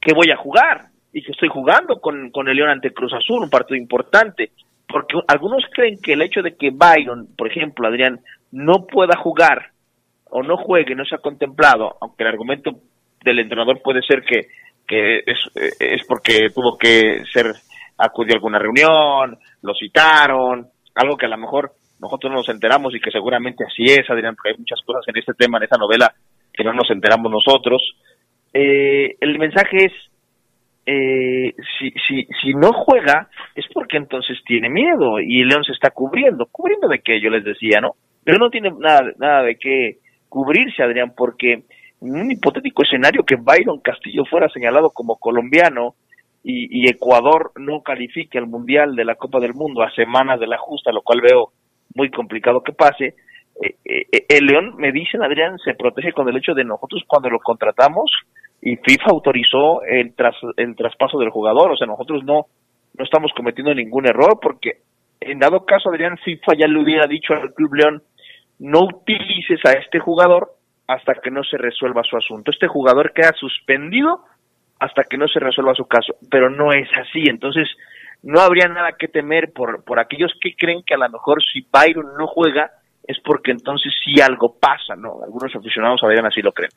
que 0.00 0.14
voy 0.14 0.30
a 0.30 0.36
jugar 0.36 0.86
y 1.12 1.22
que 1.22 1.32
estoy 1.32 1.48
jugando 1.48 2.00
con, 2.00 2.30
con 2.30 2.48
el 2.48 2.56
León 2.56 2.70
ante 2.70 2.92
Cruz 2.92 3.12
Azul 3.12 3.42
un 3.42 3.50
partido 3.50 3.76
importante 3.76 4.52
porque 4.92 5.18
algunos 5.26 5.64
creen 5.72 5.98
que 6.00 6.12
el 6.12 6.22
hecho 6.22 6.42
de 6.42 6.56
que 6.56 6.70
Byron 6.70 7.28
por 7.36 7.48
ejemplo 7.50 7.88
Adrián 7.88 8.20
no 8.50 8.86
pueda 8.86 9.16
jugar 9.16 9.72
o 10.30 10.42
no 10.42 10.56
juegue, 10.56 10.94
no 10.94 11.04
se 11.04 11.14
ha 11.14 11.18
contemplado, 11.18 11.96
aunque 12.00 12.22
el 12.22 12.30
argumento 12.30 12.70
del 13.24 13.40
entrenador 13.40 13.82
puede 13.82 14.00
ser 14.02 14.22
que, 14.22 14.48
es, 14.88 15.38
es 15.78 16.06
porque 16.06 16.48
tuvo 16.54 16.76
que 16.78 17.22
ser, 17.32 17.52
acudió 17.98 18.34
a 18.34 18.36
alguna 18.36 18.58
reunión, 18.58 19.38
lo 19.62 19.74
citaron, 19.74 20.68
algo 20.94 21.16
que 21.16 21.26
a 21.26 21.30
lo 21.30 21.38
mejor 21.38 21.72
nosotros 22.00 22.30
no 22.30 22.38
nos 22.38 22.48
enteramos 22.48 22.94
y 22.94 23.00
que 23.00 23.10
seguramente 23.10 23.64
así 23.64 23.84
es, 23.84 24.08
Adrián, 24.10 24.34
porque 24.34 24.50
hay 24.50 24.58
muchas 24.58 24.80
cosas 24.84 25.02
en 25.06 25.18
este 25.18 25.34
tema, 25.34 25.58
en 25.58 25.64
esta 25.64 25.78
novela, 25.78 26.12
que 26.52 26.64
no 26.64 26.72
nos 26.72 26.90
enteramos 26.90 27.30
nosotros. 27.30 27.80
Eh, 28.52 29.16
el 29.20 29.38
mensaje 29.38 29.84
es, 29.86 29.92
eh, 30.84 31.54
si, 31.78 31.92
si, 32.42 32.54
no 32.54 32.72
juega, 32.72 33.28
es 33.54 33.64
porque 33.72 33.96
entonces 33.96 34.38
tiene 34.44 34.68
miedo 34.68 35.20
y 35.20 35.44
León 35.44 35.64
se 35.64 35.72
está 35.72 35.90
cubriendo. 35.90 36.46
¿Cubriendo 36.46 36.88
de 36.88 37.00
qué? 37.00 37.20
Yo 37.20 37.30
les 37.30 37.44
decía, 37.44 37.80
¿no? 37.80 37.92
Pero 38.24 38.38
no 38.38 38.50
tiene 38.50 38.72
nada, 38.78 39.42
de 39.42 39.56
qué 39.56 39.98
cubrirse, 40.28 40.82
Adrián, 40.82 41.12
porque 41.16 41.52
en 42.00 42.14
un 42.14 42.30
hipotético 42.30 42.82
escenario 42.82 43.24
que 43.24 43.36
Byron 43.36 43.80
Castillo 43.80 44.24
fuera 44.24 44.48
señalado 44.48 44.90
como 44.90 45.16
colombiano 45.16 45.94
y, 46.44 46.90
Ecuador 46.90 47.52
no 47.56 47.82
califique 47.82 48.38
al 48.38 48.48
Mundial 48.48 48.96
de 48.96 49.04
la 49.04 49.14
Copa 49.14 49.38
del 49.38 49.54
Mundo 49.54 49.82
a 49.82 49.94
semanas 49.94 50.40
de 50.40 50.48
la 50.48 50.58
justa, 50.58 50.90
lo 50.90 51.02
cual 51.02 51.20
veo 51.20 51.52
muy 51.94 52.10
complicado 52.10 52.62
que 52.64 52.72
pase, 52.72 53.14
eh, 53.62 53.76
eh, 53.84 54.26
el 54.28 54.46
León, 54.46 54.74
me 54.76 54.90
dicen, 54.90 55.22
Adrián, 55.22 55.58
se 55.58 55.74
protege 55.74 56.12
con 56.12 56.28
el 56.28 56.36
hecho 56.36 56.54
de 56.54 56.64
nosotros 56.64 57.04
cuando 57.06 57.30
lo 57.30 57.38
contratamos 57.38 58.10
y 58.62 58.76
FIFA 58.76 59.10
autorizó 59.10 59.82
el, 59.82 60.14
tras, 60.14 60.36
el 60.56 60.76
traspaso 60.76 61.18
del 61.18 61.30
jugador, 61.30 61.72
o 61.72 61.76
sea, 61.76 61.86
nosotros 61.86 62.24
no, 62.24 62.46
no 62.96 63.04
estamos 63.04 63.32
cometiendo 63.36 63.74
ningún 63.74 64.06
error 64.06 64.38
porque 64.40 64.78
en 65.20 65.38
dado 65.38 65.64
caso, 65.64 65.90
Adrián, 65.90 66.16
FIFA 66.18 66.52
ya 66.58 66.66
le 66.66 66.80
hubiera 66.80 67.06
dicho 67.06 67.34
al 67.34 67.52
Club 67.54 67.74
León, 67.74 68.02
no 68.58 68.80
utilices 68.84 69.60
a 69.64 69.72
este 69.72 69.98
jugador 69.98 70.52
hasta 70.86 71.14
que 71.14 71.30
no 71.30 71.42
se 71.44 71.58
resuelva 71.58 72.02
su 72.02 72.16
asunto. 72.16 72.50
Este 72.50 72.68
jugador 72.68 73.12
queda 73.12 73.32
suspendido 73.38 74.24
hasta 74.78 75.04
que 75.04 75.16
no 75.16 75.28
se 75.28 75.40
resuelva 75.40 75.74
su 75.74 75.86
caso, 75.86 76.14
pero 76.30 76.50
no 76.50 76.72
es 76.72 76.88
así. 77.00 77.24
Entonces, 77.28 77.68
no 78.22 78.40
habría 78.40 78.68
nada 78.68 78.92
que 78.98 79.08
temer 79.08 79.52
por, 79.52 79.84
por 79.84 79.98
aquellos 79.98 80.32
que 80.40 80.54
creen 80.54 80.82
que 80.84 80.94
a 80.94 80.98
lo 80.98 81.08
mejor 81.08 81.42
si 81.42 81.66
Byron 81.72 82.14
no 82.18 82.26
juega 82.26 82.70
es 83.04 83.18
porque 83.24 83.50
entonces 83.50 83.92
sí 84.04 84.20
algo 84.20 84.56
pasa, 84.60 84.94
¿no? 84.96 85.22
Algunos 85.24 85.54
aficionados 85.54 86.02
a 86.02 86.26
así 86.26 86.40
lo 86.40 86.52
creen. 86.52 86.70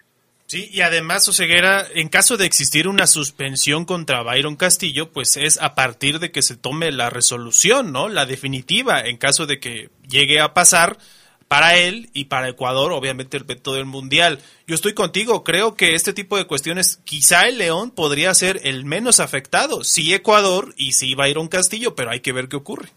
Sí, 0.48 0.70
y 0.72 0.82
además, 0.82 1.28
Oseguera, 1.28 1.88
en 1.96 2.08
caso 2.08 2.38
de 2.38 2.46
existir 2.46 2.88
una 2.88 3.08
suspensión 3.08 3.86
contra 3.86 4.22
Byron 4.22 4.56
Castillo, 4.56 5.12
pues 5.12 5.38
es 5.38 5.60
a 5.60 5.74
partir 5.74 6.20
de 6.20 6.32
que 6.32 6.44
se 6.44 6.56
tome 6.56 6.92
la 6.92 7.10
resolución, 7.10 7.92
¿no? 7.92 8.10
La 8.10 8.28
definitiva, 8.28 9.02
en 9.02 9.18
caso 9.18 9.48
de 9.48 9.60
que 9.60 9.90
llegue 10.08 10.40
a 10.40 10.54
pasar, 10.54 11.00
para 11.48 11.78
él 11.78 12.10
y 12.14 12.26
para 12.26 12.50
Ecuador, 12.50 12.92
obviamente 12.92 13.38
el 13.38 13.44
veto 13.44 13.74
del 13.74 13.86
Mundial. 13.86 14.40
Yo 14.68 14.76
estoy 14.76 14.94
contigo, 14.94 15.44
creo 15.44 15.76
que 15.76 15.94
este 15.94 16.14
tipo 16.14 16.38
de 16.38 16.48
cuestiones, 16.48 17.00
quizá 17.04 17.48
el 17.48 17.58
León 17.58 17.92
podría 17.92 18.34
ser 18.34 18.62
el 18.64 18.86
menos 18.86 19.20
afectado, 19.20 19.84
sí 19.84 20.14
Ecuador 20.14 20.74
y 20.78 20.94
sí 20.94 21.14
Byron 21.14 21.48
Castillo, 21.48 21.96
pero 21.96 22.12
hay 22.12 22.22
que 22.22 22.34
ver 22.34 22.50
qué 22.50 22.56
ocurre. 22.56 22.90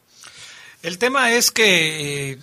El 0.83 0.99
tema 0.99 1.33
es 1.33 1.51
que 1.51 2.33
eh, 2.33 2.39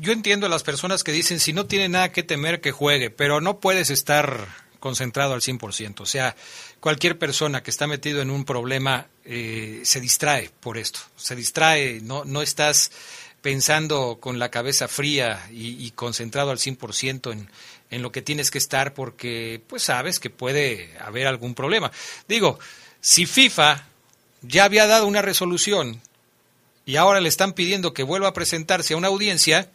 yo 0.00 0.12
entiendo 0.12 0.46
a 0.46 0.48
las 0.48 0.62
personas 0.62 1.04
que 1.04 1.12
dicen 1.12 1.40
si 1.40 1.52
no 1.52 1.66
tiene 1.66 1.88
nada 1.88 2.12
que 2.12 2.22
temer 2.22 2.60
que 2.60 2.72
juegue, 2.72 3.10
pero 3.10 3.40
no 3.40 3.60
puedes 3.60 3.90
estar 3.90 4.48
concentrado 4.80 5.34
al 5.34 5.42
100%. 5.42 6.00
O 6.00 6.06
sea, 6.06 6.34
cualquier 6.80 7.18
persona 7.18 7.62
que 7.62 7.70
está 7.70 7.86
metido 7.86 8.22
en 8.22 8.30
un 8.30 8.44
problema 8.44 9.08
eh, 9.24 9.82
se 9.84 10.00
distrae 10.00 10.50
por 10.60 10.78
esto, 10.78 11.00
se 11.16 11.36
distrae, 11.36 12.00
no, 12.00 12.24
no 12.24 12.42
estás 12.42 12.90
pensando 13.42 14.18
con 14.20 14.38
la 14.38 14.50
cabeza 14.50 14.88
fría 14.88 15.46
y, 15.50 15.90
concentrado 15.92 16.50
al 16.50 16.58
100% 16.58 17.32
en, 17.32 17.50
en 17.90 18.02
lo 18.02 18.12
que 18.12 18.20
tienes 18.20 18.50
que 18.50 18.58
estar 18.58 18.92
porque 18.92 19.62
pues 19.66 19.84
sabes 19.84 20.18
que 20.20 20.28
puede 20.28 20.94
haber 20.98 21.26
algún 21.26 21.54
problema. 21.54 21.90
Digo, 22.28 22.58
si 23.00 23.24
FIFA 23.24 23.86
ya 24.42 24.64
había 24.64 24.86
dado 24.86 25.06
una 25.06 25.22
resolución 25.22 26.02
y 26.84 26.96
ahora 26.96 27.20
le 27.20 27.30
están 27.30 27.54
pidiendo 27.54 27.94
que 27.94 28.02
vuelva 28.02 28.28
a 28.28 28.34
presentarse 28.34 28.92
a 28.92 28.98
una 28.98 29.08
audiencia, 29.08 29.70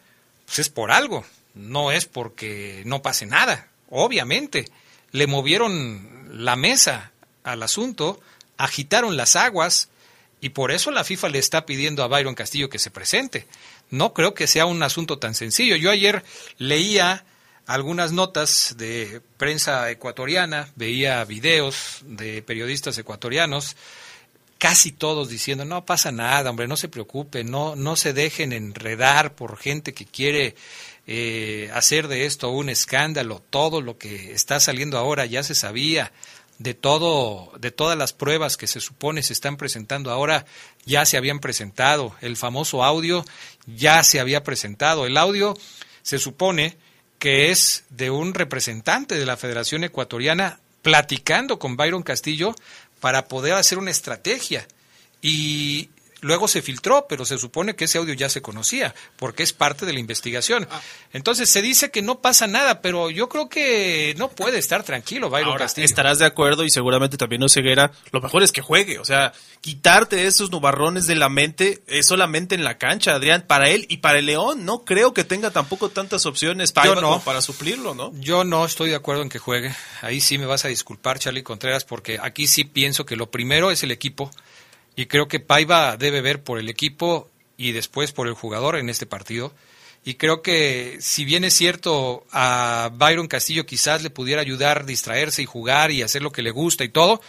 pues 0.46 0.60
es 0.60 0.70
por 0.70 0.92
algo, 0.92 1.26
no 1.54 1.92
es 1.92 2.06
porque 2.06 2.84
no 2.86 3.02
pase 3.02 3.26
nada. 3.26 3.68
Obviamente, 3.90 4.66
le 5.12 5.28
movieron 5.28 6.28
la 6.46 6.56
mesa 6.56 7.12
al 7.44 7.64
asunto, 7.64 8.20
agitaron 8.58 9.18
las 9.18 9.36
aguas, 9.36 9.90
y 10.42 10.50
por 10.50 10.72
eso 10.72 10.92
la 10.92 11.04
FIFA 11.04 11.30
le 11.30 11.40
está 11.40 11.66
pidiendo 11.66 12.04
a 12.04 12.08
Byron 12.08 12.36
Castillo 12.36 12.70
que 12.70 12.78
se 12.78 12.92
presente. 12.92 13.48
No 13.90 14.14
creo 14.14 14.34
que 14.34 14.48
sea 14.48 14.66
un 14.66 14.84
asunto 14.84 15.18
tan 15.18 15.34
sencillo. 15.34 15.76
Yo 15.76 15.90
ayer 15.90 16.24
leía 16.58 17.26
algunas 17.66 18.12
notas 18.12 18.76
de 18.78 19.22
prensa 19.38 19.90
ecuatoriana, 19.90 20.70
veía 20.76 21.24
videos 21.26 22.02
de 22.04 22.42
periodistas 22.44 22.98
ecuatorianos, 22.98 23.76
casi 24.66 24.92
todos 24.92 25.30
diciendo, 25.30 25.64
no 25.64 25.86
pasa 25.86 26.12
nada, 26.12 26.50
hombre, 26.50 26.68
no 26.68 26.76
se 26.76 26.90
preocupe, 26.90 27.44
no, 27.44 27.76
no 27.76 27.96
se 27.96 28.14
dejen 28.14 28.52
enredar 28.52 29.36
por 29.36 29.58
gente 29.58 29.94
que 29.94 30.06
quiere 30.06 30.56
eh, 31.06 31.70
hacer 31.76 32.08
de 32.08 32.26
esto 32.26 32.50
un 32.50 32.70
escándalo, 32.70 33.44
todo 33.52 33.80
lo 33.80 34.00
que 34.00 34.34
está 34.34 34.60
saliendo 34.60 34.98
ahora 34.98 35.28
ya 35.28 35.44
se 35.44 35.54
sabía, 35.54 36.12
de 36.58 36.74
todo 36.74 37.52
de 37.60 37.70
todas 37.70 37.96
las 37.96 38.14
pruebas 38.14 38.58
que 38.58 38.66
se 38.66 38.80
supone 38.80 39.22
se 39.22 39.34
están 39.34 39.56
presentando 39.58 40.10
ahora 40.10 40.48
ya 40.86 41.06
se 41.06 41.18
habían 41.18 41.40
presentado. 41.40 42.16
El 42.22 42.36
famoso 42.36 42.84
audio 42.84 43.24
ya 43.68 44.02
se 44.04 44.20
había 44.20 44.44
presentado. 44.44 45.06
El 45.06 45.18
audio 45.18 45.56
se 46.02 46.18
supone 46.18 46.76
que 47.20 47.52
es 47.52 47.84
de 47.90 48.10
un 48.10 48.34
representante 48.34 49.14
de 49.16 49.26
la 49.28 49.38
Federación 49.38 49.84
Ecuatoriana 49.84 50.60
platicando 50.86 51.58
con 51.58 51.78
Byron 51.78 52.04
Castillo 52.04 52.54
para 53.00 53.28
poder 53.28 53.54
hacer 53.54 53.78
una 53.78 53.92
estrategia. 53.92 54.68
Y 55.22 55.90
Luego 56.26 56.48
se 56.48 56.64
filtró, 56.64 57.06
pero 57.08 57.24
se 57.24 57.38
supone 57.38 57.76
que 57.76 57.86
ese 57.86 58.00
audio 58.00 58.16
ya 58.16 58.30
se 58.30 58.42
conocía, 58.42 58.96
porque 59.16 59.44
es 59.44 59.54
parte 59.54 59.86
de 59.86 59.94
la 59.94 60.00
investigación. 60.00 60.68
Ah. 60.72 60.82
Entonces 61.14 61.52
se 61.52 61.62
dice 61.62 61.92
que 61.92 62.02
no 62.02 62.20
pasa 62.20 62.48
nada, 62.48 62.82
pero 62.82 63.12
yo 63.12 63.30
creo 63.30 63.48
que 63.48 64.16
no 64.18 64.30
puede 64.30 64.58
estar 64.58 64.84
tranquilo 64.84 65.30
Byron 65.30 65.56
Castillo. 65.56 65.86
Estarás 65.86 66.18
de 66.18 66.26
acuerdo 66.26 66.64
y 66.64 66.72
seguramente 66.72 67.16
también 67.16 67.42
no 67.42 67.48
ceguera. 67.48 67.92
Lo 68.12 68.22
mejor 68.22 68.42
es 68.42 68.52
que 68.52 68.64
juegue, 68.64 68.98
o 68.98 69.06
sea, 69.06 69.34
quitarte 69.62 70.26
esos 70.26 70.50
nubarrones 70.50 71.06
de 71.06 71.14
la 71.14 71.30
mente 71.30 71.84
es 71.86 72.08
solamente 72.08 72.56
en 72.56 72.64
la 72.64 72.80
cancha, 72.80 73.14
Adrián, 73.14 73.44
para 73.48 73.70
él 73.70 73.86
y 73.88 73.98
para 73.98 74.18
el 74.18 74.26
León. 74.26 74.66
No 74.66 74.84
creo 74.84 75.14
que 75.14 75.26
tenga 75.26 75.52
tampoco 75.52 75.90
tantas 75.90 76.26
opciones 76.26 76.72
para, 76.72 76.96
no. 76.96 77.20
para 77.20 77.44
suplirlo, 77.44 77.94
¿no? 77.94 78.12
Yo 78.16 78.44
no 78.44 78.66
estoy 78.66 78.90
de 78.90 78.96
acuerdo 78.96 79.22
en 79.22 79.30
que 79.30 79.38
juegue. 79.38 79.76
Ahí 80.02 80.22
sí 80.22 80.40
me 80.40 80.48
vas 80.48 80.66
a 80.66 80.70
disculpar, 80.70 81.20
Charlie 81.20 81.44
Contreras, 81.44 81.86
porque 81.86 82.18
aquí 82.20 82.48
sí 82.48 82.64
pienso 82.64 83.06
que 83.06 83.16
lo 83.16 83.30
primero 83.30 83.70
es 83.70 83.84
el 83.84 83.92
equipo 83.92 84.32
y 84.96 85.06
creo 85.08 85.28
que 85.28 85.40
Paiva 85.40 85.98
debe 85.98 86.22
ver 86.22 86.44
por 86.44 86.60
el 86.60 86.70
equipo 86.70 87.30
y 87.58 87.72
después 87.72 88.12
por 88.12 88.28
el 88.28 88.34
jugador 88.34 88.78
en 88.78 88.90
este 88.90 89.06
partido. 89.06 89.52
Y 90.04 90.16
creo 90.16 90.42
que 90.42 90.98
si 91.00 91.26
bien 91.26 91.44
es 91.44 91.54
cierto 91.54 92.26
a 92.32 92.92
Byron 92.94 93.28
Castillo 93.28 93.66
quizás 93.66 94.04
le 94.04 94.12
pudiera 94.12 94.42
ayudar 94.42 94.80
a 94.80 94.84
distraerse 94.84 95.42
y 95.42 95.46
jugar 95.46 95.92
y 95.92 96.04
hacer 96.04 96.22
lo 96.22 96.32
que 96.32 96.44
le 96.44 96.52
gusta 96.52 96.84
y 96.84 96.90
todo, 96.90 97.22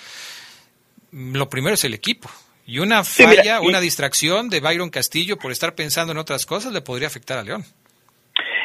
lo 1.12 1.48
primero 1.48 1.74
es 1.74 1.84
el 1.84 1.94
equipo. 1.94 2.28
Y 2.66 2.80
una 2.80 3.02
falla, 3.04 3.60
una 3.60 3.80
distracción 3.80 4.50
de 4.50 4.60
Byron 4.60 4.90
Castillo 4.90 5.38
por 5.38 5.52
estar 5.52 5.74
pensando 5.74 6.12
en 6.12 6.18
otras 6.18 6.44
cosas 6.44 6.72
le 6.72 6.82
podría 6.82 7.06
afectar 7.06 7.38
a 7.38 7.44
León. 7.44 7.64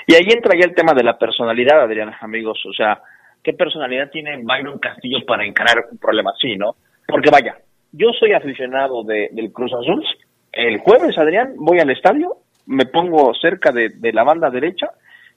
Y 0.07 0.15
ahí 0.15 0.25
entra 0.27 0.59
ya 0.59 0.65
el 0.65 0.75
tema 0.75 0.93
de 0.93 1.03
la 1.03 1.17
personalidad, 1.17 1.81
Adrián, 1.81 2.11
amigos. 2.19 2.59
O 2.67 2.73
sea, 2.73 3.01
¿qué 3.41 3.53
personalidad 3.53 4.09
tiene 4.09 4.41
Byron 4.43 4.79
Castillo 4.79 5.19
para 5.25 5.45
encarar 5.45 5.85
un 5.89 5.97
problema 5.97 6.31
así, 6.35 6.57
no? 6.57 6.75
Porque 7.07 7.29
vaya, 7.29 7.57
yo 7.91 8.07
soy 8.19 8.33
aficionado 8.33 9.03
de, 9.03 9.29
del 9.31 9.51
Cruz 9.51 9.71
Azul. 9.73 10.03
El 10.51 10.79
jueves, 10.79 11.17
Adrián, 11.17 11.53
voy 11.57 11.79
al 11.79 11.89
estadio, 11.89 12.37
me 12.65 12.85
pongo 12.85 13.33
cerca 13.33 13.71
de, 13.71 13.91
la 14.13 14.23
banda 14.23 14.49
derecha, 14.49 14.89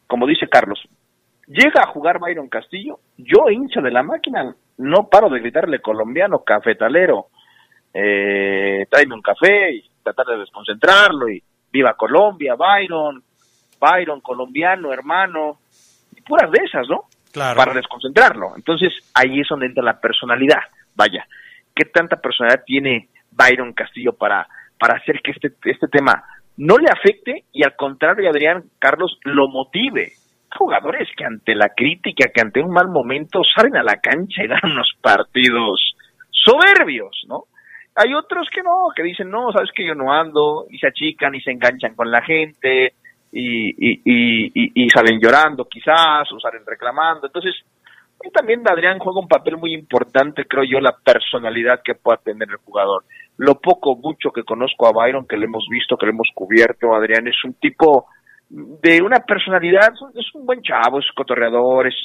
como 0.07 0.27
dice 0.27 0.49
Carlos. 0.49 0.81
Llega 1.47 1.83
a 1.83 1.89
jugar 1.89 2.19
Byron 2.19 2.49
Castillo, 2.49 3.01
yo 3.19 3.51
hincha 3.51 3.81
de 3.81 3.91
la 3.91 4.03
máquina, 4.03 4.55
no 4.79 5.09
paro 5.09 5.29
de 5.29 5.41
gritarle 5.41 5.81
colombiano, 5.81 6.43
cafetalero, 6.43 7.27
eh, 7.93 8.87
tráeme 8.91 9.15
un 9.15 9.23
café 9.23 9.75
y 9.75 9.85
tratar 10.03 10.27
de 10.27 10.39
desconcentrarlo 10.39 11.29
y 11.29 11.43
viva 11.71 11.95
Colombia, 11.95 12.55
Byron, 12.55 13.23
Byron 13.79 14.21
colombiano, 14.21 14.93
hermano, 14.93 15.59
y 16.17 16.21
puras 16.23 16.51
de 16.51 16.65
esas, 16.65 16.89
¿no? 16.89 17.05
para 17.35 17.75
desconcentrarlo. 17.75 18.53
Entonces 18.57 18.93
ahí 19.13 19.41
es 19.41 19.49
donde 19.49 19.67
entra 19.67 19.83
la 19.83 20.01
personalidad. 20.01 20.61
Vaya, 20.95 21.27
¿qué 21.75 21.85
tanta 21.87 22.17
personalidad 22.17 22.65
tiene 22.65 23.09
Byron 23.31 23.73
Castillo 23.73 24.13
para, 24.13 24.47
para 24.79 24.99
hacer 24.99 25.21
que 25.23 25.33
este, 25.33 25.49
este 25.65 25.89
tema 25.89 26.25
no 26.57 26.79
le 26.79 26.89
afecte 26.89 27.45
y 27.53 27.65
al 27.65 27.75
contrario, 27.77 28.31
Adrián 28.31 28.65
Carlos 28.79 29.19
lo 29.25 29.49
motive? 29.49 30.13
Jugadores 30.57 31.09
que 31.17 31.25
ante 31.25 31.55
la 31.55 31.71
crítica, 31.71 32.31
que 32.33 32.41
ante 32.41 32.61
un 32.61 32.71
mal 32.71 32.89
momento 32.89 33.43
salen 33.57 33.77
a 33.77 33.83
la 33.83 33.97
cancha 33.97 34.45
y 34.45 34.49
dan 34.49 34.61
unos 34.63 34.93
partidos 35.01 35.97
soberbios, 36.31 37.25
¿no? 37.27 37.45
Hay 37.97 38.13
otros 38.13 38.49
que 38.53 38.63
no, 38.63 38.89
que 38.95 39.03
dicen, 39.03 39.31
no, 39.31 39.53
sabes 39.53 39.71
que 39.75 39.87
yo 39.87 39.95
no 39.95 40.13
ando, 40.13 40.67
y 40.69 40.79
se 40.79 40.89
achican 40.89 41.35
y 41.35 41.41
se 41.41 41.53
enganchan 41.53 41.95
con 41.95 42.11
la 42.11 42.23
gente, 42.23 42.95
y, 43.31 43.71
y, 43.71 44.01
y, 44.05 44.85
y 44.85 44.91
salen 44.91 45.21
llorando 45.21 45.67
quizás, 45.67 46.31
o 46.33 46.41
salen 46.41 46.63
reclamando. 46.67 47.27
Entonces, 47.27 47.55
también 48.31 48.63
Adrián 48.67 48.99
juega 48.99 49.21
un 49.21 49.29
papel 49.29 49.57
muy 49.57 49.75
importante, 49.75 50.45
creo 50.45 50.65
yo, 50.65 50.81
la 50.81 50.97
personalidad 50.97 51.81
que 51.83 51.95
pueda 51.95 52.19
tener 52.19 52.49
el 52.51 52.57
jugador. 52.57 53.05
Lo 53.37 53.57
poco, 53.57 53.97
mucho 53.97 54.31
que 54.31 54.45
conozco 54.45 54.87
a 54.87 54.93
Byron, 54.93 55.27
que 55.27 55.37
le 55.37 55.47
hemos 55.47 55.67
visto, 55.69 55.97
que 55.97 56.07
le 56.07 56.13
hemos 56.13 56.29
cubierto, 56.35 56.95
Adrián 56.95 57.27
es 57.27 57.37
un 57.45 57.55
tipo 57.55 58.07
de 58.49 59.03
una 59.03 59.21
personalidad, 59.21 59.93
es 60.15 60.35
un 60.35 60.47
buen 60.47 60.63
chavo, 60.63 61.01
es 61.01 61.07
cotorreador, 61.15 61.89
es, 61.89 61.97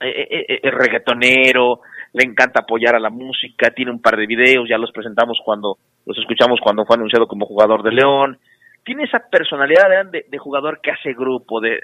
eh, 0.00 0.28
eh, 0.30 0.60
eh, 0.62 0.70
reggaetonero, 0.70 1.80
le 2.12 2.24
encanta 2.24 2.60
apoyar 2.60 2.94
a 2.96 3.00
la 3.00 3.10
música, 3.10 3.70
tiene 3.70 3.92
un 3.92 4.02
par 4.02 4.16
de 4.16 4.26
videos, 4.26 4.68
ya 4.68 4.76
los 4.76 4.92
presentamos 4.92 5.38
cuando 5.44 5.78
los 6.04 6.18
escuchamos 6.18 6.60
cuando 6.60 6.84
fue 6.84 6.96
anunciado 6.96 7.26
como 7.26 7.46
jugador 7.46 7.82
de 7.82 7.92
León. 7.92 8.38
Tiene 8.84 9.04
esa 9.04 9.20
personalidad 9.30 10.06
de, 10.10 10.26
de 10.28 10.38
jugador 10.38 10.80
que 10.82 10.90
hace 10.90 11.12
grupo, 11.12 11.60
de, 11.60 11.78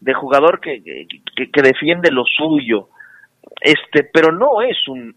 de 0.00 0.14
jugador 0.14 0.60
que, 0.60 0.82
que, 0.82 1.62
defiende 1.62 2.10
lo 2.10 2.24
suyo. 2.24 2.88
Este, 3.60 4.04
pero 4.12 4.32
no 4.32 4.62
es 4.62 4.76
un, 4.88 5.14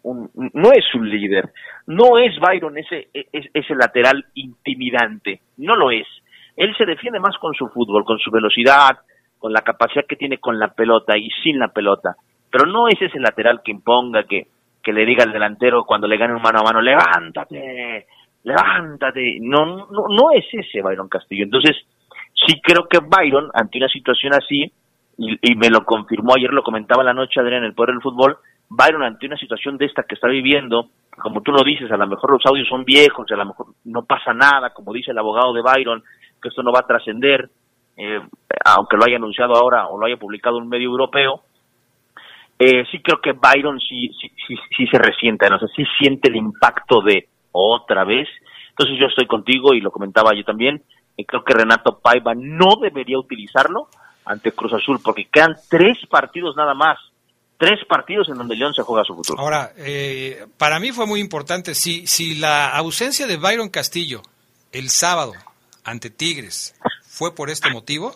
no 0.54 0.72
es 0.72 0.86
un 0.94 1.10
líder, 1.10 1.50
no 1.88 2.18
es 2.18 2.40
Byron 2.40 2.78
ese, 2.78 3.10
ese, 3.14 3.50
ese 3.54 3.76
lateral 3.76 4.26
intimidante, 4.36 5.42
no 5.58 5.76
lo 5.76 5.92
es. 5.92 6.08
Él 6.56 6.74
se 6.78 6.86
defiende 6.86 7.20
más 7.20 7.38
con 7.38 7.54
su 7.54 7.68
fútbol, 7.70 8.06
con 8.06 8.20
su 8.20 8.32
velocidad, 8.32 8.98
con 9.38 9.54
la 9.54 9.62
capacidad 9.62 10.06
que 10.08 10.16
tiene 10.16 10.40
con 10.40 10.60
la 10.60 10.70
pelota 10.70 11.18
y 11.18 11.30
sin 11.44 11.60
la 11.60 11.70
pelota. 11.70 12.16
Pero 12.50 12.66
no 12.66 12.88
es 12.88 13.02
ese 13.02 13.20
lateral 13.20 13.62
que 13.64 13.72
imponga, 13.72 14.24
que, 14.24 14.48
que 14.82 14.94
le 14.94 15.06
diga 15.06 15.24
al 15.24 15.34
delantero 15.34 15.84
cuando 15.84 16.08
le 16.08 16.18
gane 16.18 16.34
un 16.34 16.42
mano 16.42 16.60
a 16.60 16.64
mano, 16.64 16.82
levántate, 16.82 18.08
levántate. 18.44 19.38
No, 19.42 19.88
no, 19.92 20.06
no 20.10 20.32
es 20.32 20.46
ese 20.52 20.82
Byron 20.82 21.10
Castillo. 21.10 21.44
Entonces, 21.44 21.76
sí 22.34 22.60
creo 22.62 22.88
que 22.88 23.00
Byron, 23.00 23.50
ante 23.54 23.78
una 23.78 23.90
situación 23.90 24.34
así, 24.34 24.72
y, 25.18 25.56
me 25.56 25.70
lo 25.70 25.84
confirmó 25.84 26.34
ayer, 26.36 26.52
lo 26.52 26.64
comentaba 26.64 27.04
la 27.04 27.14
noche 27.14 27.40
Adrián 27.40 27.64
en 27.64 27.70
el 27.70 27.74
Poder 27.74 27.94
del 27.94 28.02
Fútbol, 28.02 28.38
Byron 28.70 29.04
ante 29.04 29.26
una 29.26 29.38
situación 29.38 29.78
de 29.78 29.86
esta 29.86 30.04
que 30.04 30.16
está 30.16 30.28
viviendo, 30.28 30.90
como 31.18 31.42
tú 31.42 31.52
lo 31.52 31.64
dices, 31.64 31.92
a 31.92 31.98
lo 31.98 32.08
mejor 32.08 32.32
los 32.32 32.46
audios 32.46 32.68
son 32.68 32.86
viejos, 32.86 33.26
a 33.32 33.36
lo 33.36 33.46
mejor 33.46 33.68
no 33.86 34.04
pasa 34.04 34.34
nada, 34.34 34.72
como 34.74 34.94
dice 34.94 35.12
el 35.12 35.18
abogado 35.18 35.54
de 35.54 35.62
Byron, 35.62 36.04
que 36.42 36.50
esto 36.50 36.62
no 36.62 36.72
va 36.72 36.82
a 36.82 36.88
trascender, 36.88 37.50
eh, 37.98 38.22
aunque 38.66 38.98
lo 38.98 39.06
haya 39.06 39.16
anunciado 39.16 39.56
ahora 39.56 39.88
o 39.88 39.98
lo 39.98 40.06
haya 40.06 40.18
publicado 40.18 40.58
un 40.58 40.70
medio 40.70 40.90
europeo, 40.90 41.42
eh, 42.60 42.86
sí 42.92 43.00
creo 43.02 43.22
que 43.22 43.34
Byron 43.34 43.80
sí, 43.80 44.10
sí, 44.20 44.56
sí, 44.76 44.88
se 44.88 44.98
resiente, 44.98 45.50
no 45.50 45.60
sé, 45.60 45.68
sí 45.76 45.84
siente 46.00 46.30
el 46.30 46.36
impacto 46.36 47.02
de 47.02 47.28
otra 47.52 48.04
vez. 48.04 48.28
Entonces 48.70 48.98
yo 49.00 49.08
estoy 49.08 49.28
contigo 49.28 49.74
y 49.74 49.82
lo 49.82 49.92
comentaba 49.92 50.34
yo 50.36 50.44
también. 50.44 50.82
Y 51.16 51.26
creo 51.26 51.44
que 51.44 51.54
Renato 51.54 52.00
Paiva 52.00 52.34
no 52.36 52.78
debería 52.82 53.18
utilizarlo 53.18 53.88
ante 54.28 54.52
Cruz 54.52 54.74
Azul 54.74 55.00
porque 55.04 55.28
quedan 55.32 55.56
tres 55.70 55.98
partidos 56.10 56.56
nada 56.56 56.74
más. 56.74 56.98
Tres 57.60 57.80
partidos 57.90 58.30
en 58.30 58.36
donde 58.36 58.56
León 58.56 58.74
se 58.76 58.84
juega 58.84 59.04
su 59.04 59.16
futuro. 59.16 59.40
Ahora, 59.40 59.72
eh, 59.78 60.46
para 60.58 60.80
mí 60.80 60.92
fue 60.92 61.08
muy 61.08 61.20
importante, 61.20 61.74
si, 61.74 62.06
si 62.06 62.36
la 62.36 62.70
ausencia 62.70 63.26
de 63.26 63.38
Byron 63.38 63.70
Castillo 63.70 64.22
el 64.72 64.92
sábado 64.92 65.34
ante 65.84 66.12
Tigres 66.12 66.76
fue 67.04 67.34
por 67.34 67.50
este 67.50 67.72
motivo, 67.72 68.16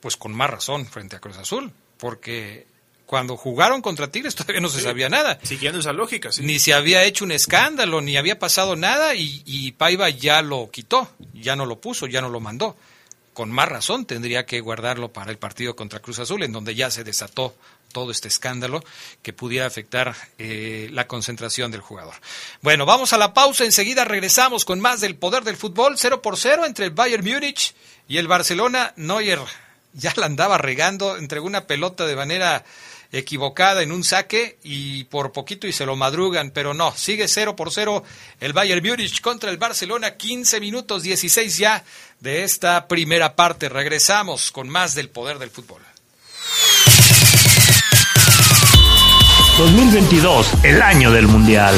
pues 0.00 0.16
con 0.16 0.34
más 0.34 0.48
razón 0.48 0.86
frente 0.86 1.16
a 1.16 1.20
Cruz 1.20 1.36
Azul, 1.36 1.70
porque 1.98 2.66
cuando 3.06 3.36
jugaron 3.36 3.82
contra 3.82 4.10
Tigres 4.10 4.34
todavía 4.36 4.60
no 4.60 4.68
se 4.68 4.80
sabía 4.80 5.08
nada. 5.08 5.38
Siguiendo 5.42 5.80
esa 5.80 5.92
lógica, 5.92 6.32
sí. 6.32 6.42
Ni 6.42 6.58
se 6.58 6.74
había 6.74 7.04
hecho 7.04 7.24
un 7.24 7.32
escándalo, 7.32 8.00
ni 8.00 8.16
había 8.16 8.38
pasado 8.38 8.76
nada 8.76 9.14
y, 9.14 9.42
y, 9.46 9.72
Paiva 9.72 10.08
ya 10.10 10.42
lo 10.42 10.70
quitó, 10.70 11.08
ya 11.34 11.56
no 11.56 11.66
lo 11.66 11.80
puso, 11.80 12.06
ya 12.06 12.20
no 12.20 12.28
lo 12.28 12.40
mandó. 12.40 12.76
Con 13.36 13.50
más 13.50 13.68
razón 13.68 14.06
tendría 14.06 14.46
que 14.46 14.62
guardarlo 14.62 15.12
para 15.12 15.30
el 15.30 15.36
partido 15.36 15.76
contra 15.76 16.00
Cruz 16.00 16.20
Azul, 16.20 16.42
en 16.42 16.52
donde 16.52 16.74
ya 16.74 16.90
se 16.90 17.04
desató 17.04 17.54
todo 17.92 18.10
este 18.10 18.28
escándalo 18.28 18.82
que 19.20 19.34
pudiera 19.34 19.66
afectar 19.66 20.16
eh, 20.38 20.88
la 20.90 21.06
concentración 21.06 21.70
del 21.70 21.82
jugador. 21.82 22.14
Bueno, 22.62 22.86
vamos 22.86 23.12
a 23.12 23.18
la 23.18 23.34
pausa, 23.34 23.66
enseguida 23.66 24.06
regresamos 24.06 24.64
con 24.64 24.80
más 24.80 25.02
del 25.02 25.16
poder 25.16 25.44
del 25.44 25.58
fútbol, 25.58 25.98
0 25.98 26.22
por 26.22 26.38
0 26.38 26.64
entre 26.64 26.86
el 26.86 26.92
Bayern 26.92 27.30
Múnich 27.30 27.74
y 28.08 28.16
el 28.16 28.26
Barcelona. 28.26 28.94
Neuer 28.96 29.40
ya 29.92 30.14
la 30.16 30.24
andaba 30.24 30.56
regando, 30.56 31.18
entregó 31.18 31.46
una 31.46 31.66
pelota 31.66 32.06
de 32.06 32.16
manera 32.16 32.64
equivocada 33.12 33.82
en 33.82 33.92
un 33.92 34.04
saque 34.04 34.58
y 34.62 35.04
por 35.04 35.32
poquito 35.32 35.66
y 35.66 35.72
se 35.72 35.86
lo 35.86 35.96
madrugan, 35.96 36.50
pero 36.50 36.74
no, 36.74 36.94
sigue 36.96 37.28
0 37.28 37.56
por 37.56 37.72
0 37.72 38.02
el 38.40 38.52
Bayern 38.52 38.86
Múnich 38.86 39.20
contra 39.20 39.50
el 39.50 39.56
Barcelona, 39.56 40.16
15 40.16 40.60
minutos 40.60 41.02
16 41.02 41.58
ya 41.58 41.84
de 42.20 42.44
esta 42.44 42.88
primera 42.88 43.36
parte. 43.36 43.68
Regresamos 43.68 44.50
con 44.52 44.68
más 44.68 44.94
del 44.94 45.10
poder 45.10 45.38
del 45.38 45.50
fútbol. 45.50 45.82
2022, 49.58 50.64
el 50.64 50.82
año 50.82 51.10
del 51.10 51.28
Mundial. 51.28 51.74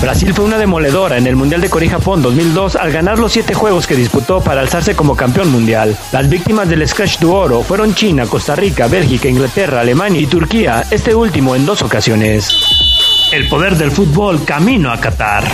Brasil 0.00 0.32
fue 0.32 0.44
una 0.44 0.58
demoledora 0.58 1.18
en 1.18 1.26
el 1.26 1.34
Mundial 1.34 1.60
de 1.60 1.68
Corea 1.68 1.90
Japón 1.90 2.22
2002 2.22 2.76
al 2.76 2.92
ganar 2.92 3.18
los 3.18 3.32
siete 3.32 3.52
juegos 3.52 3.88
que 3.88 3.96
disputó 3.96 4.40
para 4.40 4.60
alzarse 4.60 4.94
como 4.94 5.16
campeón 5.16 5.50
mundial. 5.50 5.96
Las 6.12 6.28
víctimas 6.28 6.68
del 6.68 6.86
Scratch 6.86 7.18
de 7.18 7.26
Oro 7.26 7.62
fueron 7.62 7.96
China, 7.96 8.26
Costa 8.26 8.54
Rica, 8.54 8.86
Bélgica, 8.86 9.28
Inglaterra, 9.28 9.80
Alemania 9.80 10.20
y 10.20 10.26
Turquía, 10.26 10.84
este 10.90 11.16
último 11.16 11.56
en 11.56 11.66
dos 11.66 11.82
ocasiones. 11.82 12.48
El 13.32 13.48
poder 13.48 13.76
del 13.76 13.90
fútbol 13.90 14.44
camino 14.44 14.92
a 14.92 15.00
Qatar. 15.00 15.44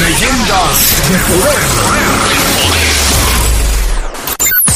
Leyendas 0.00 1.02
de 1.08 1.16
poder. 1.32 1.62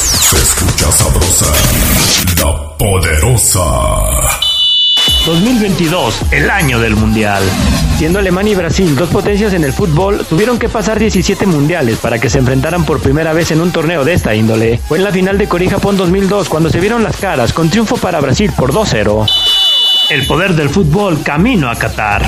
Se 0.01 0.37
escucha 0.37 0.91
sabrosa, 0.91 1.45
la 2.37 2.77
poderosa. 2.77 3.59
2022, 5.27 6.21
el 6.31 6.49
año 6.49 6.79
del 6.79 6.95
Mundial. 6.95 7.43
Siendo 7.99 8.17
Alemania 8.17 8.53
y 8.53 8.55
Brasil 8.55 8.95
dos 8.95 9.09
potencias 9.09 9.53
en 9.53 9.63
el 9.63 9.73
fútbol, 9.73 10.25
tuvieron 10.27 10.57
que 10.57 10.69
pasar 10.69 10.97
17 10.97 11.45
mundiales 11.45 11.99
para 11.99 12.17
que 12.17 12.29
se 12.29 12.39
enfrentaran 12.39 12.83
por 12.83 12.99
primera 12.99 13.31
vez 13.31 13.51
en 13.51 13.61
un 13.61 13.71
torneo 13.71 14.03
de 14.03 14.13
esta 14.13 14.33
índole. 14.33 14.79
Fue 14.87 14.97
en 14.97 15.03
la 15.03 15.11
final 15.11 15.37
de 15.37 15.47
Corea 15.47 15.69
Japón 15.69 15.97
2002 15.97 16.49
cuando 16.49 16.71
se 16.71 16.79
vieron 16.79 17.03
las 17.03 17.17
caras 17.17 17.53
con 17.53 17.69
triunfo 17.69 17.97
para 17.97 18.19
Brasil 18.21 18.51
por 18.57 18.73
2-0. 18.73 19.29
El 20.09 20.25
poder 20.25 20.55
del 20.55 20.69
fútbol 20.69 21.21
camino 21.21 21.69
a 21.69 21.75
Qatar. 21.75 22.27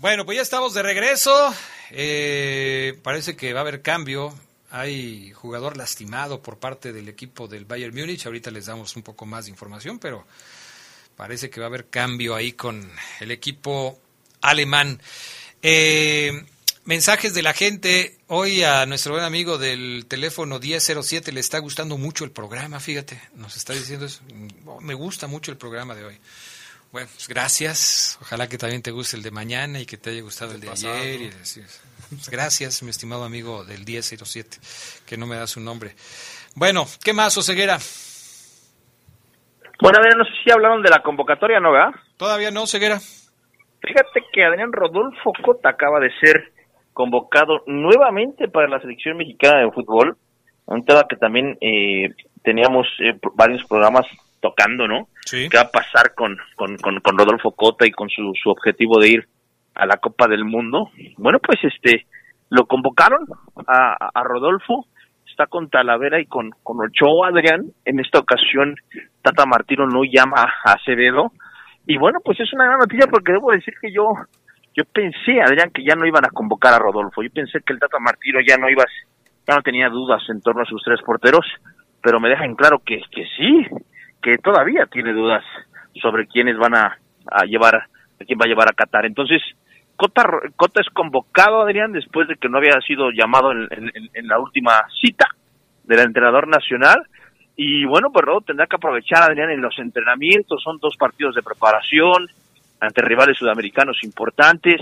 Bueno, 0.00 0.24
pues 0.24 0.36
ya 0.36 0.42
estamos 0.42 0.74
de 0.74 0.82
regreso. 0.82 1.52
Eh, 1.90 2.96
parece 3.02 3.34
que 3.34 3.52
va 3.52 3.60
a 3.60 3.62
haber 3.62 3.82
cambio. 3.82 4.32
Hay 4.70 5.32
jugador 5.32 5.76
lastimado 5.76 6.40
por 6.40 6.58
parte 6.58 6.92
del 6.92 7.08
equipo 7.08 7.48
del 7.48 7.64
Bayern 7.64 7.92
Múnich. 7.92 8.24
Ahorita 8.24 8.52
les 8.52 8.66
damos 8.66 8.94
un 8.94 9.02
poco 9.02 9.26
más 9.26 9.46
de 9.46 9.50
información, 9.50 9.98
pero 9.98 10.24
parece 11.16 11.50
que 11.50 11.58
va 11.58 11.66
a 11.66 11.68
haber 11.68 11.88
cambio 11.88 12.36
ahí 12.36 12.52
con 12.52 12.88
el 13.18 13.32
equipo 13.32 13.98
alemán. 14.40 15.02
Eh, 15.62 16.44
mensajes 16.84 17.34
de 17.34 17.42
la 17.42 17.52
gente. 17.52 18.20
Hoy 18.28 18.62
a 18.62 18.86
nuestro 18.86 19.14
buen 19.14 19.24
amigo 19.24 19.58
del 19.58 20.06
teléfono 20.06 20.60
1007 20.60 21.32
le 21.32 21.40
está 21.40 21.58
gustando 21.58 21.98
mucho 21.98 22.24
el 22.24 22.30
programa, 22.30 22.78
fíjate. 22.78 23.20
Nos 23.34 23.56
está 23.56 23.72
diciendo 23.72 24.06
eso. 24.06 24.20
Me 24.80 24.94
gusta 24.94 25.26
mucho 25.26 25.50
el 25.50 25.56
programa 25.56 25.96
de 25.96 26.04
hoy. 26.04 26.20
Bueno, 26.90 27.08
pues 27.14 27.28
gracias. 27.28 28.18
Ojalá 28.22 28.48
que 28.48 28.56
también 28.56 28.82
te 28.82 28.90
guste 28.90 29.16
el 29.16 29.22
de 29.22 29.30
mañana 29.30 29.80
y 29.80 29.86
que 29.86 29.98
te 29.98 30.10
haya 30.10 30.22
gustado 30.22 30.52
el 30.52 30.60
de 30.60 30.70
ayer. 30.70 31.20
Y 31.20 31.30
pues 31.30 32.30
gracias, 32.30 32.82
mi 32.82 32.90
estimado 32.90 33.24
amigo 33.24 33.64
del 33.64 33.84
1007, 33.84 34.56
que 35.06 35.16
no 35.18 35.26
me 35.26 35.36
da 35.36 35.46
su 35.46 35.60
nombre. 35.60 35.92
Bueno, 36.54 36.86
¿qué 37.04 37.12
más, 37.12 37.36
Oseguera? 37.36 37.78
Bueno, 39.80 39.98
a 39.98 40.02
ver, 40.02 40.16
no 40.16 40.24
sé 40.24 40.30
si 40.42 40.50
hablaron 40.50 40.82
de 40.82 40.90
la 40.90 41.02
convocatoria, 41.02 41.60
¿no, 41.60 41.72
verdad? 41.72 41.94
Todavía 42.16 42.50
no, 42.50 42.66
Ceguera. 42.66 42.98
Fíjate 43.80 44.24
que 44.32 44.44
Adrián 44.44 44.72
Rodolfo 44.72 45.32
Cota 45.44 45.68
acaba 45.68 46.00
de 46.00 46.10
ser 46.18 46.52
convocado 46.92 47.62
nuevamente 47.66 48.48
para 48.48 48.66
la 48.66 48.80
selección 48.80 49.18
mexicana 49.18 49.60
de 49.60 49.70
fútbol. 49.70 50.16
Un 50.66 50.84
tema 50.84 51.06
que 51.08 51.16
también 51.16 51.56
eh, 51.60 52.12
teníamos 52.42 52.88
eh, 52.98 53.16
varios 53.34 53.64
programas 53.68 54.04
tocando, 54.40 54.86
¿no? 54.86 55.08
Sí. 55.24 55.48
¿Qué 55.48 55.56
va 55.56 55.64
a 55.64 55.70
pasar 55.70 56.14
con, 56.14 56.36
con, 56.56 56.76
con, 56.76 57.00
con 57.00 57.18
Rodolfo 57.18 57.52
Cota 57.52 57.86
y 57.86 57.90
con 57.90 58.08
su, 58.08 58.32
su 58.42 58.50
objetivo 58.50 59.00
de 59.00 59.08
ir 59.08 59.28
a 59.74 59.86
la 59.86 59.96
Copa 59.98 60.26
del 60.26 60.44
Mundo? 60.44 60.90
Bueno, 61.16 61.38
pues 61.38 61.58
este, 61.62 62.06
lo 62.50 62.66
convocaron 62.66 63.26
a, 63.66 63.96
a 64.14 64.22
Rodolfo, 64.22 64.86
está 65.28 65.46
con 65.46 65.70
Talavera 65.70 66.20
y 66.20 66.26
con, 66.26 66.50
con 66.62 66.80
Ochoa, 66.80 67.28
Adrián. 67.28 67.66
En 67.84 68.00
esta 68.00 68.18
ocasión, 68.18 68.74
Tata 69.22 69.46
Martino 69.46 69.86
no 69.86 70.02
llama 70.04 70.42
a 70.64 70.72
Acevedo. 70.72 71.32
Y 71.86 71.96
bueno, 71.96 72.18
pues 72.24 72.40
es 72.40 72.52
una 72.52 72.66
gran 72.66 72.80
noticia 72.80 73.06
porque 73.08 73.32
debo 73.32 73.52
decir 73.52 73.74
que 73.80 73.92
yo, 73.92 74.12
yo 74.74 74.84
pensé, 74.92 75.40
Adrián, 75.40 75.70
que 75.72 75.84
ya 75.84 75.94
no 75.94 76.06
iban 76.06 76.24
a 76.24 76.30
convocar 76.30 76.74
a 76.74 76.78
Rodolfo. 76.78 77.22
Yo 77.22 77.30
pensé 77.30 77.60
que 77.64 77.72
el 77.72 77.78
Tata 77.78 77.98
Martino 77.98 78.40
ya 78.46 78.56
no 78.56 78.68
iba, 78.68 78.84
ya 79.46 79.54
no 79.54 79.62
tenía 79.62 79.88
dudas 79.88 80.22
en 80.28 80.40
torno 80.42 80.62
a 80.62 80.66
sus 80.66 80.82
tres 80.82 81.00
porteros, 81.02 81.46
pero 82.02 82.20
me 82.20 82.28
dejan 82.28 82.54
claro 82.54 82.80
que, 82.84 83.00
que 83.10 83.24
sí, 83.36 83.66
que 84.22 84.38
todavía 84.38 84.86
tiene 84.86 85.12
dudas 85.12 85.44
sobre 86.00 86.26
quiénes 86.26 86.56
van 86.56 86.74
a, 86.74 86.98
a 87.30 87.44
llevar, 87.44 87.76
a 87.76 88.24
quién 88.24 88.38
va 88.38 88.44
a 88.44 88.48
llevar 88.48 88.68
a 88.68 88.74
Qatar. 88.74 89.06
Entonces, 89.06 89.42
Cota, 89.96 90.22
Cota 90.56 90.80
es 90.80 90.88
convocado, 90.90 91.62
Adrián, 91.62 91.92
después 91.92 92.28
de 92.28 92.36
que 92.36 92.48
no 92.48 92.58
había 92.58 92.80
sido 92.86 93.10
llamado 93.10 93.50
en, 93.50 94.28
la 94.28 94.38
última 94.38 94.86
cita 95.00 95.26
del 95.84 96.00
entrenador 96.00 96.46
nacional. 96.46 97.02
Y 97.56 97.84
bueno, 97.84 98.10
pues 98.12 98.24
tendrá 98.46 98.66
que 98.66 98.76
aprovechar, 98.76 99.24
Adrián, 99.24 99.50
en 99.50 99.60
los 99.60 99.76
entrenamientos. 99.78 100.62
Son 100.62 100.78
dos 100.78 100.96
partidos 100.96 101.34
de 101.34 101.42
preparación 101.42 102.28
ante 102.78 103.02
rivales 103.02 103.36
sudamericanos 103.36 103.98
importantes 104.04 104.80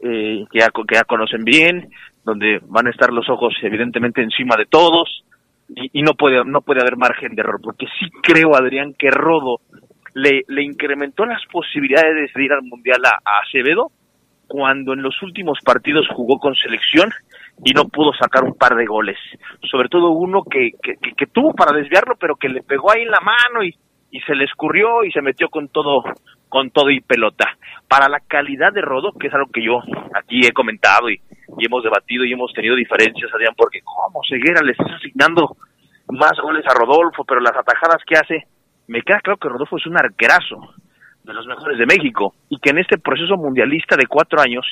eh, 0.00 0.44
que, 0.50 0.58
ya, 0.60 0.68
que 0.68 0.94
ya 0.94 1.02
conocen 1.02 1.42
bien, 1.42 1.90
donde 2.24 2.60
van 2.68 2.86
a 2.86 2.90
estar 2.90 3.12
los 3.12 3.28
ojos 3.28 3.54
evidentemente 3.62 4.22
encima 4.22 4.54
de 4.56 4.66
todos 4.66 5.24
y, 5.68 6.02
no 6.02 6.12
puede 6.14 6.44
no 6.44 6.60
puede 6.60 6.80
haber 6.80 6.96
margen 6.96 7.34
de 7.34 7.40
error 7.42 7.60
porque 7.62 7.86
sí 7.98 8.08
creo 8.22 8.54
Adrián 8.54 8.94
que 8.98 9.10
Rodo 9.10 9.60
le, 10.14 10.42
incrementó 10.62 11.24
las 11.26 11.42
posibilidades 11.50 12.32
de 12.34 12.44
ir 12.44 12.52
al 12.52 12.62
mundial 12.62 13.00
a, 13.04 13.10
a 13.24 13.40
Acevedo 13.42 13.90
cuando 14.46 14.92
en 14.92 15.02
los 15.02 15.20
últimos 15.22 15.58
partidos 15.64 16.06
jugó 16.14 16.38
con 16.38 16.54
selección 16.54 17.10
y 17.64 17.72
no 17.72 17.84
pudo 17.88 18.12
sacar 18.12 18.44
un 18.44 18.54
par 18.54 18.76
de 18.76 18.84
goles. 18.84 19.16
Sobre 19.70 19.88
todo 19.88 20.10
uno 20.10 20.42
que, 20.42 20.72
que, 20.82 20.94
que- 21.00 21.14
que 21.16 21.26
tuvo 21.26 21.54
para 21.54 21.76
desviarlo 21.76 22.14
pero 22.20 22.36
que 22.36 22.48
le 22.48 22.62
pegó 22.62 22.92
ahí 22.92 23.02
en 23.02 23.10
la 23.10 23.20
mano 23.20 23.64
y, 23.64 23.74
y 24.10 24.20
se 24.20 24.34
le 24.34 24.44
escurrió 24.44 25.02
y 25.04 25.10
se 25.12 25.22
metió 25.22 25.48
con 25.48 25.68
todo 25.68 26.04
con 26.54 26.70
todo 26.70 26.88
y 26.88 27.00
pelota. 27.00 27.58
Para 27.88 28.08
la 28.08 28.20
calidad 28.20 28.72
de 28.72 28.80
Rodo 28.80 29.10
que 29.18 29.26
es 29.26 29.34
algo 29.34 29.50
que 29.50 29.60
yo 29.60 29.80
aquí 30.14 30.46
he 30.46 30.52
comentado 30.52 31.10
y, 31.10 31.20
hemos 31.58 31.82
debatido 31.82 32.24
y 32.24 32.32
hemos 32.32 32.52
tenido 32.52 32.76
diferencias 32.76 33.32
Adrián 33.34 33.54
porque 33.56 33.80
cómo 33.82 34.20
Ceguera 34.28 34.60
le 34.62 34.70
estás 34.70 34.92
asignando 34.92 35.56
más 36.10 36.38
goles 36.40 36.64
a 36.66 36.74
Rodolfo 36.74 37.24
pero 37.24 37.40
las 37.40 37.56
atajadas 37.56 38.02
que 38.06 38.16
hace 38.16 38.46
me 38.86 39.02
queda 39.02 39.18
claro 39.18 39.38
que 39.38 39.48
Rodolfo 39.48 39.78
es 39.78 39.86
un 39.86 39.96
arquerazo 39.96 40.74
de 41.24 41.34
los 41.34 41.44
mejores 41.46 41.76
de 41.76 41.86
México 41.86 42.34
y 42.48 42.58
que 42.60 42.70
en 42.70 42.78
este 42.78 42.98
proceso 42.98 43.36
mundialista 43.36 43.96
de 43.96 44.06
cuatro 44.06 44.40
años 44.40 44.64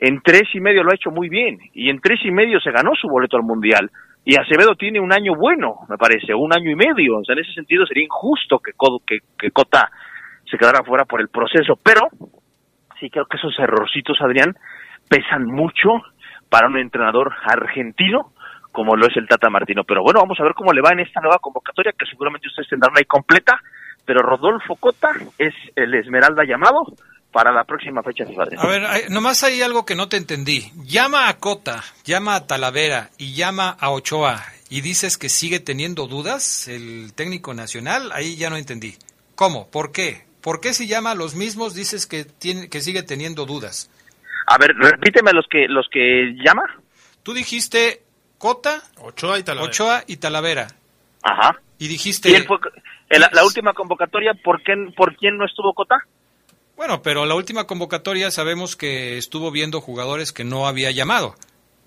en 0.00 0.20
tres 0.22 0.48
y 0.54 0.60
medio 0.60 0.82
lo 0.82 0.90
ha 0.90 0.96
hecho 0.96 1.12
muy 1.12 1.28
bien 1.28 1.58
y 1.72 1.88
en 1.88 2.00
tres 2.00 2.18
y 2.24 2.32
medio 2.32 2.58
se 2.58 2.72
ganó 2.72 2.96
su 3.00 3.08
boleto 3.08 3.36
al 3.36 3.44
mundial. 3.44 3.90
Y 4.24 4.34
Acevedo 4.34 4.74
tiene 4.74 4.98
un 4.98 5.12
año 5.12 5.34
bueno 5.36 5.86
me 5.88 5.98
parece 5.98 6.34
un 6.34 6.52
año 6.52 6.68
y 6.68 6.74
medio. 6.74 7.18
O 7.18 7.24
sea 7.24 7.34
en 7.34 7.44
ese 7.44 7.52
sentido 7.52 7.86
sería 7.86 8.02
injusto 8.02 8.58
que 8.58 8.72
que, 9.06 9.18
que 9.38 9.50
Cota 9.52 9.88
se 10.50 10.58
quedara 10.58 10.84
fuera 10.84 11.04
por 11.04 11.20
el 11.20 11.28
proceso 11.28 11.78
pero 11.82 12.08
sí 13.00 13.10
creo 13.10 13.26
que 13.26 13.36
esos 13.36 13.58
errorcitos 13.58 14.18
Adrián 14.20 14.56
pesan 15.08 15.46
mucho 15.46 15.88
para 16.48 16.68
un 16.68 16.78
entrenador 16.78 17.32
argentino 17.44 18.32
como 18.76 18.94
lo 18.94 19.06
es 19.06 19.16
el 19.16 19.26
Tata 19.26 19.48
Martino. 19.48 19.84
Pero 19.84 20.02
bueno, 20.02 20.20
vamos 20.20 20.38
a 20.38 20.42
ver 20.42 20.52
cómo 20.52 20.70
le 20.70 20.82
va 20.82 20.90
en 20.90 21.00
esta 21.00 21.22
nueva 21.22 21.38
convocatoria 21.38 21.94
que 21.98 22.04
seguramente 22.04 22.46
ustedes 22.48 22.68
tendrán 22.68 22.92
ahí 22.94 23.06
completa. 23.06 23.58
Pero 24.04 24.20
Rodolfo 24.20 24.76
Cota 24.76 25.08
es 25.38 25.54
el 25.74 25.94
Esmeralda 25.94 26.44
llamado 26.44 26.84
para 27.32 27.52
la 27.52 27.64
próxima 27.64 28.02
fecha 28.02 28.26
FIFA. 28.26 28.42
A 28.58 28.66
ver, 28.66 29.10
nomás 29.10 29.42
hay 29.44 29.62
algo 29.62 29.86
que 29.86 29.96
no 29.96 30.10
te 30.10 30.18
entendí. 30.18 30.70
Llama 30.84 31.30
a 31.30 31.38
Cota, 31.38 31.82
llama 32.04 32.34
a 32.34 32.46
Talavera 32.46 33.08
y 33.16 33.32
llama 33.32 33.74
a 33.80 33.90
Ochoa 33.90 34.44
y 34.68 34.82
dices 34.82 35.16
que 35.16 35.30
sigue 35.30 35.58
teniendo 35.58 36.06
dudas 36.06 36.68
el 36.68 37.14
técnico 37.14 37.54
nacional. 37.54 38.10
Ahí 38.12 38.36
ya 38.36 38.50
no 38.50 38.56
entendí. 38.56 38.94
¿Cómo? 39.36 39.70
¿Por 39.70 39.90
qué? 39.90 40.25
¿Por 40.46 40.60
qué 40.60 40.72
si 40.72 40.86
llama 40.86 41.10
a 41.10 41.14
los 41.16 41.34
mismos 41.34 41.74
dices 41.74 42.06
que 42.06 42.24
tiene 42.24 42.68
que 42.68 42.80
sigue 42.80 43.02
teniendo 43.02 43.46
dudas? 43.46 43.90
A 44.46 44.56
ver, 44.58 44.76
repíteme 44.76 45.32
los 45.32 45.44
que 45.50 45.66
los 45.66 45.88
que 45.90 46.36
llama. 46.36 46.62
Tú 47.24 47.34
dijiste 47.34 48.04
Cota, 48.38 48.80
Ochoa 49.00 49.40
y 49.40 49.42
Talavera. 49.42 49.68
Ochoa 49.68 50.04
y 50.06 50.18
Talavera. 50.18 50.68
Ajá. 51.24 51.60
Y 51.78 51.88
dijiste 51.88 52.30
Y 52.30 52.34
él 52.34 52.44
fue, 52.46 52.58
en 53.10 53.22
la, 53.22 53.30
la 53.32 53.44
última 53.44 53.72
convocatoria, 53.72 54.34
¿por, 54.34 54.62
qué, 54.62 54.74
¿por 54.96 55.16
quién 55.16 55.36
no 55.36 55.46
estuvo 55.46 55.74
Cota? 55.74 55.96
Bueno, 56.76 57.02
pero 57.02 57.26
la 57.26 57.34
última 57.34 57.64
convocatoria 57.64 58.30
sabemos 58.30 58.76
que 58.76 59.18
estuvo 59.18 59.50
viendo 59.50 59.80
jugadores 59.80 60.32
que 60.32 60.44
no 60.44 60.68
había 60.68 60.92
llamado. 60.92 61.34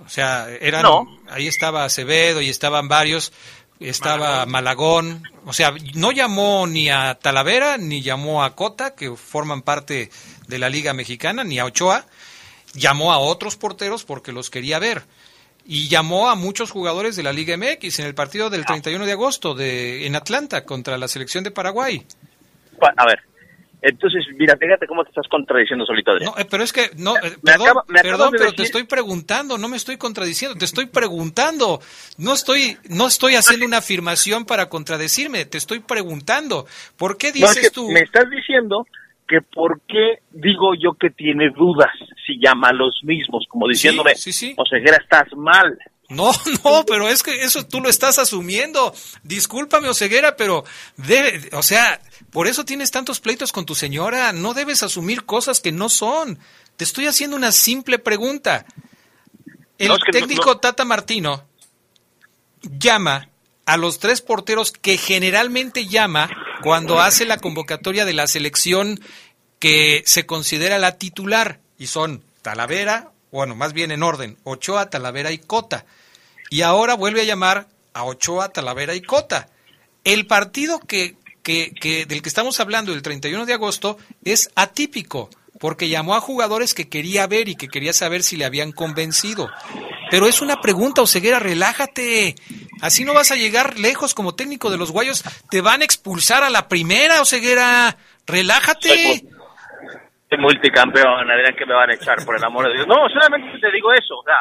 O 0.06 0.10
sea, 0.10 0.50
eran 0.62 0.84
No. 0.84 1.08
ahí 1.30 1.48
estaba 1.48 1.84
Acevedo 1.86 2.42
y 2.42 2.50
estaban 2.50 2.88
varios, 2.88 3.32
estaba 3.80 4.46
Malagón. 4.46 5.24
O 5.46 5.54
sea, 5.54 5.74
no 5.96 6.12
llamó 6.12 6.68
ni 6.68 6.90
a 6.90 7.16
Talavera 7.22 7.78
ni 7.78 8.02
llamó 8.02 8.44
a 8.44 8.56
Cota, 8.56 8.96
que 8.96 9.16
forman 9.16 9.62
parte 9.62 10.10
de 10.48 10.60
la 10.60 10.70
Liga 10.70 10.94
Mexicana, 10.94 11.44
ni 11.44 11.60
a 11.60 11.66
Ochoa. 11.66 12.06
llamó 12.74 13.12
a 13.14 13.18
otros 13.20 13.56
porteros 13.56 14.04
porque 14.04 14.32
los 14.32 14.50
quería 14.50 14.80
ver. 14.80 15.04
Y 15.66 15.88
llamó 15.88 16.30
a 16.30 16.36
muchos 16.36 16.72
jugadores 16.72 17.16
de 17.16 17.24
la 17.24 17.32
Liga 17.34 17.56
MX 17.56 18.00
en 18.00 18.06
el 18.08 18.16
partido 18.16 18.50
del 18.50 18.66
31 18.66 19.06
de 19.06 19.12
agosto 19.12 19.54
de, 19.54 20.08
en 20.08 20.16
Atlanta 20.16 20.66
contra 20.66 20.98
la 20.98 21.08
selección 21.08 21.44
de 21.44 21.52
Paraguay. 21.52 22.06
Pa- 22.80 22.94
A 22.98 23.06
ver, 23.06 23.20
entonces, 23.82 24.26
mira, 24.36 24.58
fíjate 24.58 24.88
cómo 24.88 25.04
te 25.04 25.10
estás 25.10 25.28
contradiciendo 25.30 25.86
solito, 25.86 26.12
Adrián. 26.12 26.34
No, 26.36 26.42
eh, 26.42 26.46
pero 26.50 26.64
es 26.64 26.74
que, 26.74 26.90
no, 26.98 27.16
eh, 27.16 27.38
Me 27.42 27.54
perdón, 27.54 27.84
me 27.88 28.02
perdón, 28.02 28.34
pero 28.38 28.54
te 28.54 28.64
estoy 28.64 28.84
preguntando, 28.84 29.58
no 29.58 29.70
me 29.70 29.78
estoy 29.78 29.98
contradiciendo, 29.98 30.58
te 30.58 30.66
estoy 30.66 30.88
preguntando. 30.88 31.80
No 32.18 32.34
estoy, 32.34 32.78
no 32.90 33.08
estoy 33.08 33.36
haciendo 33.36 33.66
una 33.66 33.78
afirmación 33.78 34.46
para 34.46 34.68
contradecirme, 34.68 35.46
te 35.46 35.58
estoy 35.58 35.80
preguntando. 35.80 36.66
¿Por 36.98 37.18
qué 37.18 37.28
No, 37.28 37.34
dices 37.34 37.58
es 37.58 37.62
que 37.64 37.70
tú? 37.70 37.90
Me 37.90 38.02
estás 38.02 38.30
diciendo 38.30 38.86
que 39.28 39.42
por 39.42 39.80
qué 39.88 40.20
digo 40.32 40.74
yo 40.74 40.94
que 40.94 41.12
tiene 41.12 41.50
dudas 41.52 41.92
si 42.26 42.38
llama 42.40 42.70
a 42.70 42.74
los 42.74 43.00
mismos, 43.04 43.46
como 43.48 43.68
diciéndome, 43.68 44.16
sí, 44.16 44.34
sí. 44.34 44.56
o 44.58 44.64
Ceguera, 44.68 44.98
estás 44.98 45.28
mal. 45.38 45.78
No, 46.10 46.32
no, 46.64 46.86
pero 46.86 47.08
es 47.08 47.24
que 47.24 47.44
eso 47.44 47.66
tú 47.66 47.82
lo 47.82 47.90
estás 47.90 48.18
asumiendo. 48.20 48.94
Discúlpame, 49.24 49.88
Oseguera, 49.90 50.36
pero 50.36 50.66
debe, 50.98 51.50
o 51.54 51.64
sea, 51.64 52.02
por 52.32 52.48
eso 52.48 52.66
tienes 52.66 52.92
tantos 52.92 53.20
pleitos 53.20 53.52
con 53.52 53.66
tu 53.66 53.76
señora. 53.76 54.34
No 54.34 54.54
debes 54.54 54.84
asumir 54.84 55.26
cosas 55.26 55.60
que 55.60 55.72
no 55.72 55.88
son. 55.90 56.40
Te 56.78 56.84
estoy 56.84 57.08
haciendo 57.08 57.36
una 57.36 57.52
simple 57.52 58.00
pregunta. 58.00 58.66
El 59.78 59.90
No, 59.90 59.96
es 59.96 60.00
que 60.04 60.12
no- 60.12 60.26
técnico 60.28 60.46
no- 60.46 60.58
Tata 60.58 60.84
Martino 60.86 61.46
llama 62.62 63.30
a 63.66 63.78
los 63.78 64.00
tres 64.00 64.22
porteros 64.22 64.72
que 64.72 64.98
generalmente 64.98 65.86
llama 65.88 66.30
cuando 66.64 67.00
hace 67.00 67.26
la 67.26 67.38
convocatoria 67.38 68.04
de 68.06 68.14
la 68.14 68.28
selección 68.28 69.00
que 69.60 70.04
se 70.06 70.26
considera 70.26 70.80
la 70.80 70.98
titular 70.98 71.60
y 71.78 71.88
son 71.88 72.24
Talavera, 72.42 73.12
bueno, 73.32 73.56
más 73.56 73.74
bien 73.74 73.92
en 73.92 74.02
orden, 74.04 74.38
Ochoa, 74.44 74.90
Talavera 74.90 75.32
y 75.32 75.38
Cota. 75.38 75.86
Y 76.50 76.62
ahora 76.62 76.96
vuelve 76.96 77.22
a 77.22 77.26
llamar 77.26 77.68
a 77.94 78.04
Ochoa, 78.04 78.50
Talavera 78.50 78.96
y 78.96 79.02
Cota. 79.02 79.48
El 80.04 80.26
partido 80.28 80.80
que, 80.80 81.16
que, 81.44 81.72
que- 81.80 82.06
del 82.06 82.22
que 82.22 82.30
estamos 82.30 82.60
hablando, 82.60 82.94
el 82.94 83.02
31 83.02 83.46
de 83.46 83.54
agosto, 83.54 83.98
es 84.24 84.50
atípico, 84.56 85.30
porque 85.60 85.90
llamó 85.90 86.16
a 86.16 86.22
jugadores 86.22 86.74
que 86.74 86.90
quería 86.90 87.28
ver 87.28 87.50
y 87.50 87.56
que 87.56 87.68
quería 87.68 87.94
saber 87.94 88.24
si 88.24 88.38
le 88.38 88.46
habían 88.46 88.72
convencido. 88.72 89.50
Pero 90.10 90.26
es 90.26 90.42
una 90.42 90.60
pregunta, 90.62 91.02
Oseguera, 91.04 91.38
relájate. 91.40 92.36
Así 92.82 93.04
no 93.06 93.14
vas 93.14 93.30
a 93.32 93.36
llegar 93.36 93.78
lejos 93.78 94.14
como 94.16 94.34
técnico 94.34 94.72
de 94.72 94.78
los 94.78 94.92
Guayos. 94.92 95.24
Te 95.52 95.62
van 95.62 95.82
a 95.82 95.86
expulsar 95.86 96.42
a 96.44 96.50
la 96.50 96.68
primera, 96.68 97.22
Oseguera. 97.22 97.96
Relájate. 98.26 99.24
Soy 100.30 100.38
multicampeón, 100.40 101.30
Adrián, 101.30 101.56
que 101.58 101.66
me 101.66 101.74
van 101.74 101.90
a 101.90 101.94
echar, 101.96 102.24
por 102.26 102.36
el 102.38 102.44
amor 102.44 102.68
de 102.68 102.74
Dios. 102.74 102.88
No, 102.88 102.96
solamente 103.10 103.60
te 103.60 103.72
digo 103.72 103.92
eso, 103.94 104.16
o 104.20 104.24
sea, 104.24 104.38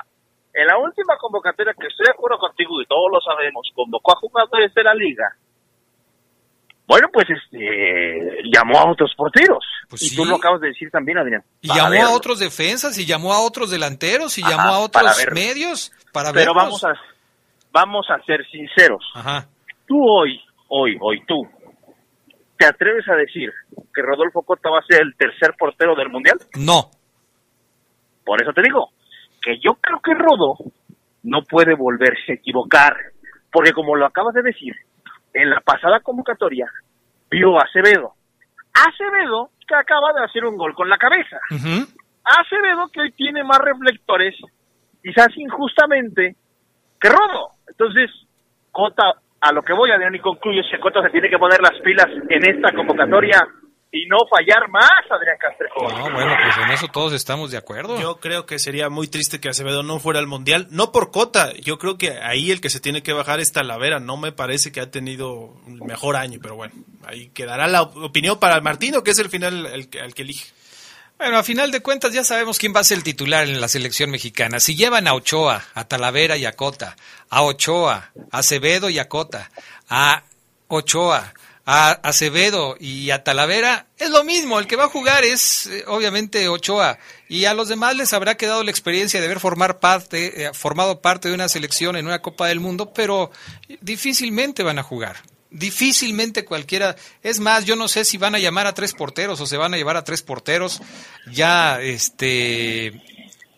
en 0.59 0.66
la 0.66 0.76
última 0.76 1.16
convocatoria, 1.18 1.72
que 1.78 1.86
estoy 1.86 2.06
de 2.06 2.11
acuerdo 2.12 2.38
contigo 2.38 2.82
y 2.82 2.86
todos 2.86 3.06
lo 3.12 3.20
sabemos, 3.20 3.70
convocó 3.74 4.12
a 4.12 4.16
jugadores 4.16 4.74
de 4.74 4.82
la 4.82 4.92
liga. 4.92 5.24
Bueno, 6.84 7.09
pues 7.12 7.26
este 7.30 8.42
llamó 8.52 8.78
a 8.78 8.90
otros 8.90 9.12
porteros. 9.16 9.64
y 10.00 10.16
tú 10.16 10.24
lo 10.24 10.36
acabas 10.36 10.61
de 10.61 10.68
decir 10.68 10.90
también, 10.90 11.18
Adrián. 11.18 11.44
Y 11.61 11.68
llamó 11.68 12.02
a 12.02 12.11
otros 12.11 12.40
defensas, 12.40 12.98
y 12.98 13.06
llamó 13.06 13.32
a 13.32 13.40
otros 13.40 13.70
delanteros, 13.70 14.36
y 14.38 14.42
Ajá, 14.42 14.50
llamó 14.50 14.68
a 14.74 14.78
otros 14.80 15.26
medios 15.32 15.92
para 16.12 16.32
Pero 16.32 16.54
verlos. 16.54 16.82
vamos 16.82 16.84
a 16.84 16.92
vamos 17.70 18.06
a 18.11 18.20
ser 18.24 18.44
sinceros. 18.50 19.04
Ajá. 19.14 19.46
Tú 19.86 19.96
hoy, 20.02 20.40
hoy, 20.68 20.96
hoy 21.00 21.22
tú, 21.26 21.46
¿te 22.59 22.66
atreves 22.66 23.06
a 23.09 23.14
decir 23.14 23.52
que 23.94 24.02
Rodolfo 24.02 24.42
Cota 24.42 24.70
va 24.70 24.80
a 24.80 24.86
ser 24.88 25.02
el 25.02 25.14
tercer 25.14 25.54
portero 25.56 25.94
del 25.94 26.09
Mundial? 26.09 26.38
No. 26.56 26.90
Por 28.24 28.42
eso 28.42 28.52
te 28.52 28.62
digo 28.62 28.90
que 29.43 29.59
yo 29.59 29.74
creo 29.74 30.01
que 30.01 30.14
Rodo 30.14 30.57
no 31.22 31.43
puede 31.43 31.74
volverse 31.74 32.32
a 32.32 32.34
equivocar, 32.34 32.97
porque 33.53 33.72
como 33.72 33.97
lo 33.97 34.07
acabas 34.07 34.34
de 34.34 34.43
decir, 34.43 34.74
en 35.34 35.51
la 35.51 35.61
pasada 35.61 36.01
convocatoria 36.01 36.66
vio 37.30 37.59
a 37.59 37.64
Acevedo. 37.64 38.14
Acevedo 38.74 39.51
que 39.66 39.74
acaba 39.74 40.12
de 40.12 40.24
hacer 40.24 40.45
un 40.45 40.57
gol 40.57 40.74
con 40.74 40.89
la 40.89 40.97
cabeza. 40.97 41.39
Acevedo 42.24 42.89
que 42.93 43.01
hoy 43.01 43.12
tiene 43.12 43.45
más 43.45 43.59
reflectores, 43.59 44.34
quizás 45.03 45.28
injustamente, 45.36 46.36
que 47.01 47.09
Rodo. 47.09 47.51
Entonces, 47.68 48.11
Cota, 48.70 49.14
a 49.41 49.53
lo 49.53 49.62
que 49.62 49.72
voy, 49.72 49.91
Adrián, 49.91 50.14
y 50.14 50.20
concluyo, 50.20 50.62
que 50.70 50.80
Cota 50.80 51.03
se 51.03 51.11
tiene 51.11 51.28
que 51.28 51.39
poner 51.39 51.61
las 51.61 51.78
pilas 51.82 52.07
en 52.28 52.49
esta 52.49 52.72
convocatoria 52.72 53.47
y 53.91 54.07
no 54.07 54.18
fallar 54.30 54.68
más, 54.68 54.91
Adrián 55.11 55.36
Castrejo. 55.41 55.89
No, 55.89 56.12
bueno, 56.14 56.36
pues 56.43 56.57
en 56.66 56.70
eso 56.72 56.89
todos 56.89 57.12
estamos 57.14 57.51
de 57.51 57.57
acuerdo. 57.57 57.99
Yo 58.01 58.20
creo 58.20 58.45
que 58.45 58.59
sería 58.59 58.91
muy 58.91 59.09
triste 59.09 59.41
que 59.41 59.49
Acevedo 59.49 59.82
no 59.82 59.99
fuera 59.99 60.18
al 60.20 60.26
Mundial. 60.26 60.66
No 60.70 60.93
por 60.93 61.11
Cota, 61.11 61.53
yo 61.55 61.78
creo 61.78 61.97
que 61.97 62.11
ahí 62.18 62.51
el 62.51 62.61
que 62.61 62.68
se 62.70 62.80
tiene 62.80 63.03
que 63.03 63.14
bajar 63.14 63.41
es 63.41 63.53
Talavera. 63.53 63.99
No 63.99 64.16
me 64.18 64.30
parece 64.32 64.72
que 64.72 64.80
ha 64.80 64.91
tenido 64.91 65.30
un 65.30 65.78
mejor 65.86 66.16
año, 66.16 66.39
pero 66.43 66.55
bueno, 66.57 66.74
ahí 67.07 67.30
quedará 67.30 67.66
la 67.66 67.82
op- 67.82 67.97
opinión 67.97 68.39
para 68.39 68.61
Martino, 68.61 69.03
que 69.03 69.12
es 69.12 69.18
el 69.20 69.30
final 69.30 69.64
el, 69.66 69.89
que- 69.89 70.01
el 70.01 70.12
que 70.14 70.22
elige. 70.22 70.53
Bueno, 71.16 71.39
a 71.39 71.43
final 71.43 71.72
de 71.72 71.80
cuentas 71.80 72.12
ya 72.12 72.22
sabemos 72.22 72.59
quién 72.59 72.72
va 72.76 72.80
a 72.80 72.84
ser 72.84 72.99
el 72.99 73.03
titular 73.05 73.49
en 73.49 73.61
la 73.61 73.66
selección 73.68 74.09
mexicana. 74.11 74.61
Si 74.61 74.76
llevan 74.76 75.09
a 75.09 75.14
Ochoa, 75.14 75.64
a 75.74 75.84
Talavera 75.89 76.36
y 76.36 76.45
a 76.45 76.53
Cota, 76.53 76.95
a 77.30 77.43
Ochoa, 77.43 78.11
a 78.30 78.39
Acevedo 78.39 78.89
y 78.91 79.01
a 79.01 79.09
Cota, 79.09 79.51
a 79.89 80.22
Ochoa, 80.68 81.32
a 81.70 81.90
Acevedo 81.90 82.76
y 82.80 83.10
a 83.10 83.22
Talavera, 83.22 83.88
es 83.98 84.08
lo 84.08 84.24
mismo. 84.24 84.58
El 84.58 84.66
que 84.66 84.76
va 84.76 84.84
a 84.84 84.88
jugar 84.88 85.22
es 85.24 85.66
eh, 85.66 85.84
obviamente 85.86 86.48
Ochoa. 86.48 86.96
Y 87.28 87.44
a 87.44 87.52
los 87.52 87.68
demás 87.68 87.94
les 87.94 88.14
habrá 88.14 88.36
quedado 88.38 88.64
la 88.64 88.70
experiencia 88.70 89.20
de 89.20 89.26
haber 89.26 89.38
formar 89.38 89.78
parte, 89.78 90.44
eh, 90.46 90.50
formado 90.54 91.02
parte 91.02 91.28
de 91.28 91.34
una 91.34 91.46
selección 91.46 91.96
en 91.96 92.06
una 92.06 92.20
Copa 92.22 92.46
del 92.46 92.60
Mundo, 92.60 92.94
pero 92.94 93.30
difícilmente 93.82 94.62
van 94.62 94.78
a 94.78 94.82
jugar. 94.82 95.16
Difícilmente 95.50 96.46
cualquiera. 96.46 96.96
Es 97.22 97.38
más, 97.38 97.66
yo 97.66 97.76
no 97.76 97.86
sé 97.88 98.06
si 98.06 98.16
van 98.16 98.34
a 98.34 98.38
llamar 98.38 98.66
a 98.66 98.72
tres 98.72 98.94
porteros 98.94 99.38
o 99.40 99.46
se 99.46 99.58
van 99.58 99.74
a 99.74 99.76
llevar 99.76 99.96
a 99.98 100.04
tres 100.04 100.22
porteros. 100.22 100.80
Ya, 101.30 101.82
este. 101.82 102.86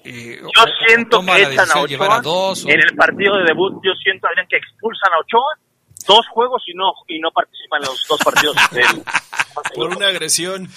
eh, 0.05 0.41
Yo 0.43 0.65
siento 0.87 1.21
que 1.25 1.43
echan 1.43 1.71
a 1.71 1.87
llevar 1.87 2.11
a 2.11 2.19
Ochoa 2.19 2.23
dos. 2.23 2.65
o- 2.65 2.69
en 2.71 2.81
el 2.81 2.97
partido 2.97 3.37
de 3.39 3.45
debut. 3.45 3.75
Yo 3.85 3.93
siento, 4.03 4.27
Adrián, 4.27 4.47
que 4.51 4.57
expulsan 4.57 5.13
a 5.13 5.21
Ochoa 5.21 5.59
dos 6.15 6.27
juegos 6.29 6.63
y 6.67 6.75
no 6.75 6.93
y 7.09 7.19
no 7.21 7.31
participan 7.31 7.83
en 7.83 7.89
los 7.89 8.07
dos 8.09 8.19
partidos. 8.25 8.57
del- 8.73 9.03
Por 9.75 9.97
una 9.97 10.09
agresión. 10.09 10.69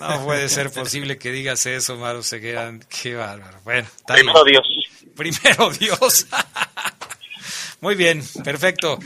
No 0.00 0.24
puede 0.24 0.48
ser 0.48 0.70
posible 0.72 1.18
que 1.18 1.30
digas 1.32 1.66
eso, 1.66 1.96
Maro 1.96 2.22
Ceguera. 2.22 2.72
Qué 3.02 3.14
bárbaro. 3.14 3.58
Bueno, 3.64 3.86
Primero 4.06 4.44
bien. 4.44 4.60
Dios. 4.62 5.14
Primero 5.16 5.70
Dios. 5.70 6.26
Muy 7.80 7.94
bien, 7.94 8.22
perfecto. 8.44 8.98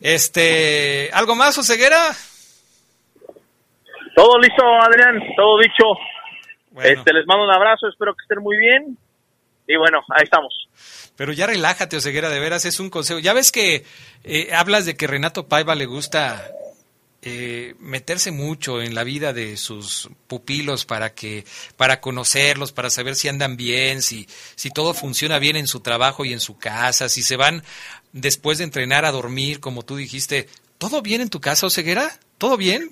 Este, 0.00 1.10
¿algo 1.12 1.34
más, 1.34 1.56
Oseguera? 1.58 2.12
Todo 4.16 4.38
listo, 4.38 4.62
Adrián, 4.80 5.20
todo 5.36 5.58
dicho. 5.58 5.84
Este, 6.82 7.12
les 7.12 7.26
mando 7.26 7.44
un 7.44 7.54
abrazo, 7.54 7.88
espero 7.88 8.14
que 8.14 8.22
estén 8.22 8.42
muy 8.42 8.56
bien. 8.56 8.96
Y 9.66 9.76
bueno, 9.76 10.00
ahí 10.10 10.24
estamos. 10.24 10.61
Pero 11.16 11.32
ya 11.32 11.46
relájate, 11.46 11.96
Oseguera, 11.96 12.30
de 12.30 12.40
veras, 12.40 12.64
es 12.64 12.80
un 12.80 12.90
consejo. 12.90 13.20
Ya 13.20 13.32
ves 13.32 13.52
que 13.52 13.84
eh, 14.24 14.50
hablas 14.54 14.86
de 14.86 14.96
que 14.96 15.06
Renato 15.06 15.46
Paiva 15.46 15.74
le 15.74 15.86
gusta 15.86 16.50
eh, 17.22 17.74
meterse 17.78 18.32
mucho 18.32 18.82
en 18.82 18.94
la 18.94 19.04
vida 19.04 19.32
de 19.32 19.56
sus 19.56 20.10
pupilos 20.26 20.84
para 20.84 21.14
que 21.14 21.44
para 21.76 22.00
conocerlos, 22.00 22.72
para 22.72 22.90
saber 22.90 23.14
si 23.14 23.28
andan 23.28 23.56
bien, 23.56 24.02
si 24.02 24.26
si 24.56 24.70
todo 24.70 24.94
funciona 24.94 25.38
bien 25.38 25.56
en 25.56 25.66
su 25.66 25.80
trabajo 25.80 26.24
y 26.24 26.32
en 26.32 26.40
su 26.40 26.58
casa, 26.58 27.08
si 27.08 27.22
se 27.22 27.36
van 27.36 27.62
después 28.12 28.58
de 28.58 28.64
entrenar 28.64 29.04
a 29.04 29.12
dormir, 29.12 29.60
como 29.60 29.84
tú 29.84 29.96
dijiste. 29.96 30.48
¿Todo 30.78 31.00
bien 31.00 31.20
en 31.20 31.30
tu 31.30 31.40
casa, 31.40 31.66
Oseguera? 31.66 32.10
¿Todo 32.38 32.56
bien? 32.56 32.90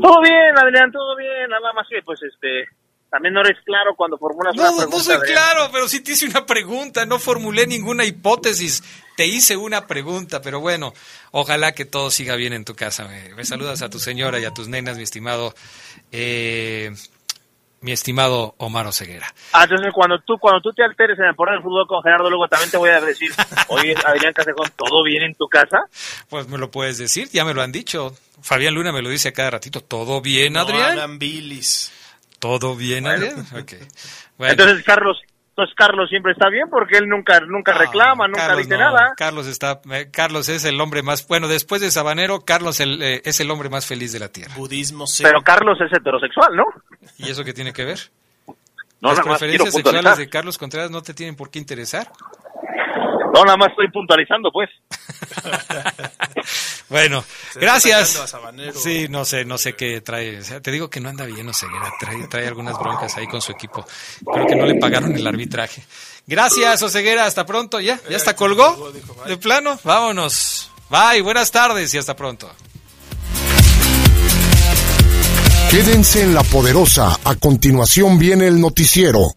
Todo 0.00 0.22
bien, 0.22 0.58
Adrián, 0.58 0.90
todo 0.90 1.14
bien. 1.14 1.50
Nada 1.50 1.74
más 1.74 1.86
que, 1.90 2.02
pues, 2.02 2.18
este, 2.22 2.64
también 3.10 3.34
no 3.34 3.40
eres 3.40 3.58
claro 3.64 3.94
cuando 3.96 4.16
formulas 4.18 4.54
una 4.54 4.64
No, 4.70 4.76
pregunta. 4.76 4.96
no 4.96 5.02
soy 5.02 5.14
Adrián. 5.16 5.34
claro, 5.34 5.68
pero 5.72 5.88
sí 5.88 6.00
te 6.00 6.12
hice 6.12 6.26
una 6.26 6.46
pregunta, 6.46 7.04
no 7.06 7.18
formulé 7.18 7.66
ninguna 7.66 8.04
hipótesis, 8.04 8.82
te 9.16 9.26
hice 9.26 9.56
una 9.56 9.86
pregunta, 9.86 10.40
pero 10.40 10.60
bueno, 10.60 10.92
ojalá 11.32 11.72
que 11.72 11.84
todo 11.84 12.10
siga 12.10 12.36
bien 12.36 12.52
en 12.52 12.64
tu 12.64 12.74
casa. 12.74 13.06
Me, 13.08 13.34
me 13.34 13.44
saludas 13.44 13.82
a 13.82 13.90
tu 13.90 13.98
señora 13.98 14.38
y 14.38 14.44
a 14.44 14.52
tus 14.54 14.68
nenas, 14.68 14.96
mi 14.96 15.02
estimado, 15.02 15.54
eh, 16.12 16.92
mi 17.82 17.92
estimado 17.92 18.54
Omar 18.58 18.86
Oseguera. 18.86 19.32
Ah, 19.52 19.64
entonces 19.64 19.90
cuando 19.94 20.18
tú, 20.20 20.36
cuando 20.38 20.60
tú 20.60 20.70
te 20.72 20.84
alteres 20.84 21.18
en 21.18 21.24
el 21.26 21.34
poder 21.34 21.54
del 21.54 21.62
fútbol 21.62 21.86
con 21.86 22.02
Gerardo, 22.02 22.28
luego 22.28 22.46
también 22.46 22.70
te 22.70 22.76
voy 22.76 22.90
a 22.90 23.00
decir, 23.00 23.32
oye, 23.68 23.94
Adrián 24.04 24.32
Casejón, 24.34 24.70
¿todo 24.76 25.02
bien 25.02 25.22
en 25.22 25.34
tu 25.34 25.48
casa? 25.48 25.80
Pues 26.28 26.46
me 26.48 26.58
lo 26.58 26.70
puedes 26.70 26.98
decir, 26.98 27.28
ya 27.32 27.44
me 27.44 27.54
lo 27.54 27.62
han 27.62 27.72
dicho. 27.72 28.14
Fabián 28.42 28.74
Luna 28.74 28.92
me 28.92 29.02
lo 29.02 29.08
dice 29.10 29.28
a 29.28 29.32
cada 29.32 29.50
ratito, 29.50 29.80
¿todo 29.80 30.20
bien, 30.20 30.52
No 30.54 30.60
Adrián? 30.60 30.92
hagan 30.92 31.18
bilis. 31.18 31.90
¿Todo 32.40 32.74
bien. 32.74 33.04
Bueno. 33.04 34.52
Entonces 34.52 34.82
Carlos, 34.84 35.18
entonces 35.50 35.74
Carlos 35.76 36.08
siempre 36.08 36.32
está 36.32 36.48
bien 36.48 36.68
porque 36.70 36.96
él 36.96 37.06
nunca, 37.06 37.38
nunca 37.40 37.72
reclama, 37.72 38.26
nunca 38.26 38.46
Carlos 38.46 38.58
dice 38.58 38.78
no, 38.78 38.80
nada. 38.80 39.12
Carlos 39.16 39.46
está, 39.46 39.80
eh, 39.92 40.08
Carlos 40.10 40.48
es 40.48 40.64
el 40.64 40.80
hombre 40.80 41.02
más, 41.02 41.28
bueno, 41.28 41.48
después 41.48 41.82
de 41.82 41.90
Sabanero, 41.90 42.40
Carlos 42.40 42.80
el, 42.80 43.02
eh, 43.02 43.20
es 43.26 43.40
el 43.40 43.50
hombre 43.50 43.68
más 43.68 43.86
feliz 43.86 44.12
de 44.12 44.20
la 44.20 44.28
tierra. 44.28 44.54
Budismo 44.56 45.04
Pero 45.22 45.42
Carlos 45.42 45.78
es 45.82 45.92
heterosexual, 45.92 46.56
¿no? 46.56 46.64
¿Y 47.18 47.30
eso 47.30 47.44
qué 47.44 47.52
tiene 47.52 47.74
que 47.74 47.84
ver? 47.84 47.98
No, 49.02 49.12
Las 49.12 49.20
preferencias 49.20 49.74
sexuales 49.74 50.16
de 50.16 50.28
Carlos 50.28 50.56
Contreras 50.56 50.90
no 50.90 51.02
te 51.02 51.14
tienen 51.14 51.36
por 51.36 51.50
qué 51.50 51.58
interesar. 51.58 52.10
No, 53.34 53.44
nada 53.44 53.56
más 53.56 53.70
estoy 53.70 53.90
puntualizando, 53.90 54.50
pues. 54.50 54.70
Bueno, 56.90 57.24
Se 57.52 57.60
gracias. 57.60 58.20
Sí, 58.82 59.06
no 59.08 59.24
sé, 59.24 59.44
no 59.44 59.58
sé 59.58 59.74
qué 59.74 60.00
trae. 60.00 60.40
O 60.40 60.44
sea, 60.44 60.60
te 60.60 60.72
digo 60.72 60.90
que 60.90 61.00
no 61.00 61.08
anda 61.08 61.24
bien 61.24 61.48
Oseguera, 61.48 61.88
trae, 62.00 62.26
trae 62.26 62.48
algunas 62.48 62.76
broncas 62.80 63.16
ahí 63.16 63.28
con 63.28 63.40
su 63.40 63.52
equipo. 63.52 63.86
Creo 64.32 64.44
que 64.44 64.56
no 64.56 64.66
le 64.66 64.74
pagaron 64.74 65.14
el 65.14 65.24
arbitraje. 65.24 65.84
Gracias, 66.26 66.82
Oseguera, 66.82 67.26
hasta 67.26 67.46
pronto. 67.46 67.78
¿Ya? 67.78 68.00
¿Ya 68.10 68.16
está 68.16 68.34
colgó? 68.34 68.92
¿De 69.26 69.36
plano? 69.36 69.78
Vámonos. 69.84 70.72
Bye, 70.88 71.22
buenas 71.22 71.52
tardes 71.52 71.94
y 71.94 71.98
hasta 71.98 72.16
pronto. 72.16 72.50
Quédense 75.70 76.22
en 76.22 76.34
la 76.34 76.42
poderosa. 76.42 77.16
A 77.22 77.36
continuación 77.36 78.18
viene 78.18 78.48
el 78.48 78.60
noticiero. 78.60 79.28